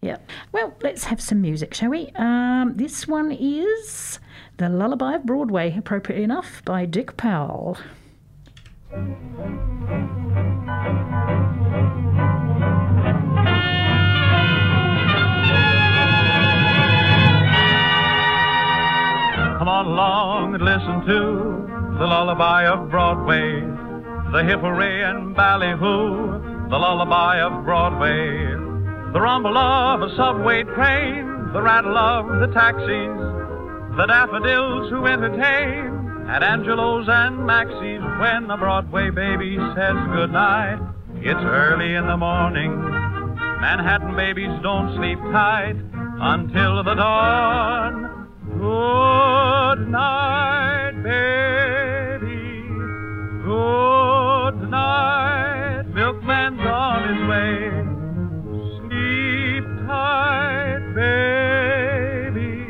Yeah. 0.00 0.16
Well, 0.52 0.74
let's 0.82 1.04
have 1.04 1.20
some 1.20 1.40
music, 1.40 1.74
shall 1.74 1.90
we? 1.90 2.10
Um, 2.16 2.74
this 2.76 3.06
one 3.08 3.32
is 3.32 4.20
The 4.58 4.68
Lullaby 4.68 5.14
of 5.14 5.26
Broadway, 5.26 5.74
appropriately 5.76 6.22
enough, 6.24 6.62
by 6.64 6.86
Dick 6.86 7.16
Powell. 7.16 7.76
Come 19.58 19.66
on 19.66 19.86
along 19.86 20.54
and 20.54 20.62
listen 20.62 21.02
to 21.02 21.98
the 21.98 22.06
lullaby 22.06 22.66
of 22.66 22.88
Broadway, 22.90 23.58
the 24.30 24.44
hip 24.44 24.60
hooray 24.60 25.02
and 25.02 25.34
ballyhoo, 25.34 26.70
the 26.70 26.78
lullaby 26.78 27.40
of 27.40 27.64
Broadway, 27.64 28.54
the 29.12 29.20
rumble 29.20 29.58
of 29.58 30.02
a 30.02 30.14
subway 30.14 30.62
train, 30.62 31.50
the 31.52 31.60
rattle 31.60 31.98
of 31.98 32.38
the 32.38 32.46
taxis, 32.54 33.18
the 33.98 34.06
daffodils 34.06 34.90
who 34.90 35.06
entertain 35.06 36.28
at 36.30 36.44
Angelo's 36.44 37.08
and 37.08 37.44
Maxie's 37.44 38.04
when 38.20 38.46
the 38.46 38.56
Broadway 38.56 39.10
baby 39.10 39.56
says 39.74 39.96
goodnight. 40.14 40.78
It's 41.16 41.42
early 41.42 41.94
in 41.94 42.06
the 42.06 42.16
morning. 42.16 42.78
Manhattan 42.78 44.14
babies 44.14 44.54
don't 44.62 44.94
sleep 44.94 45.18
tight 45.32 45.74
until 46.20 46.84
the 46.84 46.94
dawn. 46.94 48.17
Good 48.58 49.88
night, 49.88 50.94
baby. 51.04 52.66
Good 53.44 54.56
night. 54.68 55.84
Milkman's 55.94 56.66
on 56.66 57.08
his 57.08 57.20
way. 57.30 57.70
Sleep 58.80 59.64
tight, 59.86 60.82
baby. 60.96 62.66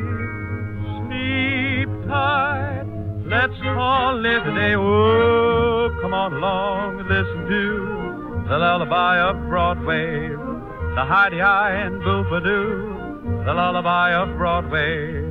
Sleep 1.00 1.88
tight. 2.06 2.84
Let's 3.24 3.58
call 3.62 4.26
it 4.26 4.46
a 4.46 4.54
day. 4.54 4.74
Oh, 4.76 5.88
come 6.02 6.12
on 6.12 6.34
along 6.34 7.00
and 7.00 7.08
listen 7.08 7.46
to 7.48 8.44
the 8.46 8.58
lullaby 8.58 9.20
of 9.20 9.36
Broadway. 9.48 10.28
The 10.28 11.04
Heidi-Hi 11.06 11.70
and 11.76 12.02
Boop-a-Doo. 12.02 13.44
The 13.46 13.54
lullaby 13.54 14.12
of 14.12 14.36
Broadway. 14.36 15.27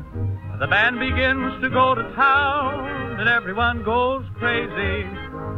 The 0.60 0.66
band 0.66 1.00
begins 1.00 1.62
to 1.62 1.70
go 1.70 1.94
to 1.94 2.02
town, 2.16 3.20
and 3.20 3.30
everyone 3.30 3.84
goes 3.84 4.26
crazy. 4.40 5.06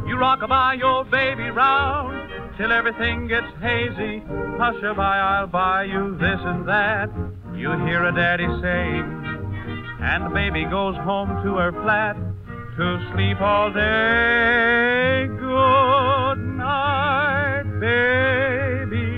You 0.06 0.18
rock 0.18 0.46
by 0.46 0.74
your 0.74 1.06
baby 1.06 1.48
round 1.48 2.58
till 2.58 2.70
everything 2.70 3.26
gets 3.26 3.46
hazy. 3.62 4.22
Hush 4.58 4.82
a 4.82 4.92
by, 4.92 5.18
I'll 5.18 5.46
buy 5.46 5.84
you 5.84 6.18
this 6.18 6.38
and 6.44 6.68
that. 6.68 7.08
You 7.56 7.72
hear 7.86 8.04
a 8.04 8.14
daddy 8.14 8.46
say, 8.60 9.00
and 10.04 10.26
the 10.26 10.30
baby 10.34 10.66
goes 10.66 10.96
home 10.96 11.30
to 11.44 11.56
her 11.56 11.72
flat 11.82 12.16
to 12.76 13.10
sleep 13.14 13.40
all 13.40 13.72
day. 13.72 15.28
Good 15.28 16.44
night, 16.58 17.64
baby. 17.80 19.16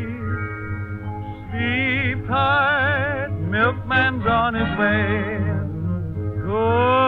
Sleep 1.51 2.28
tight, 2.28 3.30
milkman's 3.51 4.24
on 4.26 4.55
his 4.55 4.78
way. 4.78 5.41
Good 6.53 7.01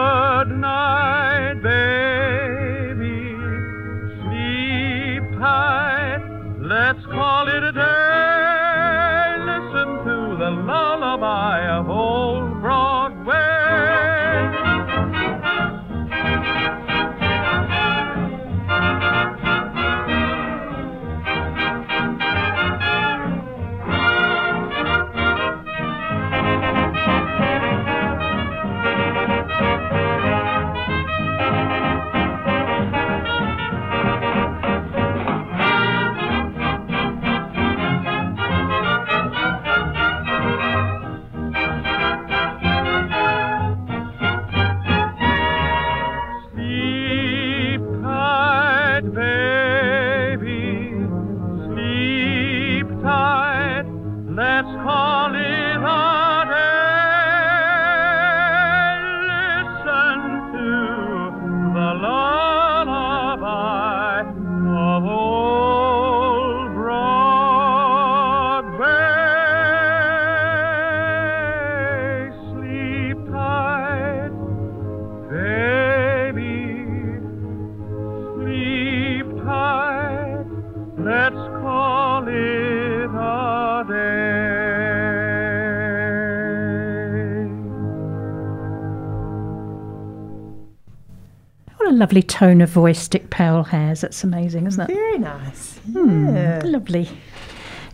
lovely 91.95 92.21
tone 92.23 92.61
of 92.61 92.69
voice 92.69 93.07
Dick 93.07 93.29
Powell 93.29 93.63
has. 93.65 94.01
That's 94.01 94.23
amazing, 94.23 94.67
isn't 94.67 94.89
it? 94.89 94.93
Very 94.93 95.17
nice. 95.17 95.77
Hmm, 95.91 96.35
Yeah. 96.35 96.61
lovely. 96.65 97.09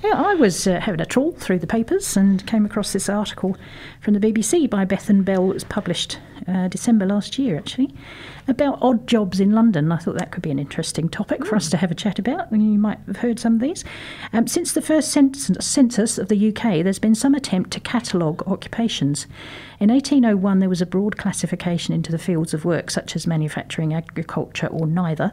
Yeah, 0.04 0.14
I 0.16 0.34
was 0.34 0.66
uh, 0.66 0.80
having 0.80 1.00
a 1.00 1.06
trawl 1.06 1.32
through 1.34 1.60
the 1.60 1.68
papers 1.68 2.18
and 2.18 2.46
came 2.48 2.66
across 2.66 2.92
this 2.92 3.08
article 3.08 3.56
from 4.00 4.16
the 4.16 4.20
BBC 4.20 4.68
by 4.68 4.84
Bethan 4.84 5.24
Bell. 5.24 5.52
It 5.52 5.54
was 5.54 5.64
published 5.64 6.18
uh, 6.48 6.68
December 6.70 7.06
last 7.06 7.38
year, 7.38 7.56
actually, 7.56 7.94
about 8.52 8.78
odd 8.82 9.08
jobs 9.08 9.40
in 9.40 9.52
London. 9.52 9.92
I 9.92 9.98
thought 9.98 10.18
that 10.18 10.32
could 10.32 10.44
be 10.44 10.52
an 10.52 10.60
interesting 10.60 11.10
topic 11.10 11.46
for 11.46 11.56
us 11.56 11.70
to 11.70 11.78
have 11.78 11.90
a 11.90 11.96
chat 11.96 12.20
about, 12.20 12.52
you 12.52 12.78
might 12.78 13.00
have 13.08 13.18
heard 13.18 13.40
some 13.40 13.56
of 13.56 13.62
these. 13.62 13.84
Um, 14.34 14.48
since 14.48 14.74
the 14.74 14.82
first 14.82 15.12
census, 15.12 15.66
census 15.66 16.18
of 16.18 16.28
the 16.28 16.50
UK, 16.50 16.84
there's 16.84 17.00
been 17.00 17.16
some 17.16 17.34
attempt 17.34 17.72
to 17.72 17.80
catalogue 17.80 18.44
occupations. 18.48 19.26
In 19.82 19.90
1801, 19.90 20.60
there 20.60 20.70
was 20.70 20.82
a 20.82 20.86
broad 20.86 21.18
classification 21.18 21.96
into 21.96 22.12
the 22.12 22.20
fields 22.20 22.54
of 22.54 22.66
work, 22.66 22.92
such 22.92 23.16
as 23.16 23.26
manufacturing, 23.26 23.96
agriculture, 23.96 24.68
or 24.68 24.86
neither, 24.86 25.32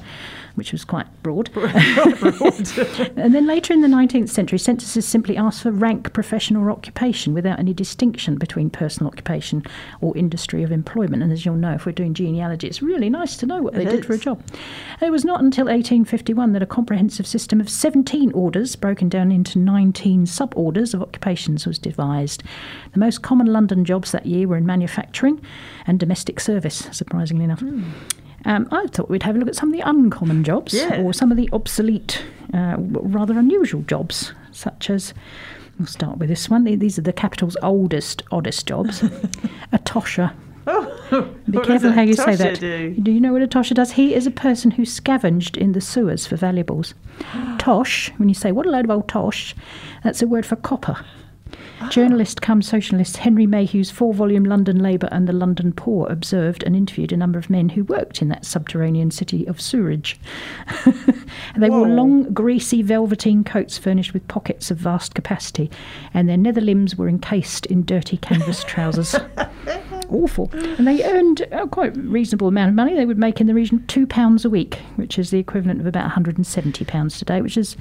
which 0.54 0.72
was 0.72 0.86
quite 0.86 1.06
broad. 1.22 1.50
and 1.56 3.34
then 3.34 3.46
later 3.46 3.74
in 3.74 3.82
the 3.82 3.88
19th 3.88 4.30
century, 4.30 4.58
censuses 4.58 5.06
simply 5.06 5.36
asked 5.36 5.62
for 5.62 5.70
rank, 5.70 6.14
profession, 6.14 6.56
or 6.56 6.70
occupation 6.70 7.34
without 7.34 7.58
any 7.58 7.74
distinction 7.74 8.36
between 8.36 8.70
personal 8.70 9.12
occupation 9.12 9.62
or 10.00 10.16
industry 10.16 10.62
of 10.62 10.72
employment. 10.72 11.22
And 11.22 11.30
as 11.30 11.44
you'll 11.44 11.56
know, 11.56 11.74
if 11.74 11.84
we're 11.84 11.92
doing 11.92 12.14
genealogy, 12.14 12.68
it's 12.68 12.80
really 12.80 13.07
nice 13.10 13.36
to 13.38 13.46
know 13.46 13.62
what 13.62 13.74
they 13.74 13.82
It 13.84 13.90
did 13.90 14.06
for 14.06 14.12
a 14.12 14.16
is. 14.16 14.22
job. 14.22 14.42
It 15.00 15.10
was 15.10 15.24
not 15.24 15.40
until 15.40 15.66
1851 15.66 16.52
that 16.52 16.62
a 16.62 16.66
comprehensive 16.66 17.26
system 17.26 17.60
of 17.60 17.68
17 17.68 18.32
orders, 18.32 18.74
broken 18.76 19.08
down 19.08 19.30
into 19.32 19.58
19 19.58 20.24
suborders 20.26 20.94
of 20.94 21.02
occupations, 21.02 21.66
was 21.66 21.78
devised. 21.78 22.42
The 22.92 22.98
most 22.98 23.22
common 23.22 23.46
London 23.46 23.84
jobs 23.84 24.12
that 24.12 24.26
year 24.26 24.46
were 24.48 24.56
in 24.56 24.66
manufacturing 24.66 25.40
and 25.86 25.98
domestic 26.00 26.40
service, 26.40 26.88
surprisingly 26.92 27.44
enough. 27.44 27.62
Um, 28.44 28.68
I 28.70 28.86
thought 28.86 29.10
we'd 29.10 29.24
have 29.24 29.34
a 29.36 29.38
look 29.38 29.48
at 29.48 29.56
some 29.56 29.68
of 29.70 29.74
the 29.76 29.88
uncommon 29.88 30.44
jobs 30.44 30.72
Yeah. 30.74 31.02
or 31.02 31.12
some 31.12 31.30
of 31.30 31.36
the 31.36 31.48
obsolete, 31.52 32.24
uh, 32.54 32.76
rather 32.78 33.38
unusual 33.38 33.82
jobs, 33.82 34.32
such 34.52 34.90
as. 34.90 35.12
We'll 35.78 35.86
start 35.86 36.18
with 36.18 36.28
this 36.28 36.50
one. 36.50 36.64
These 36.64 36.98
are 36.98 37.02
the 37.02 37.12
capital's 37.12 37.56
oldest, 37.62 38.24
oddest 38.32 38.66
jobs. 38.66 39.00
a 39.72 39.78
tosher. 39.78 40.32
Oh, 41.10 41.34
Be 41.48 41.58
careful 41.60 41.92
how 41.92 42.02
you 42.02 42.14
say 42.14 42.36
that. 42.36 42.60
Do? 42.60 42.94
Do 42.94 43.10
you 43.10 43.20
know 43.20 43.32
what 43.32 43.42
a 43.42 43.46
tosher 43.46 43.74
does? 43.74 43.92
He 43.92 44.14
is 44.14 44.26
a 44.26 44.30
person 44.30 44.72
who 44.72 44.84
scavenged 44.84 45.56
in 45.56 45.72
the 45.72 45.80
sewers 45.80 46.26
for 46.26 46.36
valuables. 46.36 46.94
Tosh, 47.58 48.10
when 48.18 48.28
you 48.28 48.34
say, 48.34 48.52
what 48.52 48.66
a 48.66 48.70
load 48.70 48.84
of 48.84 48.90
old 48.90 49.08
tosh, 49.08 49.54
that's 50.04 50.22
a 50.22 50.26
word 50.26 50.44
for 50.44 50.56
copper. 50.56 50.96
Journalist 51.90 52.42
come 52.42 52.60
socialist 52.60 53.18
Henry 53.18 53.46
Mayhew's 53.46 53.90
four 53.90 54.12
volume 54.12 54.44
London 54.44 54.80
Labour 54.80 55.08
and 55.12 55.28
the 55.28 55.32
London 55.32 55.72
Poor 55.72 56.06
observed 56.08 56.64
and 56.64 56.74
interviewed 56.74 57.12
a 57.12 57.16
number 57.16 57.38
of 57.38 57.48
men 57.48 57.68
who 57.70 57.84
worked 57.84 58.20
in 58.20 58.28
that 58.28 58.44
subterranean 58.44 59.10
city 59.10 59.46
of 59.46 59.60
sewerage. 59.60 60.18
They 61.56 61.70
wore 61.70 61.88
long, 61.88 62.32
greasy 62.32 62.82
velveteen 62.82 63.42
coats 63.42 63.78
furnished 63.78 64.12
with 64.12 64.28
pockets 64.28 64.70
of 64.70 64.78
vast 64.78 65.14
capacity, 65.14 65.70
and 66.14 66.28
their 66.28 66.36
nether 66.36 66.60
limbs 66.60 66.96
were 66.96 67.08
encased 67.08 67.66
in 67.66 67.84
dirty 67.84 68.16
canvas 68.16 68.62
trousers. 68.64 69.16
Awful. 70.10 70.50
And 70.52 70.86
they 70.86 71.04
earned 71.04 71.42
a 71.52 71.66
quite 71.66 71.96
reasonable 71.96 72.48
amount 72.48 72.70
of 72.70 72.74
money. 72.74 72.94
They 72.94 73.04
would 73.06 73.18
make 73.18 73.40
in 73.40 73.46
the 73.46 73.54
region 73.54 73.80
£2 73.88 74.44
a 74.44 74.48
week, 74.50 74.76
which 74.96 75.18
is 75.18 75.30
the 75.30 75.38
equivalent 75.38 75.80
of 75.80 75.86
about 75.86 76.10
£170 76.10 77.18
today, 77.18 77.40
which 77.42 77.56
is, 77.56 77.76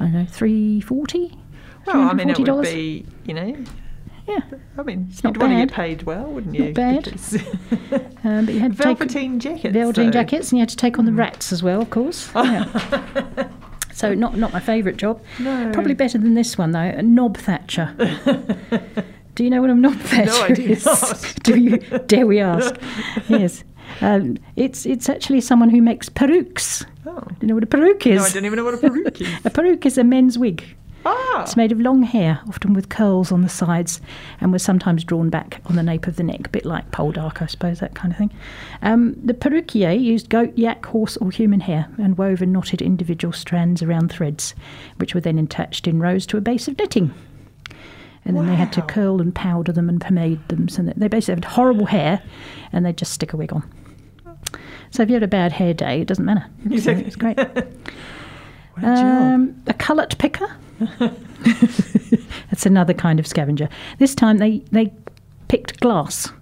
I 0.00 0.04
don't 0.04 0.12
know, 0.14 0.26
340 0.26 1.38
Well, 1.86 1.96
I 1.96 2.12
mean, 2.14 2.30
it 2.30 2.38
would 2.38 2.46
$340? 2.48 2.62
be, 2.64 3.06
you 3.26 3.34
know, 3.34 3.56
Yeah. 4.26 4.40
I 4.78 4.82
mean, 4.82 5.08
not 5.24 5.34
you'd 5.34 5.40
want 5.40 5.52
to 5.52 5.56
bad. 5.56 5.68
get 5.68 5.74
paid 5.76 6.02
well, 6.04 6.24
wouldn't 6.24 6.54
you? 6.54 6.66
Not 6.66 6.74
bad. 6.74 7.14
Um, 8.24 8.46
but 8.46 8.54
you 8.54 8.60
had 8.60 8.76
to 8.76 8.78
take 8.82 8.98
Velveteen 8.98 9.40
jackets. 9.40 9.72
velveteen. 9.74 10.10
Mm. 10.10 10.12
jackets, 10.12 10.50
and 10.52 10.58
you 10.58 10.62
had 10.62 10.68
to 10.68 10.76
take 10.76 10.96
on 10.96 11.06
the 11.06 11.12
rats 11.12 11.52
as 11.52 11.60
well, 11.60 11.82
of 11.82 11.90
course. 11.90 12.30
Yeah. 12.36 13.48
so 13.92 14.14
not 14.14 14.36
not 14.36 14.52
my 14.52 14.60
favourite 14.60 14.96
job. 14.96 15.20
No. 15.40 15.70
Probably 15.72 15.94
better 15.94 16.18
than 16.18 16.34
this 16.34 16.56
one 16.56 16.70
though. 16.70 16.78
A 16.78 17.02
knob 17.02 17.36
thatcher. 17.36 17.94
Do 19.34 19.44
you 19.44 19.50
know 19.50 19.60
what 19.60 19.70
a 19.70 19.74
knob 19.74 19.94
thatcher 19.96 20.32
I 20.44 20.52
do 20.52 20.62
is? 20.62 20.84
not. 20.84 21.34
do 21.42 21.58
you? 21.58 21.78
Dare 22.06 22.26
we 22.26 22.40
ask? 22.40 22.74
yes. 23.28 23.64
Um, 24.00 24.38
it's 24.56 24.86
it's 24.86 25.08
actually 25.08 25.40
someone 25.40 25.68
who 25.70 25.82
makes 25.82 26.08
perukes. 26.08 26.84
Oh. 27.06 27.20
Do 27.20 27.36
you 27.40 27.48
know 27.48 27.54
what 27.54 27.64
a 27.64 27.66
peruke 27.66 28.06
is? 28.06 28.20
No, 28.20 28.24
I 28.26 28.30
don't 28.30 28.44
even 28.44 28.56
know 28.56 28.64
what 28.64 28.74
a 28.74 28.78
peruke 28.78 29.20
is. 29.20 29.28
a 29.44 29.50
peruke 29.50 29.84
is 29.86 29.98
a 29.98 30.04
men's 30.04 30.38
wig. 30.38 30.64
Ah, 31.04 31.42
It's 31.42 31.56
made 31.56 31.72
of 31.72 31.80
long 31.80 32.04
hair, 32.04 32.40
often 32.48 32.74
with 32.74 32.88
curls 32.88 33.32
on 33.32 33.42
the 33.42 33.48
sides, 33.48 34.00
and 34.40 34.52
was 34.52 34.62
sometimes 34.62 35.02
drawn 35.02 35.30
back 35.30 35.60
on 35.66 35.74
the 35.74 35.82
nape 35.82 36.06
of 36.06 36.14
the 36.14 36.22
neck, 36.22 36.46
a 36.46 36.50
bit 36.50 36.64
like 36.64 36.92
poldark, 36.92 37.42
I 37.42 37.46
suppose, 37.46 37.80
that 37.80 37.96
kind 37.96 38.12
of 38.12 38.18
thing. 38.18 38.30
Um, 38.82 39.16
the 39.20 39.34
perruquier 39.34 39.90
used 39.90 40.28
goat, 40.28 40.56
yak, 40.56 40.86
horse, 40.86 41.16
or 41.16 41.32
human 41.32 41.58
hair 41.58 41.88
and 41.98 42.16
wove 42.16 42.40
and 42.40 42.52
knotted 42.52 42.80
individual 42.80 43.32
strands 43.32 43.82
around 43.82 44.12
threads, 44.12 44.54
which 44.98 45.12
were 45.12 45.20
then 45.20 45.40
attached 45.40 45.88
in 45.88 45.98
rows 45.98 46.24
to 46.26 46.36
a 46.36 46.40
base 46.40 46.68
of 46.68 46.78
knitting. 46.78 47.12
And 48.24 48.36
then 48.36 48.46
they 48.46 48.54
had 48.54 48.72
to 48.74 48.82
curl 48.82 49.20
and 49.20 49.34
powder 49.34 49.72
them 49.72 49.88
and 49.88 50.00
pomade 50.00 50.46
them, 50.48 50.68
so 50.68 50.82
they 50.82 51.08
basically 51.08 51.34
had 51.42 51.44
horrible 51.44 51.86
hair, 51.86 52.22
and 52.72 52.86
they'd 52.86 52.96
just 52.96 53.12
stick 53.12 53.32
a 53.32 53.36
wig 53.36 53.52
on. 53.52 53.68
So 54.90 55.02
if 55.02 55.08
you 55.08 55.14
had 55.14 55.22
a 55.24 55.28
bad 55.28 55.52
hair 55.52 55.74
day, 55.74 56.02
it 56.02 56.06
doesn't 56.08 56.24
matter. 56.24 56.44
So 56.80 56.90
it's 56.92 57.16
great. 57.16 57.38
Um, 58.82 59.62
a 59.66 59.74
cullet 59.74 60.16
picker. 60.18 60.48
That's 62.50 62.64
another 62.64 62.94
kind 62.94 63.20
of 63.20 63.26
scavenger. 63.26 63.68
This 63.98 64.14
time 64.14 64.38
they, 64.38 64.62
they 64.72 64.90
picked 65.48 65.78
glass. 65.80 66.32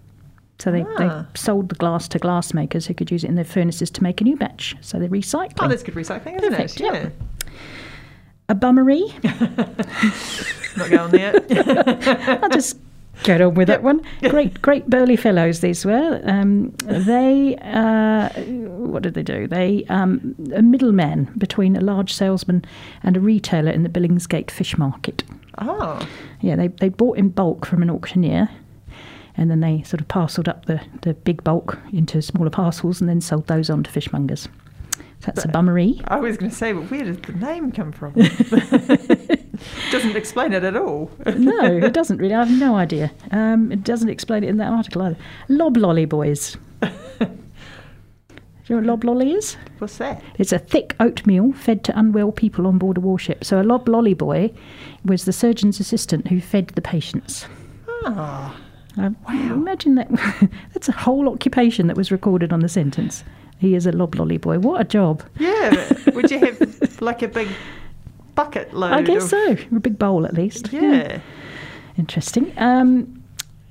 So 0.60 0.70
they, 0.70 0.82
Ah. 0.96 1.26
they 1.32 1.38
sold 1.38 1.70
the 1.70 1.74
glass 1.74 2.06
to 2.08 2.20
glassmakers 2.20 2.86
who 2.86 2.94
could 2.94 3.10
use 3.10 3.24
it 3.24 3.28
in 3.28 3.34
their 3.34 3.44
furnaces 3.44 3.90
to 3.90 4.02
make 4.04 4.20
a 4.20 4.24
new 4.24 4.36
batch. 4.36 4.76
So 4.80 5.00
they're 5.00 5.08
recycling. 5.08 5.54
Oh, 5.58 5.66
that's 5.66 5.82
good 5.82 5.94
recycling, 5.96 6.36
isn't 6.38 6.50
Perfect, 6.50 6.80
it? 6.80 6.84
yeah. 6.84 7.08
a 8.48 8.54
bummery. 8.54 9.12
Not 10.76 10.90
going 10.90 11.10
there. 11.10 12.38
I'll 12.42 12.48
just 12.50 12.78
get 13.22 13.40
on 13.40 13.54
with 13.54 13.68
that 13.68 13.82
one. 13.82 14.02
Great, 14.22 14.60
great 14.62 14.88
burly 14.88 15.16
fellows 15.16 15.60
these 15.60 15.84
were. 15.84 16.20
Um, 16.24 16.70
they, 16.80 17.56
uh, 17.62 18.28
what 18.30 19.02
did 19.02 19.14
they 19.14 19.22
do? 19.22 19.46
They, 19.46 19.84
um, 19.88 20.34
a 20.54 20.62
middleman 20.62 21.32
between 21.36 21.76
a 21.76 21.80
large 21.80 22.14
salesman 22.14 22.64
and 23.02 23.16
a 23.16 23.20
retailer 23.20 23.70
in 23.70 23.82
the 23.82 23.88
Billingsgate 23.88 24.50
fish 24.50 24.78
market. 24.78 25.22
oh, 25.58 26.06
Yeah, 26.40 26.56
they, 26.56 26.68
they 26.68 26.88
bought 26.88 27.18
in 27.18 27.28
bulk 27.28 27.66
from 27.66 27.82
an 27.82 27.90
auctioneer 27.90 28.48
and 29.36 29.50
then 29.50 29.60
they 29.60 29.82
sort 29.82 30.00
of 30.00 30.08
parcelled 30.08 30.48
up 30.48 30.66
the, 30.66 30.80
the 31.02 31.14
big 31.14 31.42
bulk 31.44 31.78
into 31.92 32.20
smaller 32.20 32.50
parcels 32.50 33.00
and 33.00 33.08
then 33.08 33.20
sold 33.20 33.46
those 33.46 33.70
on 33.70 33.82
to 33.82 33.90
fishmongers. 33.90 34.48
That's 35.22 35.44
a 35.44 35.48
bummery. 35.48 36.00
I 36.08 36.18
was 36.18 36.38
going 36.38 36.50
to 36.50 36.56
say, 36.56 36.72
but 36.72 36.90
where 36.90 37.04
did 37.04 37.22
the 37.24 37.32
name 37.34 37.72
come 37.72 37.92
from? 37.92 38.14
Doesn't 39.92 40.16
explain 40.16 40.52
it 40.52 40.64
at 40.64 40.76
all. 40.76 41.10
no, 41.36 41.64
it 41.64 41.92
doesn't 41.92 42.18
really. 42.18 42.34
I 42.34 42.44
have 42.44 42.58
no 42.58 42.76
idea. 42.76 43.10
Um, 43.30 43.70
it 43.72 43.82
doesn't 43.84 44.08
explain 44.08 44.44
it 44.44 44.48
in 44.48 44.56
that 44.58 44.70
article 44.72 45.02
either. 45.02 45.16
Lob 45.48 45.76
lolly 45.76 46.04
boys. 46.04 46.56
Do 46.80 46.88
you 47.20 47.26
know 48.70 48.76
what 48.76 48.84
lob 48.86 49.04
lolly 49.04 49.32
is? 49.32 49.56
What's 49.78 49.98
that? 49.98 50.22
It's 50.38 50.52
a 50.52 50.58
thick 50.58 50.94
oatmeal 51.00 51.52
fed 51.52 51.84
to 51.84 51.98
unwell 51.98 52.32
people 52.32 52.66
on 52.66 52.78
board 52.78 52.96
a 52.98 53.00
warship. 53.00 53.44
So 53.44 53.60
a 53.60 53.64
lob 53.64 53.88
lolly 53.88 54.14
boy 54.14 54.52
was 55.04 55.24
the 55.24 55.32
surgeon's 55.32 55.80
assistant 55.80 56.28
who 56.28 56.40
fed 56.40 56.68
the 56.68 56.82
patients. 56.82 57.46
Ah, 58.04 58.56
Um, 58.96 59.16
Imagine 59.28 59.94
that. 59.96 60.08
that's 60.72 60.88
a 60.88 60.92
whole 60.92 61.28
occupation 61.28 61.86
that 61.88 61.96
was 61.96 62.10
recorded 62.12 62.52
on 62.52 62.60
the 62.60 62.68
sentence. 62.68 63.24
He 63.58 63.74
is 63.74 63.86
a 63.86 63.92
lob 63.92 64.14
lolly 64.14 64.38
boy. 64.38 64.58
What 64.58 64.80
a 64.80 64.84
job. 64.84 65.22
yeah. 65.38 65.92
Would 66.14 66.30
you 66.30 66.38
have 66.38 67.00
like 67.02 67.22
a 67.22 67.28
big 67.28 67.48
bucket 68.44 68.72
load? 68.74 68.92
I 68.92 69.02
guess 69.02 69.24
of, 69.24 69.30
so. 69.30 69.56
A 69.76 69.80
big 69.80 69.98
bowl 69.98 70.24
at 70.26 70.34
least. 70.34 70.72
Yeah. 70.72 71.20
Interesting. 71.98 72.52
Um, 72.56 73.16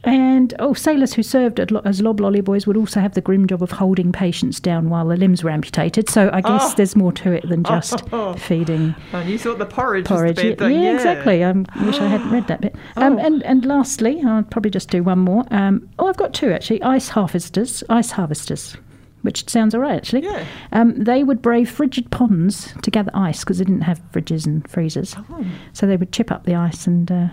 and 0.05 0.53
oh, 0.59 0.73
sailors 0.73 1.13
who 1.13 1.23
served 1.23 1.59
as 1.59 2.01
lob 2.01 2.21
lolly 2.21 2.39
boys 2.39 2.65
would 2.65 2.77
also 2.77 3.01
have 3.01 3.15
the 3.15 3.21
grim 3.21 3.47
job 3.47 3.61
of 3.61 3.71
holding 3.71 4.13
patients 4.13 4.59
down 4.61 4.89
while 4.89 5.05
their 5.07 5.17
limbs 5.17 5.43
were 5.43 5.49
amputated. 5.49 6.07
So 6.09 6.29
I 6.31 6.39
guess 6.39 6.71
Oh. 6.71 6.73
there's 6.77 6.95
more 6.95 7.11
to 7.13 7.33
it 7.33 7.49
than 7.49 7.63
just 7.75 8.03
Oh. 8.13 8.33
feeding 8.33 8.95
And 9.11 9.29
you 9.29 9.37
thought 9.37 9.57
the 9.57 9.65
porridge, 9.65 10.05
porridge. 10.05 10.37
was 10.37 10.43
the 10.43 10.49
bad 10.51 10.59
thing. 10.59 10.83
yeah, 10.83 10.93
exactly. 10.95 11.43
I 11.43 11.51
wish 11.85 11.99
I 11.99 12.07
hadn't 12.07 12.31
read 12.31 12.47
that 12.47 12.61
bit. 12.61 12.75
Um, 12.95 13.17
Oh. 13.17 13.25
and 13.25 13.43
and 13.43 13.65
lastly, 13.65 14.21
I'll 14.25 14.43
probably 14.43 14.71
just 14.71 14.89
do 14.89 15.03
one 15.03 15.19
more. 15.19 15.43
Um, 15.51 15.89
oh, 15.99 16.07
I've 16.07 16.17
got 16.17 16.33
two 16.33 16.51
actually. 16.51 16.81
Ice 16.81 17.09
harvesters. 17.09 17.83
Ice 17.89 18.11
harvesters. 18.11 18.77
Which 19.21 19.49
sounds 19.49 19.75
all 19.75 19.81
right, 19.81 19.95
actually. 19.97 20.23
Yeah. 20.23 20.45
Um, 20.71 20.95
they 21.03 21.23
would 21.23 21.41
brave 21.41 21.69
frigid 21.69 22.09
ponds 22.09 22.73
to 22.83 22.89
gather 22.91 23.11
ice 23.13 23.41
because 23.41 23.57
they 23.57 23.65
didn't 23.65 23.81
have 23.81 23.99
fridges 24.13 24.45
and 24.45 24.65
freezers. 24.69 25.15
Oh. 25.29 25.45
So 25.73 25.85
they 25.87 25.97
would 25.97 26.11
chip 26.13 26.31
up 26.31 26.45
the 26.45 26.55
ice 26.55 26.87
and 26.87 27.11
uh, 27.11 27.27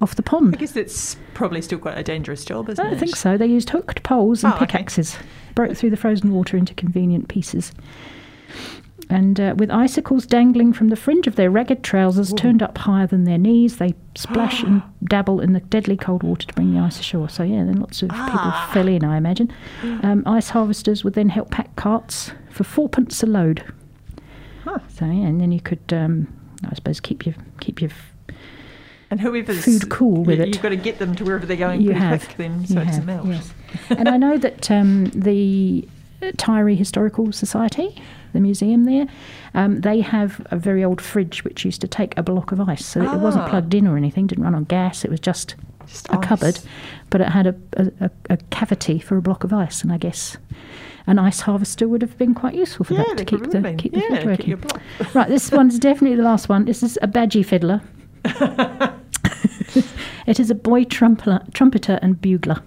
off 0.00 0.14
the 0.14 0.22
pond. 0.22 0.54
I 0.54 0.58
guess 0.58 0.76
it's 0.76 1.16
probably 1.34 1.60
still 1.60 1.78
quite 1.80 1.98
a 1.98 2.04
dangerous 2.04 2.44
job, 2.44 2.68
isn't 2.68 2.84
I 2.84 2.88
it? 2.88 2.90
don't 2.92 3.00
think 3.00 3.16
so. 3.16 3.36
They 3.36 3.46
used 3.46 3.70
hooked 3.70 4.02
poles 4.04 4.44
and 4.44 4.52
Oh, 4.52 4.56
okay. 4.56 4.66
pickaxes, 4.66 5.16
broke 5.56 5.76
through 5.76 5.90
the 5.90 5.96
frozen 5.96 6.32
water 6.32 6.56
into 6.56 6.72
convenient 6.74 7.26
pieces. 7.28 7.72
And 9.12 9.38
uh, 9.38 9.54
with 9.58 9.70
icicles 9.70 10.26
dangling 10.26 10.72
from 10.72 10.88
the 10.88 10.96
fringe 10.96 11.26
of 11.26 11.36
their 11.36 11.50
ragged 11.50 11.82
trousers 11.84 12.32
turned 12.32 12.62
up 12.62 12.78
higher 12.78 13.06
than 13.06 13.24
their 13.24 13.36
knees, 13.36 13.76
they 13.76 13.94
splash 14.14 14.62
and 14.62 14.82
dabble 15.04 15.40
in 15.40 15.52
the 15.52 15.60
deadly 15.60 15.96
cold 15.98 16.22
water 16.22 16.46
to 16.46 16.54
bring 16.54 16.72
the 16.72 16.80
ice 16.80 16.98
ashore. 16.98 17.28
So, 17.28 17.42
yeah, 17.42 17.64
then 17.64 17.76
lots 17.76 18.02
of 18.02 18.08
people 18.08 18.52
fell 18.72 18.88
in, 18.88 19.04
I 19.04 19.18
imagine. 19.18 19.52
Um, 20.02 20.22
ice 20.24 20.48
harvesters 20.50 21.04
would 21.04 21.12
then 21.12 21.28
help 21.28 21.50
pack 21.50 21.76
carts 21.76 22.32
for 22.50 22.64
fourpence 22.64 23.22
a 23.22 23.26
load. 23.26 23.62
Huh. 24.64 24.78
So, 24.88 25.04
yeah, 25.04 25.26
and 25.26 25.40
then 25.40 25.52
you 25.52 25.60
could, 25.60 25.92
um, 25.92 26.32
I 26.70 26.74
suppose, 26.74 26.98
keep 27.00 27.26
your 27.26 27.34
keep 27.60 27.80
your 27.82 27.90
And 29.10 29.20
whoever's 29.20 29.64
Food 29.64 29.90
cool 29.90 30.22
with 30.24 30.38
you, 30.38 30.44
it. 30.44 30.48
You've 30.54 30.62
got 30.62 30.70
to 30.70 30.76
get 30.76 30.98
them 30.98 31.14
to 31.16 31.24
wherever 31.24 31.44
they're 31.44 31.56
going 31.56 31.82
you 31.82 31.90
pretty 31.90 32.00
have. 32.00 32.24
quick 32.24 32.36
then, 32.38 32.66
so 32.66 32.74
you 32.74 32.80
it 32.80 32.84
doesn't 32.86 33.08
have, 33.08 33.24
melt. 33.24 33.26
yes. 33.26 33.52
and 33.90 34.08
I 34.08 34.16
know 34.16 34.38
that 34.38 34.70
um, 34.70 35.06
the 35.06 35.86
Taieri 36.22 36.78
Historical 36.78 37.30
Society, 37.32 38.00
the 38.32 38.40
museum 38.40 38.84
there, 38.84 39.06
um, 39.54 39.80
they 39.80 40.00
have 40.00 40.46
a 40.50 40.56
very 40.56 40.82
old 40.84 41.00
fridge 41.00 41.44
which 41.44 41.64
used 41.64 41.80
to 41.82 41.88
take 41.88 42.16
a 42.18 42.22
block 42.22 42.52
of 42.52 42.60
ice. 42.60 42.84
So 42.84 43.02
it 43.02 43.18
wasn't 43.20 43.44
Ah. 43.44 43.48
plugged 43.50 43.74
in 43.74 43.86
or 43.86 43.96
anything, 43.96 44.26
didn't 44.26 44.44
run 44.44 44.54
on 44.54 44.64
gas. 44.64 45.04
It 45.04 45.10
was 45.10 45.20
just 45.20 45.54
Just 45.86 46.06
a 46.10 46.18
cupboard, 46.18 46.60
but 47.10 47.20
it 47.20 47.28
had 47.28 47.46
a, 47.48 47.54
a, 47.76 48.10
a, 48.30 48.36
cavity 48.50 48.98
for 49.00 49.16
a 49.16 49.22
block 49.22 49.42
of 49.44 49.52
ice, 49.52 49.82
and 49.82 49.92
I 49.92 49.98
guess 49.98 50.36
an 51.08 51.18
ice 51.18 51.40
harvester 51.40 51.88
would 51.88 52.00
have 52.02 52.16
been 52.16 52.34
quite 52.34 52.54
useful 52.54 52.84
for 52.84 52.94
Yeah, 52.94 53.02
that 53.08 53.18
to 53.18 53.24
keep 53.24 53.50
the 53.50 53.74
keep 53.76 53.92
the 53.92 53.98
Yeah, 54.00 54.22
fridge 54.22 54.40
keep 54.40 54.60
working. 54.64 54.78
block. 54.98 55.14
Right, 55.14 55.28
this 55.28 55.50
one's 55.50 55.78
definitely 55.80 56.16
the 56.16 56.22
last 56.22 56.48
one. 56.48 56.64
This 56.66 56.82
is 56.84 56.98
a 57.02 57.08
badgie 57.08 57.44
fiddler. 57.44 57.80
it 60.26 60.38
is 60.38 60.50
a 60.50 60.54
boy 60.54 60.84
trumpeter, 60.84 61.40
trumpeter 61.52 61.98
and 62.02 62.20
bugler, 62.20 62.62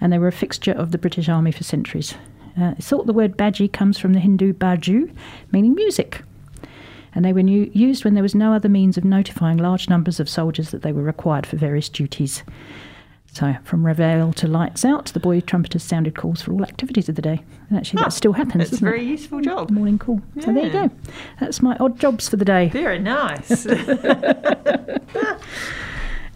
and 0.00 0.12
they 0.12 0.18
were 0.18 0.28
a 0.28 0.32
fixture 0.32 0.72
of 0.72 0.90
the 0.92 0.98
British 0.98 1.28
Army 1.28 1.50
for 1.52 1.64
centuries. 1.64 2.14
Uh, 2.60 2.74
it's 2.76 2.88
thought 2.88 3.06
the 3.06 3.12
word 3.12 3.36
badgie 3.36 3.72
comes 3.72 3.98
from 3.98 4.14
the 4.14 4.20
Hindi 4.20 4.52
baju, 4.52 5.12
meaning 5.52 5.74
music. 5.74 6.22
And 7.14 7.24
they 7.24 7.32
were 7.32 7.42
new, 7.42 7.70
used 7.72 8.04
when 8.04 8.14
there 8.14 8.22
was 8.22 8.34
no 8.34 8.52
other 8.52 8.68
means 8.68 8.96
of 8.96 9.04
notifying 9.04 9.58
large 9.58 9.88
numbers 9.88 10.20
of 10.20 10.28
soldiers 10.28 10.70
that 10.70 10.82
they 10.82 10.92
were 10.92 11.02
required 11.02 11.46
for 11.46 11.56
various 11.56 11.88
duties. 11.88 12.42
So, 13.32 13.54
from 13.62 13.84
reveille 13.84 14.32
to 14.34 14.48
lights 14.48 14.84
out, 14.84 15.06
the 15.06 15.20
boy 15.20 15.40
trumpeters 15.40 15.82
sounded 15.82 16.16
calls 16.16 16.42
for 16.42 16.52
all 16.52 16.62
activities 16.64 17.08
of 17.08 17.14
the 17.14 17.22
day. 17.22 17.40
And 17.68 17.78
actually, 17.78 18.00
Ah, 18.00 18.04
that 18.04 18.12
still 18.12 18.32
happens. 18.32 18.64
It's 18.64 18.72
a 18.72 18.74
doesn't 18.76 18.88
it? 18.88 18.90
very 18.90 19.04
useful 19.04 19.40
job. 19.40 19.70
Morning 19.70 19.98
call. 19.98 20.20
So 20.40 20.52
there 20.52 20.66
you 20.66 20.72
go. 20.72 20.90
That's 21.38 21.62
my 21.62 21.76
odd 21.78 21.98
jobs 22.00 22.28
for 22.28 22.36
the 22.36 22.44
day. 22.44 22.68
Very 22.70 22.98
nice. 22.98 23.66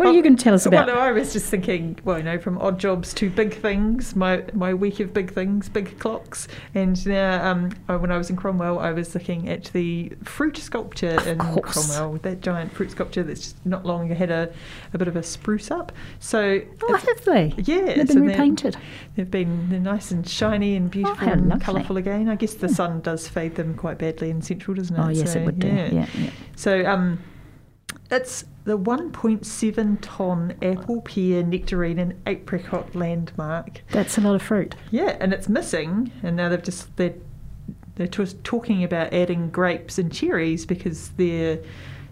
What 0.03 0.11
are 0.11 0.17
you 0.17 0.23
going 0.23 0.37
to 0.37 0.43
tell 0.43 0.55
us 0.55 0.67
about? 0.67 0.87
Well, 0.87 0.97
no, 0.97 1.01
I 1.03 1.13
was 1.13 1.33
just 1.33 1.47
thinking, 1.47 1.99
well, 2.05 2.19
you 2.19 2.25
know, 2.25 2.39
from 2.39 2.59
odd 2.59 2.79
jobs 2.79 3.15
to 3.15 3.31
big 3.31 3.55
things, 3.55 4.15
my 4.17 4.45
my 4.53 4.75
week 4.75 5.01
of 5.01 5.13
big 5.15 5.33
things, 5.33 5.69
big 5.69 5.99
clocks. 5.99 6.49
And 6.75 7.05
now, 7.07 7.51
um, 7.51 7.71
when 7.87 8.11
I 8.11 8.19
was 8.19 8.29
in 8.31 8.37
Cromwell, 8.37 8.79
I 8.79 8.93
was 8.93 9.15
looking 9.15 9.49
at 9.49 9.65
the 9.73 10.13
fruit 10.25 10.57
sculpture 10.57 11.21
in 11.29 11.39
course. 11.39 11.73
Cromwell, 11.87 12.19
that 12.23 12.41
giant 12.41 12.73
fruit 12.73 12.91
sculpture 12.91 13.23
that's 13.23 13.41
just 13.41 13.67
not 13.67 13.87
long 13.87 14.07
ago 14.07 14.15
had 14.15 14.31
a, 14.31 14.53
a 14.93 14.99
bit 14.99 15.09
of 15.09 15.17
a 15.17 15.23
spruce 15.23 15.71
up. 15.71 15.93
So, 16.19 16.61
Oh, 16.83 16.97
have 16.97 17.25
they? 17.25 17.55
yeah, 17.59 17.95
They've 17.95 18.09
been 18.09 18.27
repainted. 18.27 18.77
They've 19.17 19.31
been 19.31 19.69
they're 19.71 19.79
nice 19.81 20.11
and 20.11 20.29
shiny 20.29 20.77
and 20.77 20.91
beautiful 20.91 21.17
how 21.27 21.33
and 21.33 21.61
colourful 21.61 21.97
again. 21.97 22.29
I 22.29 22.35
guess 22.35 22.55
the 22.55 22.69
sun 22.69 23.01
does 23.03 23.29
fade 23.29 23.55
them 23.55 23.75
quite 23.75 23.99
badly 23.99 24.31
in 24.31 24.43
central, 24.43 24.75
doesn't 24.75 24.97
it? 24.97 25.01
Oh, 25.01 25.09
yes, 25.09 25.33
So, 25.33 25.39
it 25.41 25.45
would 25.47 25.59
do. 25.59 25.69
Yeah, 25.69 26.07
yeah. 26.19 26.31
so 26.57 26.85
um, 26.87 27.19
it's 28.11 28.45
the 28.65 28.79
1.7 28.79 29.99
ton 30.01 30.55
apple, 30.63 31.01
pear, 31.03 31.43
nectarine, 31.43 31.99
and 31.99 32.21
apricot 32.27 32.95
landmark. 32.95 33.83
That's 33.91 34.19
a 34.19 34.21
lot 34.21 34.35
of 34.35 34.43
fruit. 34.43 34.75
Yeah, 34.91 35.17
and 35.21 35.33
it's 35.33 35.49
missing, 35.49 36.13
and 36.23 36.37
now 36.37 36.49
they've 36.49 36.63
just 36.63 36.97
they're 36.97 37.15
they're 37.97 38.07
just 38.07 38.43
talking 38.45 38.85
about 38.85 39.13
adding 39.13 39.51
grapes 39.51 39.99
and 39.99 40.13
cherries 40.13 40.65
because 40.65 41.11
they're 41.11 41.61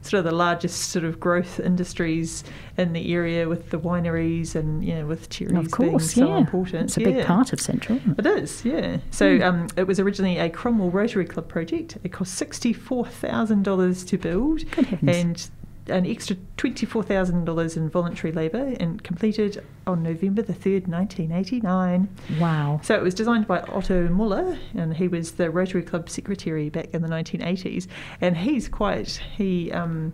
sort 0.03 0.19
of 0.19 0.25
the 0.25 0.35
largest 0.35 0.91
sort 0.91 1.05
of 1.05 1.21
growth 1.21 1.61
industries 1.61 2.43
in 2.79 2.93
the 2.95 3.13
area 3.13 3.49
with 3.49 3.71
the 3.71 3.79
wineries 3.79 4.55
and 4.55 4.83
you 4.85 4.95
know 4.95 5.07
with 5.07 5.29
cherries 5.29 5.57
of 5.57 5.71
course, 5.71 6.15
being 6.15 6.27
so 6.27 6.33
yeah. 6.33 6.39
important. 6.39 6.85
It's 6.85 6.97
a 6.97 7.01
yeah. 7.01 7.11
big 7.11 7.27
part 7.27 7.53
of 7.53 7.61
Central. 7.61 7.99
it? 7.99 8.19
It 8.19 8.27
is, 8.27 8.65
yeah. 8.65 8.99
So 9.11 9.41
um, 9.43 9.69
it 9.77 9.87
was 9.87 10.01
originally 10.01 10.39
a 10.39 10.49
Cromwell 10.51 10.91
Rotary 10.91 11.27
Club 11.27 11.49
project. 11.49 11.99
It 12.03 12.13
cost 12.13 12.35
sixty-four 12.35 13.07
thousand 13.07 13.63
dollars 13.63 14.05
to 14.07 14.19
build, 14.19 14.65
and 15.07 15.49
an 15.91 16.07
extra 16.07 16.37
twenty-four 16.57 17.03
thousand 17.03 17.45
dollars 17.45 17.77
in 17.77 17.91
voluntary 17.91 18.33
labour, 18.33 18.75
and 18.81 19.03
completed 19.03 19.63
on 19.87 20.03
November 20.03 20.43
the 20.43 20.55
third, 20.55 20.89
nineteen 20.89 21.33
eighty-nine. 21.33 22.09
Wow. 22.39 22.81
So 22.83 22.95
it 22.95 23.03
was 23.03 23.15
designed 23.15 23.47
by 23.47 23.61
Otto 23.61 24.09
Muller, 24.09 24.59
and 24.75 24.97
he 24.97 25.09
was 25.09 25.33
the 25.33 25.51
Rotary 25.51 25.83
Club 25.83 26.09
secretary 26.09 26.71
back 26.71 26.89
in 26.93 27.03
the 27.03 27.09
1980s. 27.09 27.87
And 28.21 28.37
he's 28.37 28.69
quite 28.69 29.21
he 29.37 29.71
um, 29.73 30.13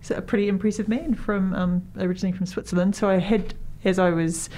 he's 0.00 0.10
a 0.10 0.22
pretty 0.22 0.48
impressive 0.48 0.88
man 0.88 1.14
from 1.14 1.54
um, 1.54 1.88
originally 1.96 2.36
from 2.36 2.46
Switzerland. 2.46 2.96
So 2.96 3.08
I 3.08 3.18
had 3.18 3.54
as 3.84 3.98
I 3.98 4.10
was. 4.10 4.48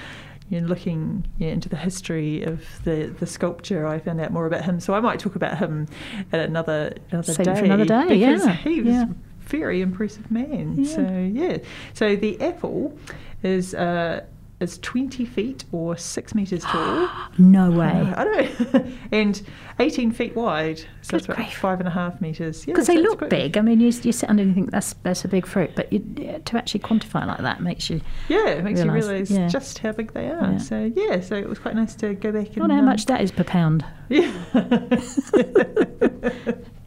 You 0.50 0.60
know, 0.60 0.66
looking 0.66 1.26
yeah, 1.38 1.48
into 1.48 1.70
the 1.70 1.76
history 1.76 2.42
of 2.42 2.62
the, 2.84 3.06
the 3.18 3.26
sculpture, 3.26 3.86
I 3.86 3.98
found 3.98 4.20
out 4.20 4.30
more 4.30 4.44
about 4.44 4.62
him. 4.62 4.78
So 4.78 4.92
I 4.92 5.00
might 5.00 5.18
talk 5.18 5.36
about 5.36 5.56
him 5.56 5.88
at 6.32 6.40
another 6.40 6.94
another 7.10 7.32
Save 7.32 7.46
day. 7.46 7.58
for 7.60 7.64
another 7.64 7.86
day, 7.86 8.08
because 8.08 8.44
yeah, 8.44 8.52
he 8.56 8.82
was 8.82 8.92
yeah. 8.92 9.06
Very 9.58 9.80
impressive 9.80 10.30
man. 10.30 10.74
Yeah. 10.76 10.94
So 10.94 11.30
yeah, 11.32 11.58
so 11.92 12.16
the 12.16 12.40
apple 12.40 12.98
is 13.42 13.74
uh, 13.74 14.24
is 14.60 14.78
twenty 14.78 15.24
feet 15.24 15.64
or 15.72 15.96
six 15.96 16.34
meters 16.34 16.64
tall. 16.64 17.08
No 17.38 17.70
way. 17.70 18.12
I 18.16 18.24
know, 18.24 18.84
and 19.12 19.42
eighteen 19.78 20.10
feet 20.10 20.34
wide, 20.34 20.78
so 21.02 21.10
Good 21.10 21.16
it's 21.16 21.26
about 21.26 21.36
grief. 21.36 21.56
five 21.56 21.78
and 21.78 21.88
a 21.88 21.92
half 21.92 22.20
meters. 22.20 22.66
Yeah, 22.66 22.72
Because 22.72 22.86
so 22.86 22.94
they 22.94 23.02
look 23.02 23.28
big. 23.28 23.56
I 23.56 23.60
mean, 23.60 23.80
you, 23.80 23.92
you 24.02 24.12
sit 24.12 24.28
under 24.28 24.42
and 24.42 24.50
you 24.50 24.54
think 24.54 24.70
that's 24.72 24.94
that's 25.04 25.24
a 25.24 25.28
big 25.28 25.46
fruit, 25.46 25.70
but 25.76 25.92
you, 25.92 26.00
to 26.44 26.56
actually 26.56 26.80
quantify 26.80 27.24
like 27.26 27.38
that 27.38 27.62
makes 27.62 27.88
you. 27.88 28.00
Yeah, 28.28 28.48
it 28.48 28.64
makes 28.64 28.80
realise, 28.80 29.04
you 29.04 29.08
realise 29.08 29.30
yeah. 29.30 29.48
just 29.48 29.78
how 29.78 29.92
big 29.92 30.12
they 30.12 30.28
are. 30.30 30.52
Yeah. 30.52 30.58
So 30.58 30.92
yeah, 30.96 31.20
so 31.20 31.36
it 31.36 31.48
was 31.48 31.58
quite 31.58 31.76
nice 31.76 31.94
to 31.96 32.14
go 32.14 32.32
back 32.32 32.46
I 32.46 32.50
and. 32.50 32.56
wonder 32.58 32.74
how 32.74 32.80
um, 32.80 32.86
much 32.86 33.06
that 33.06 33.20
is 33.20 33.30
per 33.30 33.44
pound. 33.44 33.84
Yeah. 34.10 34.30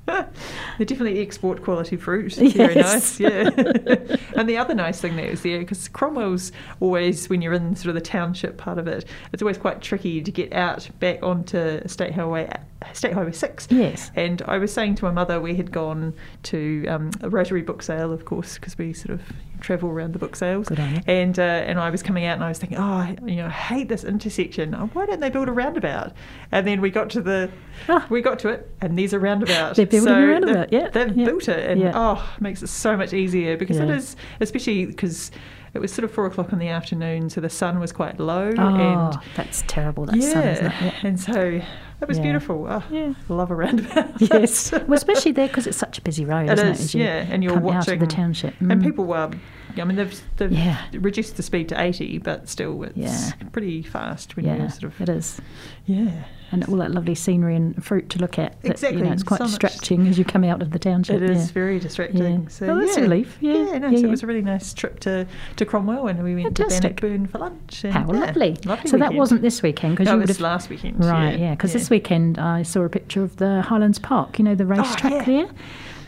They're 0.07 0.85
definitely 0.85 1.19
export 1.21 1.61
quality 1.63 1.97
fruit. 1.97 2.33
Very 2.53 2.75
Yes. 2.75 3.19
nice, 3.19 3.19
yeah. 3.19 3.49
and 4.35 4.47
the 4.49 4.57
other 4.57 4.73
nice 4.73 5.01
thing 5.01 5.15
that 5.17 5.29
was 5.29 5.41
there, 5.41 5.59
because 5.59 5.87
Cromwell's 5.89 6.51
always, 6.79 7.29
when 7.29 7.41
you're 7.41 7.53
in 7.53 7.75
sort 7.75 7.89
of 7.89 7.95
the 7.95 8.01
township 8.01 8.57
part 8.57 8.77
of 8.77 8.87
it, 8.87 9.05
it's 9.33 9.41
always 9.41 9.57
quite 9.57 9.81
tricky 9.81 10.21
to 10.21 10.31
get 10.31 10.53
out 10.53 10.89
back 10.99 11.21
onto 11.23 11.85
State 11.87 12.13
Highway, 12.13 12.49
State 12.93 13.13
Highway 13.13 13.31
Six. 13.31 13.67
Yes. 13.69 14.11
And 14.15 14.41
I 14.43 14.57
was 14.57 14.71
saying 14.73 14.95
to 14.95 15.05
my 15.05 15.11
mother, 15.11 15.39
we 15.41 15.55
had 15.55 15.71
gone 15.71 16.13
to 16.43 16.85
um, 16.87 17.11
a 17.21 17.29
Rotary 17.29 17.61
book 17.61 17.81
sale, 17.81 18.11
of 18.13 18.25
course, 18.25 18.55
because 18.55 18.77
we 18.77 18.93
sort 18.93 19.11
of 19.11 19.21
travel 19.59 19.89
around 19.89 20.13
the 20.13 20.19
book 20.19 20.35
sales. 20.35 20.67
Good 20.67 20.79
on 20.79 20.95
you. 20.95 21.01
And 21.07 21.37
uh, 21.39 21.41
and 21.41 21.79
I 21.79 21.89
was 21.89 22.03
coming 22.03 22.25
out 22.25 22.35
and 22.35 22.43
I 22.43 22.49
was 22.49 22.59
thinking, 22.59 22.77
oh, 22.77 23.15
you 23.25 23.37
know, 23.37 23.47
I 23.47 23.49
hate 23.49 23.89
this 23.89 24.03
intersection. 24.03 24.75
Oh, 24.75 24.89
why 24.93 25.05
don't 25.07 25.19
they 25.19 25.29
build 25.31 25.47
a 25.49 25.51
roundabout? 25.51 26.13
And 26.51 26.67
then 26.67 26.79
we 26.81 26.89
got 26.91 27.09
to 27.11 27.21
the, 27.21 27.49
Ah. 27.89 28.05
we 28.09 28.21
got 28.21 28.37
to 28.39 28.49
it, 28.49 28.69
and 28.81 28.97
there's 28.97 29.13
a 29.13 29.19
roundabout. 29.19 29.75
They're 29.75 29.85
building 29.87 30.13
a 30.13 30.27
roundabout, 30.27 30.69
they've- 30.69 30.81
yeah, 30.81 30.89
They've 30.89 31.15
yeah, 31.17 31.25
built 31.25 31.47
it, 31.49 31.69
and 31.69 31.81
yeah. 31.81 31.91
oh, 31.95 32.33
it 32.37 32.41
makes 32.41 32.61
it 32.61 32.67
so 32.67 32.95
much 32.95 33.13
easier 33.13 33.57
because 33.57 33.77
it 33.77 33.87
Yeah. 33.87 33.95
is, 33.95 34.15
especially 34.39 34.85
because 34.85 35.31
it 35.77 35.81
was 35.81 35.93
sort 35.93 36.03
of 36.03 36.11
four 36.11 36.25
o'clock 36.25 36.51
in 36.51 36.59
the 36.59 36.67
afternoon, 36.67 37.29
so 37.29 37.39
the 37.39 37.49
sun 37.49 37.79
was 37.79 37.91
quite 37.91 38.19
low, 38.19 38.51
Oh, 38.57 38.67
and 38.75 39.17
that's 39.35 39.63
terrible. 39.67 40.05
That 40.07 40.15
yeah, 40.17 40.31
sun, 40.33 40.43
isn't 40.47 40.65
it? 40.65 40.73
Yeah. 40.81 40.93
and 41.03 41.19
so 41.19 41.61
it 42.01 42.07
was 42.07 42.17
Yeah. 42.17 42.23
beautiful. 42.23 42.65
Oh, 42.69 42.83
Yeah. 42.89 43.13
love 43.29 43.51
a 43.51 43.55
roundabout. 43.55 44.19
Yes. 44.21 44.71
well, 44.71 44.93
especially 44.93 45.31
there 45.33 45.47
because 45.47 45.67
it's 45.67 45.77
such 45.77 45.97
a 45.99 46.01
busy 46.01 46.25
road, 46.25 46.49
It 46.49 46.53
isn't 46.53 46.67
is, 46.69 46.95
it? 46.95 46.97
yeah, 46.99 47.25
and 47.29 47.43
you're 47.43 47.53
come 47.53 47.63
out 47.67 47.69
of 47.69 47.75
watching- 47.87 47.99
the 47.99 48.07
township. 48.07 48.59
And 48.59 48.71
Mm. 48.71 48.83
people 48.83 49.05
were, 49.05 49.29
I 49.81 49.85
mean, 49.85 49.95
they've, 49.97 50.21
they've 50.37 50.51
Yeah. 50.51 50.81
reduced 50.93 51.37
the 51.37 51.43
speed 51.43 51.69
to 51.69 51.79
80, 51.81 52.19
but 52.19 52.47
still 52.49 52.83
it's 52.83 52.97
Yeah. 52.97 53.31
pretty 53.51 53.81
fast 53.81 54.35
when 54.35 54.45
yeah, 54.45 54.57
you're 54.57 54.69
sort 54.69 54.83
of. 54.85 55.01
it 55.01 55.09
is. 55.09 55.39
Yeah. 55.85 56.11
And 56.49 56.63
all 56.69 56.77
that 56.77 56.91
lovely 56.91 57.13
scenery 57.13 57.57
and 57.57 57.83
fruit 57.83 58.09
to 58.11 58.19
look 58.19 58.39
at. 58.39 58.53
that, 58.61 58.67
You 58.67 58.71
Exactly, 58.71 59.01
know, 59.01 59.11
it's 59.11 59.23
quite 59.23 59.39
so 59.39 59.43
much- 59.43 59.59
distracting 59.59 60.07
as 60.07 60.17
you 60.17 60.23
come 60.23 60.45
out 60.45 60.61
of 60.61 60.71
the 60.71 60.79
township. 60.79 61.21
It 61.21 61.29
is 61.29 61.51
very 61.51 61.77
distracting. 61.77 62.47
So 62.47 62.67
Oh, 62.69 62.79
that's 62.79 62.95
a 62.95 63.01
relief. 63.01 63.37
Yeah, 63.41 63.51
no, 63.53 63.59
yeah, 63.59 63.79
so 63.81 63.87
yeah. 64.01 64.07
it 64.07 64.09
was 64.09 64.23
a 64.23 64.27
really 64.27 64.41
nice 64.41 64.73
trip 64.73 65.01
to, 65.01 65.27
to 65.57 65.65
Cromwell 65.65 66.07
and 66.07 66.23
we 66.23 66.35
went 66.35 66.57
Fantastic. 66.57 66.97
to 66.97 67.01
Bannockburn 67.07 67.27
for 67.27 67.39
lunch. 67.39 67.83
And, 67.83 67.93
How 67.93 68.05
lovely. 68.07 68.55
lovely 68.65 68.89
so 68.89 68.97
that 68.97 69.13
wasn't 69.13 69.41
this 69.41 69.61
weekend 69.61 69.95
because 69.97 70.05
No, 70.05 70.11
you 70.13 70.17
it 70.17 70.19
would 70.21 70.27
was 70.29 70.37
have 70.37 70.41
last 70.43 70.69
weekend. 70.69 71.03
Right, 71.03 71.37
yeah, 71.37 71.51
because 71.51 71.73
this 71.73 71.89
weekend 71.89 72.39
I 72.39 72.63
saw 72.63 72.81
a 72.83 72.89
picture 72.89 73.23
of 73.23 73.35
the 73.35 73.61
Highlands 73.63 73.99
Park, 73.99 74.39
you 74.39 74.45
know, 74.45 74.55
the 74.55 74.63
oh, 74.63 74.67
racetrack 74.67 75.13
Oh, 75.13 75.21
there, 75.25 75.49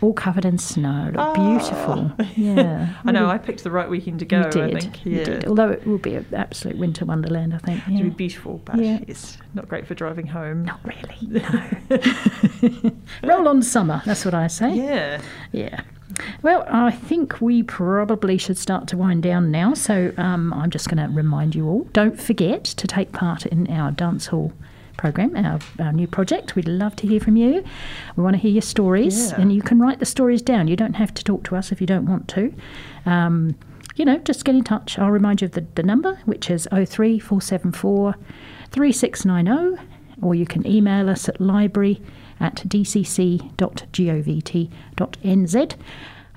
all 0.01 0.13
covered 0.13 0.45
in 0.45 0.57
snow. 0.57 1.11
Looked 1.13 1.35
beautiful. 1.35 2.11
Oh. 2.19 2.25
Yeah. 2.35 2.93
I 3.05 3.11
know, 3.11 3.27
I 3.29 3.37
picked 3.37 3.63
the 3.63 3.71
right 3.71 3.89
weekend 3.89 4.19
to 4.19 4.25
go, 4.25 4.43
you 4.45 4.49
did. 4.51 4.75
I 4.75 4.79
think. 4.79 5.05
Yeah. 5.05 5.17
You 5.19 5.25
did. 5.25 5.45
Although 5.47 5.69
it 5.69 5.85
will 5.85 5.97
be 5.97 6.15
an 6.15 6.25
absolute 6.33 6.77
winter 6.77 7.05
wonderland, 7.05 7.53
I 7.53 7.57
think. 7.59 7.81
Yeah. 7.87 7.97
Yeah. 7.97 8.03
be 8.03 8.09
beautiful, 8.11 8.61
but 8.65 8.77
Yeah. 8.77 8.99
it's 9.07 9.37
not 9.53 9.67
great 9.67 9.87
for 9.87 9.93
driving 9.95 10.27
home. 10.27 10.63
Not 10.65 10.79
really, 10.83 11.17
no. 12.81 12.91
Roll 13.23 13.47
on 13.47 13.61
summer, 13.61 14.01
that's 14.05 14.25
what 14.25 14.33
I 14.33 14.47
say. 14.47 14.73
Yeah. 14.75 15.21
Yeah. 15.51 15.81
Well, 16.41 16.65
I 16.67 16.91
think 16.91 17.39
we 17.39 17.63
probably 17.63 18.37
should 18.37 18.57
start 18.57 18.87
to 18.89 18.97
wind 18.97 19.23
down 19.23 19.51
now. 19.51 19.73
So 19.73 20.11
um, 20.17 20.53
I'm 20.53 20.69
just 20.69 20.89
going 20.89 20.97
to 21.05 21.13
remind 21.13 21.55
you 21.55 21.67
all 21.67 21.83
don't 21.93 22.19
forget 22.19 22.63
to 22.65 22.87
take 22.87 23.11
part 23.11 23.45
in 23.45 23.69
our 23.71 23.91
dance 23.91 24.27
hall 24.27 24.51
program, 24.99 25.35
our, 25.35 25.59
our 25.79 25.91
new 25.93 26.07
project. 26.07 26.55
We'd 26.55 26.67
love 26.67 26.95
to 26.97 27.07
hear 27.07 27.19
from 27.19 27.35
you. 27.37 27.63
We 28.15 28.23
want 28.23 28.35
to 28.35 28.41
hear 28.41 28.51
your 28.51 28.61
stories, 28.61 29.31
Yeah. 29.31 29.41
and 29.41 29.53
you 29.53 29.61
can 29.61 29.79
write 29.79 29.99
the 29.99 30.05
stories 30.05 30.41
down. 30.41 30.67
You 30.67 30.75
don't 30.75 30.95
have 30.95 31.13
to 31.15 31.23
talk 31.23 31.43
to 31.45 31.55
us 31.55 31.71
if 31.71 31.79
you 31.81 31.87
don't 31.87 32.05
want 32.05 32.27
to. 32.29 32.53
Um, 33.05 33.55
you 33.95 34.05
know, 34.05 34.17
just 34.19 34.45
get 34.45 34.55
in 34.55 34.63
touch. 34.63 34.97
I'll 34.99 35.11
remind 35.11 35.41
you 35.41 35.45
of 35.45 35.51
the, 35.53 35.65
the 35.75 35.83
number, 35.83 36.19
which 36.25 36.49
is 36.49 36.67
03474 36.71 38.15
3690, 38.71 39.81
or 40.21 40.35
you 40.35 40.45
can 40.45 40.65
email 40.67 41.09
us 41.09 41.27
at 41.29 41.39
library 41.41 42.01
at 42.39 42.55
dcc.govt.nz. 42.67 43.49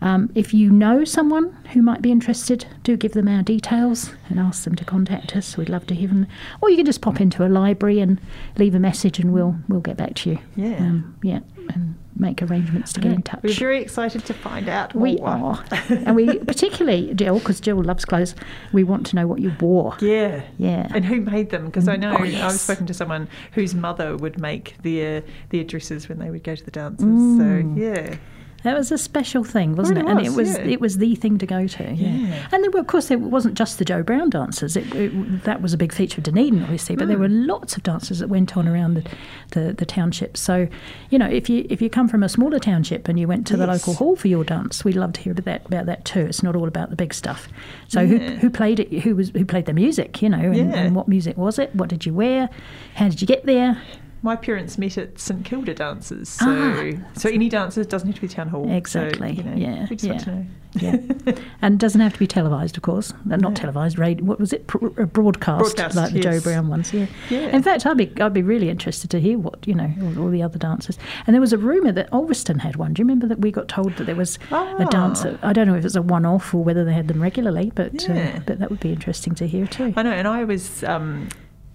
Um, 0.03 0.31
if 0.35 0.53
you 0.53 0.71
know 0.71 1.05
someone 1.05 1.53
who 1.73 1.81
might 1.83 2.03
be 2.03 2.11
interested, 2.11 2.67
do 2.83 2.97
give 2.97 3.13
them 3.13 3.29
our 3.29 3.43
details 3.43 4.11
and 4.29 4.39
ask 4.41 4.65
them 4.65 4.75
to 4.75 4.85
contact 4.85 5.37
us. 5.37 5.57
We'd 5.57 5.69
love 5.69 5.87
to 5.87 5.95
hear 5.95 6.09
them. 6.09 6.27
Or 6.61 6.69
you 6.71 6.77
can 6.77 6.87
just 6.87 7.01
pop 7.01 7.21
into 7.21 7.47
a 7.47 7.49
library 7.49 8.01
and 8.01 8.21
leave 8.59 8.75
a 8.75 8.79
message, 8.81 9.19
and 9.19 9.33
we'll 9.33 9.57
we'll 9.69 9.81
get 9.81 9.97
back 9.97 10.15
to 10.17 10.31
you. 10.31 10.39
Yeah. 10.57 10.77
um, 10.79 11.17
yeah, 11.23 11.41
and 11.73 11.95
make 12.17 12.43
arrangements 12.43 12.93
to 12.93 13.01
get 13.01 13.11
in 13.13 13.23
touch. 13.23 13.41
We're 13.43 13.55
very 13.55 13.81
excited 13.81 14.25
to 14.27 14.35
find 14.35 14.69
out. 14.69 14.95
We 14.95 15.19
are, 15.21 15.65
and 15.89 16.15
we 16.17 16.39
particularly 16.41 17.15
Jill, 17.15 17.39
because 17.39 17.61
Jill 17.61 17.83
loves 17.83 18.05
clothes. 18.05 18.35
We 18.73 18.85
want 18.85 19.07
to 19.07 19.17
know 19.17 19.27
what 19.27 19.41
you 19.41 19.53
wore. 19.61 19.97
Yeah. 20.01 20.43
Yeah. 20.59 20.89
And 20.95 21.05
who 21.05 21.21
made 21.21 21.51
them? 21.51 21.67
Because 21.67 21.89
I 21.89 21.97
know 21.97 22.13
Oh, 22.13 22.23
I've 22.23 22.33
yes. 22.33 22.61
spoken 22.61 22.87
to 22.87 22.95
someone 22.95 23.29
whose 23.53 23.75
mother 23.75 24.17
would 24.17 24.39
make 24.41 24.77
their 24.83 25.23
their 25.51 25.65
dresses 25.65 26.09
when 26.09 26.19
they 26.19 26.31
would 26.31 26.43
go 26.45 26.55
to 26.55 26.65
the 26.65 26.71
dances. 26.73 27.07
Mm. 27.07 27.39
So 27.77 27.81
yeah. 27.81 28.17
That 28.65 28.77
was 28.77 28.93
a 28.93 28.99
special 28.99 29.43
thing, 29.45 29.75
wasn't 29.75 29.99
Really 29.99 30.11
it? 30.11 30.17
And 30.19 30.27
it 30.27 30.31
was, 30.31 30.49
was 30.51 30.59
yeah. 30.59 30.65
it 30.65 30.81
was 30.81 30.99
the 30.99 31.15
thing 31.17 31.39
to 31.39 31.47
go 31.47 31.67
to. 31.67 31.83
Yeah. 31.95 32.09
Yeah. 32.09 32.49
And 32.53 32.63
there 32.63 32.71
were, 32.71 32.81
of 32.81 32.87
course, 32.87 33.11
it 33.11 33.21
wasn't 33.21 33.55
just 33.55 33.79
the 33.79 33.85
Joe 33.85 34.03
Brown 34.03 34.31
dancers. 34.31 34.77
It, 34.77 34.95
it, 34.95 35.43
that 35.45 35.61
was 35.63 35.73
a 35.73 35.77
big 35.77 35.93
feature 35.93 36.19
of 36.19 36.25
Dunedin, 36.25 36.63
obviously, 36.63 36.95
but 36.95 37.09
there 37.09 37.17
Hmm. 37.17 37.23
were 37.23 37.29
lots 37.29 37.77
of 37.77 37.83
dances 37.83 38.21
that 38.21 38.29
went 38.29 38.57
on 38.57 38.69
around 38.69 38.95
the, 38.95 39.05
the, 39.51 39.73
the 39.73 39.85
township. 39.87 40.37
So, 40.37 40.69
you 41.11 41.19
know, 41.19 41.27
if 41.29 41.49
you 41.51 41.67
if 41.71 41.83
you 41.83 41.91
come 41.91 42.09
from 42.09 42.23
a 42.23 42.29
smaller 42.29 42.59
township 42.59 43.09
and 43.09 43.19
you 43.19 43.27
went 43.27 43.47
to 43.49 43.57
the 43.57 43.67
local 43.67 43.95
hall 43.95 44.15
for 44.17 44.29
your 44.29 44.45
dance, 44.45 44.85
we'd 44.85 44.97
love 44.97 45.13
to 45.15 45.21
hear 45.21 45.33
about 45.33 45.45
that, 45.45 45.67
about 45.67 45.87
that 45.87 46.05
too. 46.05 46.21
It's 46.21 46.43
not 46.43 46.55
all 46.55 46.69
about 46.69 46.91
the 46.91 46.97
big 46.97 47.15
stuff. 47.15 47.49
So, 47.89 48.07
who, 48.07 48.17
Yeah. 48.17 48.31
who 48.37 48.49
played 48.51 48.79
it? 48.81 48.93
Who 49.01 49.17
was 49.17 49.31
who 49.31 49.45
played 49.45 49.67
the 49.67 49.73
music? 49.75 50.23
You 50.23 50.29
know, 50.29 50.39
and, 50.39 50.73
and 50.75 50.95
what 50.95 51.09
music 51.09 51.37
was 51.37 51.59
it? 51.59 51.75
What 51.75 51.89
did 51.89 52.07
you 52.07 52.15
wear? 52.15 52.49
How 52.95 53.09
did 53.09 53.21
you 53.21 53.27
get 53.27 53.45
there? 53.45 53.81
My 54.25 54.37
parents 54.37 54.79
met 54.79 54.97
at 54.99 55.19
St 55.19 55.45
Kilda 55.45 55.75
dances, 55.75 56.29
so 56.29 56.47
Ah. 56.49 56.93
so 57.15 57.29
any 57.29 57.49
dances 57.49 57.87
doesn't 57.89 58.07
have 58.09 58.15
to 58.15 58.21
be 58.21 58.29
town 58.29 58.49
hall. 58.49 58.65
So, 58.65 58.71
Exactly, 58.71 59.33
you 59.33 59.43
know, 59.43 59.55
yeah, 59.57 59.87
We 59.91 59.97
just 59.97 60.27
want 60.27 60.47
yeah. 60.75 60.97
Yeah. 61.27 61.35
and 61.63 61.79
doesn't 61.79 62.01
have 62.01 62.13
to 62.15 62.19
be 62.19 62.27
televised, 62.27 62.77
of 62.77 62.83
course. 62.83 63.13
Not 63.27 63.41
No. 63.41 63.51
televised. 63.53 63.99
Radio, 63.99 64.25
what 64.25 64.39
was 64.41 64.53
it? 64.53 64.65
Uh, 64.73 65.05
broadcast, 65.07 65.59
Broadcast, 65.77 65.97
like 65.97 66.13
the 66.13 66.21
Joe. 66.21 66.41
Brown 66.41 66.69
ones. 66.69 66.95
Yeah. 66.95 67.07
Yeah. 67.31 67.49
In 67.49 67.63
fact, 67.63 67.85
I'd 67.85 67.97
be 67.99 68.11
I'd 68.23 68.33
be 68.33 68.43
really 68.43 68.71
interested 68.71 69.11
to 69.11 69.21
hear 69.21 69.39
what 69.39 69.67
you 69.67 69.75
know 69.75 69.93
all, 70.01 70.23
all 70.25 70.31
the 70.31 70.43
other 70.43 70.59
dancers. 70.59 70.99
And 71.27 71.35
there 71.35 71.41
was 71.43 71.53
a 71.53 71.59
rumor 71.59 71.93
that 71.93 72.11
Ulverston 72.13 72.61
had 72.61 72.77
one. 72.77 72.95
Do 72.95 73.01
you 73.01 73.05
remember 73.05 73.27
that 73.27 73.41
we 73.41 73.51
got 73.51 73.67
told 73.69 73.97
that 73.97 74.05
there 74.05 74.15
was 74.17 74.39
a 74.51 74.55
Ah. 74.55 74.85
dancer? 74.89 75.39
I 75.43 75.53
don't 75.53 75.67
know 75.67 75.75
if 75.75 75.85
it's 75.85 75.97
a 75.97 76.01
one-off 76.03 76.55
or 76.55 76.63
whether 76.65 76.85
they 76.85 76.95
had 76.95 77.09
them 77.09 77.21
regularly, 77.21 77.71
but 77.75 78.09
Yeah. 78.09 78.35
uh, 78.37 78.41
but 78.47 78.61
that 78.61 78.71
would 78.71 78.81
be 78.81 78.93
interesting 78.93 79.35
to 79.35 79.47
hear 79.49 79.67
too. 79.67 79.93
I 79.97 80.03
know, 80.05 80.13
and 80.13 80.27
I 80.29 80.45
was 80.45 80.85
um, 80.85 81.29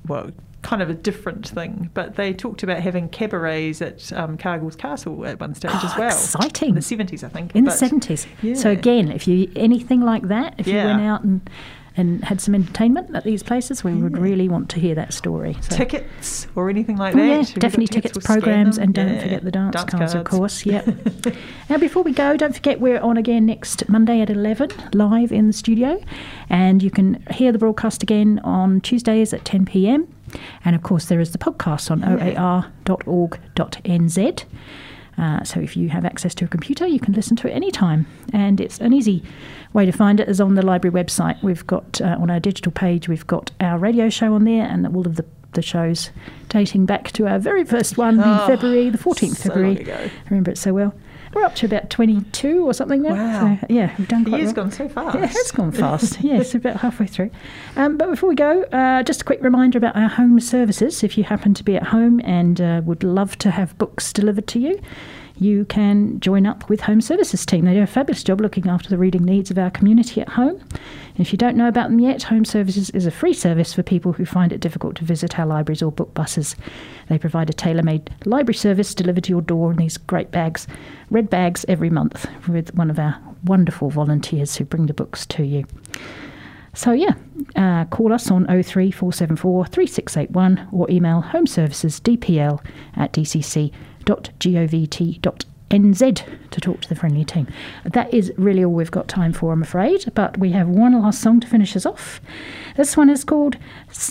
well, 0.08 0.32
kind 0.68 0.82
of 0.82 0.90
a 0.90 0.94
different 0.94 1.48
thing, 1.48 1.90
but 1.94 2.18
they 2.18 2.34
talked 2.34 2.62
about 2.62 2.82
having 2.82 3.08
cabarets 3.08 3.82
at 3.82 4.12
um, 4.12 4.38
Cargill's 4.38 4.76
Castle 4.76 5.26
at 5.26 5.40
one 5.40 5.56
stage 5.56 5.72
as 5.72 5.92
Oh, 5.96 6.00
well. 6.00 6.08
exciting. 6.10 6.70
In 6.70 6.76
the 6.76 6.82
seventies, 6.82 7.24
I 7.24 7.30
think. 7.30 7.56
in 7.56 7.64
the 7.64 7.70
but- 7.72 7.78
seventies. 7.78 8.28
So 8.56 8.70
again, 8.72 9.10
if 9.10 9.30
you 9.30 9.50
anything 9.56 10.02
like 10.02 10.24
that, 10.28 10.56
if 10.58 10.68
you 10.68 10.76
went 10.76 11.02
out 11.02 11.24
and 11.24 11.50
and 11.98 12.24
had 12.24 12.40
some 12.40 12.54
entertainment 12.56 13.14
at 13.16 13.24
these 13.24 13.44
places, 13.44 13.84
we 13.84 13.94
would 13.96 14.18
really 14.18 14.48
want 14.48 14.70
to 14.70 14.80
hear 14.80 14.96
that 14.96 15.12
story. 15.14 15.58
So. 15.62 15.76
tickets 15.76 16.48
or 16.56 16.70
anything 16.70 16.96
like 16.98 17.16
Oh, 17.16 17.18
that. 17.18 17.26
yeah, 17.28 17.38
got 17.42 17.56
definitely 17.60 17.88
tickets, 17.88 18.16
We'll 18.16 18.22
programs, 18.26 18.78
and 18.78 18.94
don't 18.94 19.08
Yeah. 19.16 19.22
forget 19.22 19.44
the 19.44 19.52
dance, 19.52 19.84
cards, 19.86 20.14
of 20.14 20.24
course. 20.26 20.66
Yeah. 20.66 20.84
now, 21.70 21.78
before 21.78 22.04
we 22.04 22.14
go, 22.14 22.38
don't 22.38 22.54
forget 22.54 22.80
we're 22.80 23.00
on 23.00 23.18
again 23.18 23.46
next 23.46 23.90
Monday 23.90 24.22
at 24.22 24.30
11, 24.30 24.70
live 24.94 25.32
in 25.32 25.48
the 25.48 25.54
studio. 25.54 26.00
And 26.50 26.82
you 26.84 26.92
can 26.92 27.24
hear 27.32 27.52
the 27.52 27.58
broadcast 27.58 28.04
again 28.04 28.40
on 28.44 28.80
Tuesdays 28.82 29.34
at 29.34 29.44
10 29.44 29.66
pm. 29.66 30.08
And 30.64 30.76
of 30.76 30.84
course, 30.84 31.06
there 31.06 31.20
is 31.20 31.32
the 31.32 31.38
podcast 31.38 31.90
on 31.90 32.04
oar.org.nz. 33.18 34.44
Uh, 35.18 35.44
so 35.44 35.60
if 35.60 35.76
you 35.76 35.90
have 35.90 36.06
access 36.06 36.36
to 36.36 36.46
a 36.46 36.48
computer, 36.48 36.86
you 36.86 37.00
can 37.00 37.14
listen 37.14 37.36
to 37.38 37.48
it 37.48 37.52
anytime. 37.52 38.06
And 38.34 38.62
it's 38.62 38.80
an 38.80 38.94
easy 38.94 39.24
way 39.74 39.86
to 39.86 39.92
find 39.92 40.20
it 40.20 40.30
is 40.30 40.40
on 40.40 40.56
the 40.56 40.62
library 40.66 40.94
website. 40.94 41.42
We've 41.42 41.66
got 41.66 42.00
uh, 42.02 42.18
on 42.20 42.30
our 42.30 42.40
digital 42.40 42.72
page, 42.72 43.08
we've 43.10 43.26
got 43.28 43.52
our 43.60 43.78
radio 43.80 44.10
show 44.10 44.34
on 44.36 44.44
there 44.44 44.66
and 44.66 44.86
all 44.96 45.08
of 45.08 45.16
the, 45.16 45.26
the 45.54 45.62
shows 45.64 46.12
dating 46.50 46.86
back 46.86 47.12
to 47.14 47.28
our 47.28 47.40
very 47.40 47.64
first 47.64 47.98
one 47.98 48.16
in 48.16 48.22
Oh, 48.24 48.46
February, 48.48 48.90
the 48.92 48.98
14th 48.98 49.36
so 49.38 49.50
February. 49.50 49.92
I 49.92 50.12
remember 50.30 50.52
it 50.52 50.58
so 50.58 50.74
well. 50.74 50.94
We're 51.34 51.44
up 51.44 51.56
to 51.56 51.66
about 51.66 51.90
22 51.90 52.66
or 52.66 52.74
something 52.74 53.02
now. 53.02 53.14
Wow. 53.16 53.58
So, 53.62 53.68
yeah, 53.70 53.94
we've 53.98 54.08
done 54.08 54.24
quite 54.24 54.32
The 54.32 54.38
year's 54.38 54.48
well. 54.48 54.66
gone 54.66 54.72
so 54.72 54.90
fast. 54.90 55.16
Yeah, 55.18 55.26
it's 55.26 55.52
gone 55.52 55.72
fast. 55.84 56.22
yes, 56.22 56.56
about 56.56 56.78
halfway 56.78 57.08
through. 57.08 57.32
Um, 57.76 57.98
but 57.98 58.10
before 58.10 58.30
we 58.30 58.36
go, 58.36 58.64
uh, 58.64 59.04
just 59.04 59.22
a 59.22 59.26
quick 59.26 59.42
reminder 59.42 59.78
about 59.78 59.96
our 59.96 60.08
home 60.10 60.40
services. 60.40 61.04
If 61.04 61.18
you 61.18 61.24
happen 61.24 61.54
to 61.54 61.64
be 61.64 61.76
at 61.76 61.84
home 61.84 62.22
and 62.24 62.60
uh, 62.62 62.82
would 62.86 63.04
love 63.04 63.38
to 63.40 63.52
have 63.52 63.78
books 63.78 64.12
delivered 64.14 64.48
to 64.48 64.60
you, 64.60 64.80
you 65.40 65.66
can 65.66 66.20
join 66.20 66.46
up 66.46 66.70
with 66.70 66.82
Home 66.82 67.02
Services 67.02 67.46
team. 67.46 67.66
They 67.66 67.74
do 67.74 67.82
a 67.82 67.88
fabulous 67.88 68.24
job 68.24 68.42
looking 68.42 68.68
after 68.68 68.90
the 68.90 68.98
reading 68.98 69.24
needs 69.24 69.52
of 69.52 69.58
our 69.58 69.70
community 69.70 70.22
at 70.22 70.30
home. 70.30 70.60
And 70.72 71.20
if 71.20 71.32
you 71.32 71.38
don't 71.38 71.56
know 71.56 71.68
about 71.68 71.90
them 71.90 72.00
yet, 72.00 72.24
Home 72.24 72.46
Services 72.46 72.90
is 72.92 73.06
a 73.06 73.12
free 73.12 73.34
service 73.34 73.74
for 73.74 73.84
people 73.84 74.14
who 74.14 74.26
find 74.26 74.52
it 74.52 74.60
difficult 74.60 74.96
to 74.98 75.06
visit 75.06 75.38
our 75.40 75.46
libraries 75.46 75.82
or 75.82 75.92
book 75.92 76.14
buses. 76.14 76.56
They 77.10 77.18
provide 77.18 77.50
a 77.50 77.54
tailor 77.54 77.84
made 77.84 78.10
library 78.26 78.56
service 78.56 78.94
delivered 78.94 79.26
to 79.26 79.32
your 79.32 79.42
door 79.42 79.72
in 79.72 79.78
these 79.78 79.98
great 79.98 80.32
bags, 80.32 80.68
red 81.10 81.30
bags 81.30 81.66
every 81.68 81.90
month, 81.90 82.26
with 82.48 82.74
one 82.76 82.90
of 82.90 83.00
our 83.00 83.20
wonderful 83.44 83.90
volunteers 83.90 84.56
who 84.56 84.66
bring 84.66 84.88
the 84.88 84.94
books 84.94 85.26
to 85.28 85.44
you. 85.44 85.66
So, 86.74 86.92
yeah, 86.92 87.14
uh, 87.56 87.86
call 87.86 88.14
us 88.14 88.30
on 88.30 88.46
03474 88.46 89.66
3681 89.66 90.68
or 90.72 90.90
email 90.92 91.24
homeservicesdpl 91.24 92.64
at 92.96 93.14
dcc.govt.nz 94.08 95.50
to 96.50 96.62
talk 96.62 96.82
to 96.82 96.90
the 96.90 96.96
friendly 96.96 97.26
team. 97.26 97.48
That 97.84 98.14
is 98.14 98.32
really 98.38 98.64
all 98.64 98.74
we've 98.74 98.92
got 98.92 99.08
time 99.08 99.34
for, 99.34 99.52
I'm 99.52 99.62
afraid, 99.62 100.12
but 100.16 100.38
we 100.38 100.52
have 100.52 100.68
one 100.68 101.00
last 101.00 101.22
song 101.22 101.40
to 101.42 101.48
finish 101.48 101.76
us 101.76 101.86
off. 101.86 102.22
This 102.76 102.96
one 102.96 103.10
is 103.10 103.24
called, 103.24 103.58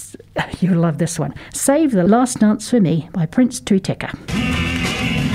you'll 0.61 0.80
love 0.80 0.99
this 0.99 1.18
one, 1.18 1.34
Save 1.53 1.92
the 1.92 2.05
Last 2.05 2.40
Dance 2.40 2.70
for 2.70 2.80
Me 2.80 3.09
by 3.12 3.26
Prince 3.26 3.61
Tui 3.61 3.80
Teka. 3.80 5.34